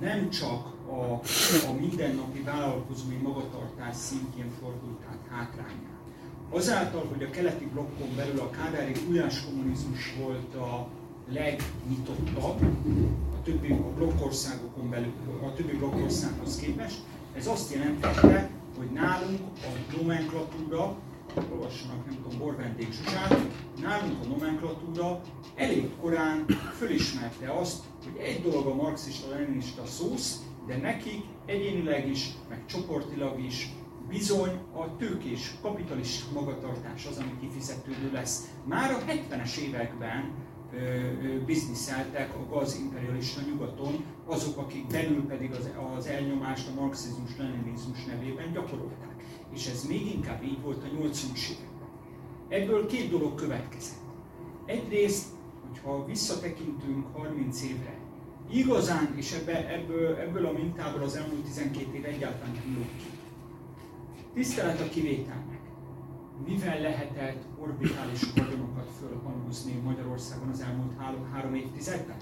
nem 0.00 0.30
csak 0.30 0.66
a, 0.88 1.20
a 1.68 1.72
mindennapi 1.80 2.42
vállalkozói 2.42 3.16
magatartás 3.16 3.96
szintjén 3.96 4.50
fordult 4.60 5.04
át 5.10 5.26
hátrányá. 5.30 5.92
Azáltal, 6.50 7.06
hogy 7.12 7.22
a 7.22 7.30
keleti 7.30 7.66
blokkon 7.72 8.08
belül 8.16 8.40
a 8.40 8.50
kádári 8.50 8.92
kommunizmus 9.44 10.14
volt 10.20 10.54
a 10.54 10.88
legnyitottabb, 11.32 12.60
többi 13.44 13.74
blokkországokon 13.96 14.90
belül, 14.90 15.12
a 15.42 15.52
többi 15.52 15.76
blokkországhoz 15.76 16.56
képest, 16.56 16.98
ez 17.36 17.46
azt 17.46 17.72
jelentette, 17.74 18.50
hogy 18.78 18.90
nálunk 18.90 19.40
a 19.40 19.96
nomenklatúra, 19.96 20.96
olvassanak, 21.52 22.06
nem 22.06 22.16
tudom, 22.22 22.38
Borvendék 22.38 22.92
Zsuzsát, 22.92 23.36
nálunk 23.80 24.24
a 24.24 24.28
nomenklatúra 24.28 25.20
elég 25.54 25.90
korán 26.00 26.44
fölismerte 26.76 27.52
azt, 27.52 27.84
hogy 28.04 28.20
egy 28.20 28.42
dolog 28.42 28.66
a 28.66 28.74
marxista-leninista 28.74 29.86
szósz, 29.86 30.42
de 30.66 30.76
nekik 30.76 31.24
egyénileg 31.46 32.08
is, 32.08 32.30
meg 32.48 32.66
csoportilag 32.66 33.44
is 33.44 33.72
bizony 34.08 34.58
a 34.72 34.96
tőkés 34.96 35.54
kapitalista 35.62 36.32
magatartás 36.32 37.06
az, 37.06 37.16
ami 37.16 37.38
kifizetődő 37.40 38.10
lesz. 38.12 38.48
Már 38.64 38.90
a 38.90 38.98
70-es 38.98 39.56
években 39.56 40.32
bizniszeltek 41.46 42.34
a 42.34 42.54
gazimperialista 42.54 43.40
nyugaton, 43.50 44.04
azok, 44.26 44.58
akik 44.58 44.86
belül 44.86 45.26
pedig 45.26 45.52
az, 45.52 45.70
az 45.96 46.06
elnyomást 46.06 46.68
a 46.68 46.80
marxizmus-leninizmus 46.80 48.04
nevében 48.04 48.52
gyakorolták. 48.52 49.24
És 49.54 49.66
ez 49.66 49.86
még 49.86 50.06
inkább 50.06 50.42
így 50.42 50.60
volt 50.60 50.82
a 50.82 50.96
80-as 50.96 51.48
években. 51.50 51.88
Ebből 52.48 52.86
két 52.86 53.10
dolog 53.10 53.34
következett. 53.34 54.02
Egyrészt, 54.66 55.26
hogyha 55.68 56.04
visszatekintünk 56.04 57.06
30 57.16 57.62
évre, 57.62 57.98
igazán, 58.50 59.14
és 59.16 59.32
ebbe, 59.32 59.68
ebből, 59.72 60.16
ebből 60.16 60.46
a 60.46 60.52
mintából 60.52 61.02
az 61.02 61.16
elmúlt 61.16 61.44
12 61.44 61.96
év 61.96 62.04
egyáltalán 62.04 62.54
nem 62.54 62.88
ki. 62.96 63.04
Tisztelet 64.34 64.80
a 64.80 64.88
kivételnek. 64.88 65.60
Mivel 66.46 66.80
lehetett 66.80 67.42
orbitális 67.58 68.20
Magyarországon 68.34 68.74
az 68.76 69.13
elmúlt 70.94 71.06
három, 71.06 71.32
három 71.32 71.54
évtizedben? 71.54 72.16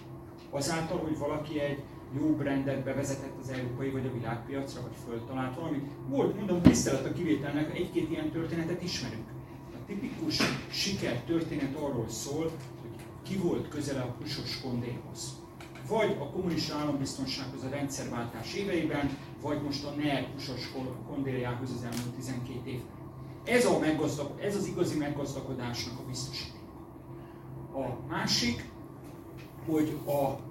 Azáltal, 0.50 0.98
hogy 0.98 1.18
valaki 1.18 1.60
egy 1.60 1.82
jó 2.18 2.36
brendet 2.36 2.84
bevezetett 2.84 3.38
az 3.40 3.50
európai 3.50 3.90
vagy 3.90 4.06
a 4.06 4.12
világpiacra, 4.12 4.82
vagy 4.82 4.96
föltalált 5.06 5.54
valamit. 5.54 5.90
Volt, 6.08 6.36
mondom, 6.36 6.62
tisztelet 6.62 7.06
a 7.06 7.12
kivételnek, 7.12 7.78
egy-két 7.78 8.10
ilyen 8.10 8.30
történetet 8.30 8.82
ismerünk. 8.82 9.28
A 9.74 9.84
tipikus 9.86 10.38
siker 10.70 11.20
történet 11.20 11.76
arról 11.76 12.08
szól, 12.08 12.50
hogy 12.80 13.04
ki 13.22 13.36
volt 13.36 13.68
közele 13.68 14.00
a 14.00 14.14
Pusos 14.18 14.60
kondéhoz 14.60 15.40
vagy 15.88 16.16
a 16.20 16.30
kommunista 16.30 16.76
állambiztonsághoz 16.76 17.62
a 17.62 17.68
rendszerváltás 17.68 18.54
éveiben, 18.54 19.18
vagy 19.40 19.62
most 19.62 19.84
a 19.84 19.90
NER 19.90 20.30
pusos 20.32 20.72
kondériához 21.08 21.70
az 21.70 21.82
elmúlt 21.82 22.14
12 22.16 22.70
évben. 22.70 23.00
Ez, 23.44 23.64
a 23.64 23.78
meggazdag, 23.78 24.40
ez 24.40 24.56
az 24.56 24.66
igazi 24.66 24.98
meggazdagodásnak 24.98 25.98
a 25.98 26.02
biztosíték. 26.08 26.61
A 27.74 28.06
másik, 28.08 28.64
hogy 29.66 29.98
a 30.06 30.50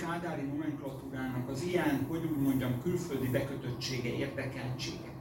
kádári 0.00 0.42
nomenklatúrának 0.42 1.48
az 1.48 1.62
ilyen, 1.62 2.06
hogy 2.08 2.28
úgy 2.32 2.42
mondjam, 2.42 2.82
külföldi 2.82 3.28
bekötöttsége, 3.28 4.14
érdekeltsége, 4.14 5.12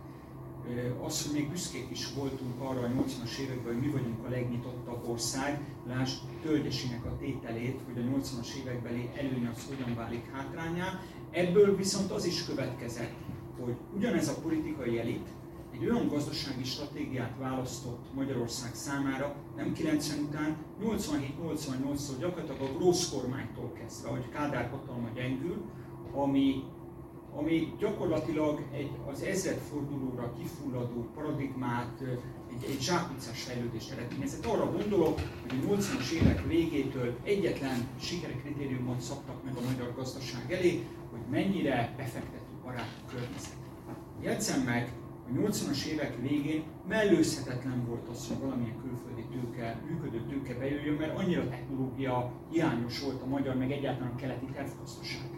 az, 1.04 1.26
hogy 1.26 1.34
még 1.34 1.50
büszkék 1.50 1.88
is 1.92 2.14
voltunk 2.14 2.62
arra 2.62 2.80
a 2.80 2.88
80-as 2.88 3.38
években, 3.38 3.74
hogy 3.74 3.84
mi 3.84 3.92
vagyunk 3.92 4.26
a 4.26 4.30
legnyitottabb 4.30 5.10
ország, 5.10 5.62
lásd 5.88 6.20
Tölgyesinek 6.42 7.06
a 7.06 7.18
tételét, 7.20 7.80
hogy 7.86 8.04
a 8.04 8.18
80-as 8.18 8.54
évekbeli 8.62 9.10
előny 9.18 9.48
az 9.48 9.68
hogyan 9.70 9.96
válik 9.96 10.32
hátrányá. 10.32 11.00
Ebből 11.32 11.76
viszont 11.76 12.12
az 12.12 12.26
is 12.26 12.46
következett, 12.46 13.14
hogy 13.60 13.76
ugyanez 13.96 14.28
a 14.28 14.40
politikai 14.42 15.00
elit 15.00 15.28
egy 15.82 15.90
olyan 15.90 16.08
gazdasági 16.08 16.64
stratégiát 16.64 17.38
választott 17.40 18.14
Magyarország 18.14 18.76
számára, 18.76 19.36
nem 19.56 19.74
90 19.74 20.20
után, 20.20 20.58
87-88-tól 20.84 22.20
gyakorlatilag 22.20 22.62
a 22.62 22.78
Grósz 22.78 23.10
kormánytól 23.10 23.72
kezdve, 23.74 24.10
hogy 24.10 24.30
Kádár 24.30 24.70
hatalma 24.70 25.10
gyengül, 25.16 25.66
ami 26.14 26.64
ami 27.36 27.74
gyakorlatilag 27.80 28.66
egy, 28.72 28.92
az 29.12 29.22
ezredfordulóra 29.22 30.34
kifulladó 30.40 31.10
paradigmát, 31.16 32.02
egy, 32.50 32.70
egy 32.70 32.82
zsákutcás 32.82 33.44
fejlődést 33.44 33.92
eredményezett. 33.92 34.46
Arra 34.46 34.72
gondolok, 34.72 35.20
hogy 35.42 35.60
a 35.62 35.74
80-as 35.74 36.12
évek 36.12 36.48
végétől 36.48 37.18
egyetlen 37.24 37.88
sikerkritériumot 38.00 39.02
szabtak 39.02 39.44
meg 39.44 39.56
a 39.56 39.72
magyar 39.72 39.94
gazdaság 39.96 40.52
elé, 40.54 40.84
hogy 41.12 41.22
mennyire 41.30 41.94
befektető 41.98 42.54
barát 42.64 43.02
a 43.06 43.12
környezet. 43.12 43.56
Jegyzem 44.22 44.62
meg, 44.62 44.92
a 45.32 45.40
80-as 45.40 45.86
évek 45.86 46.22
végén 46.22 46.64
mellőzhetetlen 46.88 47.86
volt 47.88 48.08
az, 48.08 48.28
hogy 48.28 48.40
valamilyen 48.40 48.82
külföldi 48.82 49.26
tőke, 49.32 49.82
működő 49.90 50.26
tőke 50.30 50.54
bejöjjön, 50.60 50.96
mert 50.96 51.18
annyira 51.18 51.50
technológia 51.50 52.32
hiányos 52.50 53.02
volt 53.02 53.22
a 53.22 53.26
magyar, 53.26 53.56
meg 53.56 53.72
egyáltalán 53.72 54.12
a 54.12 54.16
keleti 54.16 54.46
tervgazdaság. 54.46 55.30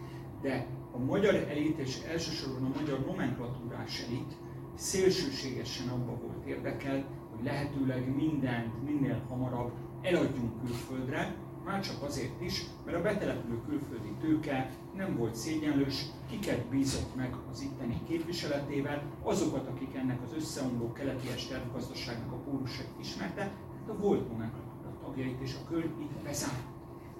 De 0.42 0.66
a 0.92 0.98
magyar 0.98 1.34
elit, 1.34 1.78
és 1.78 2.02
elsősorban 2.02 2.64
a 2.64 2.78
magyar 2.80 3.04
nomenklatúrás 3.06 4.04
elit 4.08 4.36
szélsőségesen 4.74 5.88
abba 5.88 6.16
volt 6.22 6.46
érdekelt, 6.46 7.04
hogy 7.34 7.44
lehetőleg 7.44 8.14
mindent 8.14 8.84
minél 8.84 9.22
hamarabb 9.28 9.72
eladjunk 10.02 10.64
külföldre, 10.64 11.34
már 11.64 11.80
csak 11.80 12.02
azért 12.02 12.40
is, 12.40 12.64
mert 12.84 12.96
a 12.96 13.02
betelepülő 13.02 13.60
külföldi 13.68 14.12
tőke 14.20 14.70
nem 14.96 15.16
volt 15.16 15.34
szégyenlős, 15.34 16.04
kiket 16.30 16.66
bízott 16.66 17.14
meg 17.16 17.34
az 17.50 17.60
itteni 17.62 18.00
képviseletével, 18.08 19.02
azokat, 19.22 19.68
akik 19.68 19.94
ennek 19.94 20.22
az 20.22 20.34
összeomló 20.36 20.92
keleti 20.92 21.26
tervgazdaságnak 21.48 22.32
a 22.32 22.36
pórusait 22.36 22.94
ismerte, 23.00 23.34
tehát 23.34 23.88
a 23.88 23.96
volt 23.98 24.28
nomenklatúra 24.28 24.98
tagjait 25.04 25.40
és 25.40 25.54
a 25.54 25.68
kör 25.68 25.84
itt 25.84 26.22
bezárt. 26.24 26.64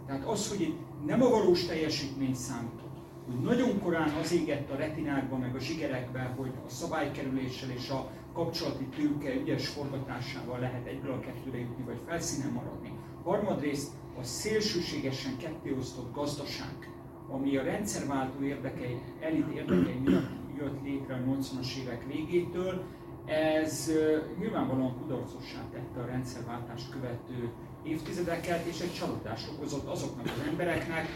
Tehát 0.07 0.25
az, 0.25 0.49
hogy 0.49 0.61
itt 0.61 0.79
nem 1.07 1.23
a 1.23 1.29
valós 1.29 1.67
teljesítmény 1.67 2.35
számít, 2.35 2.81
hogy 3.27 3.41
nagyon 3.41 3.81
korán 3.81 4.11
az 4.11 4.33
égett 4.33 4.71
a 4.71 4.77
retinákba, 4.77 5.37
meg 5.37 5.55
a 5.55 5.59
zsigerekbe, 5.59 6.35
hogy 6.37 6.53
a 6.67 6.69
szabálykerüléssel 6.69 7.71
és 7.71 7.91
a 7.91 8.11
kapcsolati 8.33 8.85
tőke 8.85 9.35
ügyes 9.35 9.69
forgatásával 9.69 10.59
lehet 10.59 10.87
egyből 10.87 11.13
a 11.13 11.21
kettőre 11.21 11.59
jutni, 11.59 11.85
vagy 11.85 12.01
felszínen 12.07 12.53
maradni. 12.53 12.93
Harmadrészt 13.23 13.93
a 14.21 14.23
szélsőségesen 14.23 15.37
kettéosztott 15.37 16.15
gazdaság, 16.15 16.94
ami 17.35 17.57
a 17.57 17.63
rendszerváltó 17.63 18.43
érdekei, 18.45 18.99
elit 19.21 19.47
érdekei 19.55 19.99
miatt 20.05 20.31
jött 20.59 20.83
létre 20.83 21.15
a 21.15 21.31
80-as 21.31 21.77
évek 21.83 22.07
végétől, 22.07 22.83
ez 23.27 23.91
nyilvánvalóan 24.39 24.97
kudarcossá 25.01 25.61
tette 25.73 26.01
a 26.01 26.07
rendszerváltást 26.07 26.91
követő 26.91 27.53
évtizedeket, 27.83 28.65
és 28.65 28.81
egy 28.81 28.93
csalódást 28.95 29.51
okozott 29.57 29.87
azoknak 29.87 30.25
az 30.25 30.49
embereknek, 30.49 31.09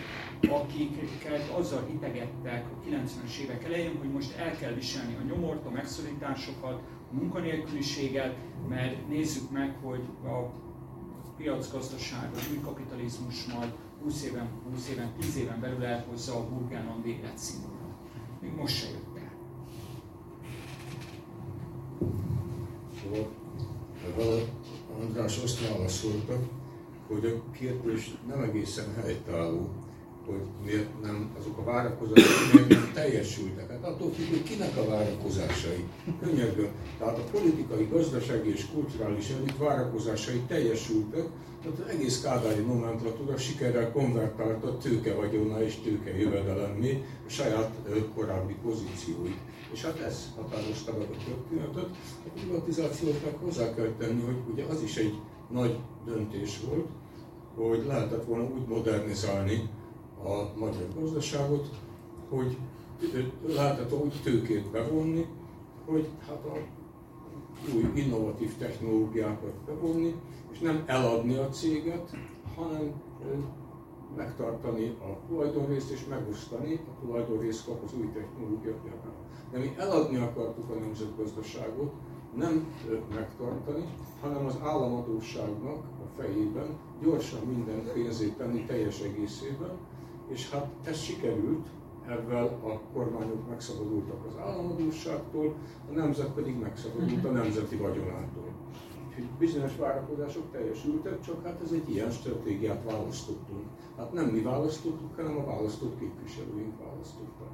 akiket 0.50 1.50
azzal 1.58 1.86
hitegettek 1.90 2.64
a 2.66 2.88
90-es 2.88 3.38
évek 3.42 3.64
elején, 3.64 3.98
hogy 3.98 4.10
most 4.12 4.36
el 4.38 4.56
kell 4.56 4.72
viselni 4.72 5.16
a 5.20 5.34
nyomort, 5.34 5.66
a 5.66 5.70
megszorításokat, 5.70 6.82
a 7.10 7.14
munkanélküliséget, 7.14 8.36
mert 8.68 9.08
nézzük 9.08 9.50
meg, 9.50 9.76
hogy 9.82 10.02
a 10.24 10.66
piacgazdaság, 11.38 12.30
az 12.34 12.48
új 12.50 12.60
kapitalizmus 12.60 13.46
majd 13.46 13.72
20 14.02 14.24
éven, 14.24 14.48
20 14.70 14.88
éven, 14.88 15.12
10 15.20 15.36
éven 15.36 15.60
belül 15.60 15.84
elhozza 15.84 16.36
a 16.36 16.48
burgánon 16.48 17.06
életszínvonalat. 17.06 17.96
Még 18.40 18.52
most 18.54 18.76
se 18.76 18.88
jött 18.88 19.16
el. 19.16 19.32
Szóval 24.02 24.48
András 25.00 25.38
azt 25.38 25.68
válaszolta, 25.68 26.38
hogy 27.06 27.24
a 27.24 27.50
kérdés 27.50 28.14
nem 28.26 28.42
egészen 28.42 28.94
helytálló, 28.94 29.70
hogy 30.28 30.40
miért 30.64 31.02
nem 31.02 31.30
azok 31.38 31.58
a 31.58 31.64
várakozások 31.64 32.52
miért 32.52 32.68
nem 32.68 32.90
teljesültek. 32.94 33.70
Hát 33.70 33.84
attól 33.84 34.10
függ, 34.10 34.28
hogy 34.28 34.42
kinek 34.42 34.76
a 34.76 34.88
várakozásai. 34.88 35.84
Könyörgöm. 36.20 36.68
Tehát 36.98 37.18
a 37.18 37.22
politikai, 37.30 37.88
gazdasági 37.90 38.50
és 38.50 38.66
kulturális 38.72 39.30
elit 39.30 39.56
várakozásai 39.56 40.40
teljesültek, 40.46 41.24
tehát 41.62 41.78
az 41.78 41.94
egész 41.94 42.20
kádári 42.20 42.62
nomenklatúra 42.62 43.36
sikerrel 43.36 43.92
konvertálta 43.92 44.76
tőke 44.76 45.14
vagyona 45.14 45.62
és 45.62 45.74
tőke 45.76 46.18
jövedelemmé 46.18 47.04
a 47.26 47.30
saját 47.30 47.70
korábbi 48.14 48.54
pozícióit. 48.62 49.38
És 49.72 49.84
hát 49.84 49.98
ez 50.00 50.28
határozta 50.36 50.92
meg 50.98 51.08
a 51.10 51.24
történetet. 51.24 51.88
A 52.26 52.28
privatizációt 52.34 53.20
hozzá 53.42 53.74
kell 53.74 53.92
tenni, 53.98 54.20
hogy 54.20 54.36
ugye 54.52 54.64
az 54.64 54.82
is 54.82 54.96
egy 54.96 55.18
nagy 55.50 55.78
döntés 56.06 56.60
volt, 56.68 56.86
hogy 57.54 57.84
lehetett 57.86 58.24
volna 58.24 58.44
úgy 58.44 58.66
modernizálni 58.68 59.68
a 60.24 60.58
magyar 60.58 60.88
gazdaságot, 61.00 61.68
hogy 62.28 62.56
lehetett 63.46 63.92
úgy 64.02 64.20
tőkét 64.22 64.70
bevonni, 64.70 65.26
hogy 65.86 66.08
hát 66.26 66.44
a 66.44 66.56
új 67.74 67.90
innovatív 67.94 68.56
technológiákat 68.56 69.54
bevonni, 69.66 70.14
és 70.50 70.58
nem 70.58 70.82
eladni 70.86 71.36
a 71.36 71.48
céget, 71.48 72.16
hanem 72.56 72.92
megtartani 74.16 74.96
a 75.00 75.26
tulajdonrészt 75.28 75.90
és 75.90 76.06
megosztani, 76.08 76.74
a 76.74 77.00
tulajdonrészt 77.00 77.64
kap 77.64 77.82
az 77.84 77.94
új 77.98 78.10
technológiát 78.12 78.76
De 79.52 79.58
mi 79.58 79.74
eladni 79.76 80.16
akartuk 80.16 80.70
a 80.70 80.78
nemzetgazdaságot, 80.78 81.92
nem 82.34 82.74
megtartani, 83.14 83.84
hanem 84.20 84.46
az 84.46 84.58
államadóságnak 84.62 85.76
a 85.76 86.20
fejében 86.20 86.78
gyorsan 87.02 87.40
minden 87.46 87.90
pénzét 87.92 88.36
tenni 88.36 88.64
teljes 88.64 89.00
egészében, 89.00 89.70
és 90.28 90.50
hát 90.50 90.66
ez 90.84 91.00
sikerült, 91.00 91.66
ezzel 92.08 92.44
a 92.44 92.80
kormányok 92.92 93.48
megszabadultak 93.48 94.26
az 94.26 94.36
államadóságtól, 94.36 95.54
a 95.90 95.92
nemzet 95.92 96.30
pedig 96.30 96.58
megszabadult 96.58 97.24
a 97.24 97.30
nemzeti 97.30 97.76
vagyonától. 97.76 98.48
Úgyhogy 99.08 99.28
bizonyos 99.38 99.76
várakozások 99.76 100.50
teljesültek, 100.52 101.20
csak 101.20 101.44
hát 101.44 101.60
ez 101.64 101.72
egy 101.72 101.90
ilyen 101.90 102.10
stratégiát 102.10 102.84
választottunk. 102.84 103.64
Hát 103.96 104.12
nem 104.12 104.26
mi 104.26 104.42
választottuk, 104.42 105.16
hanem 105.16 105.38
a 105.38 105.44
választott 105.44 105.98
képviselőink 105.98 106.78
választottak. 106.78 107.47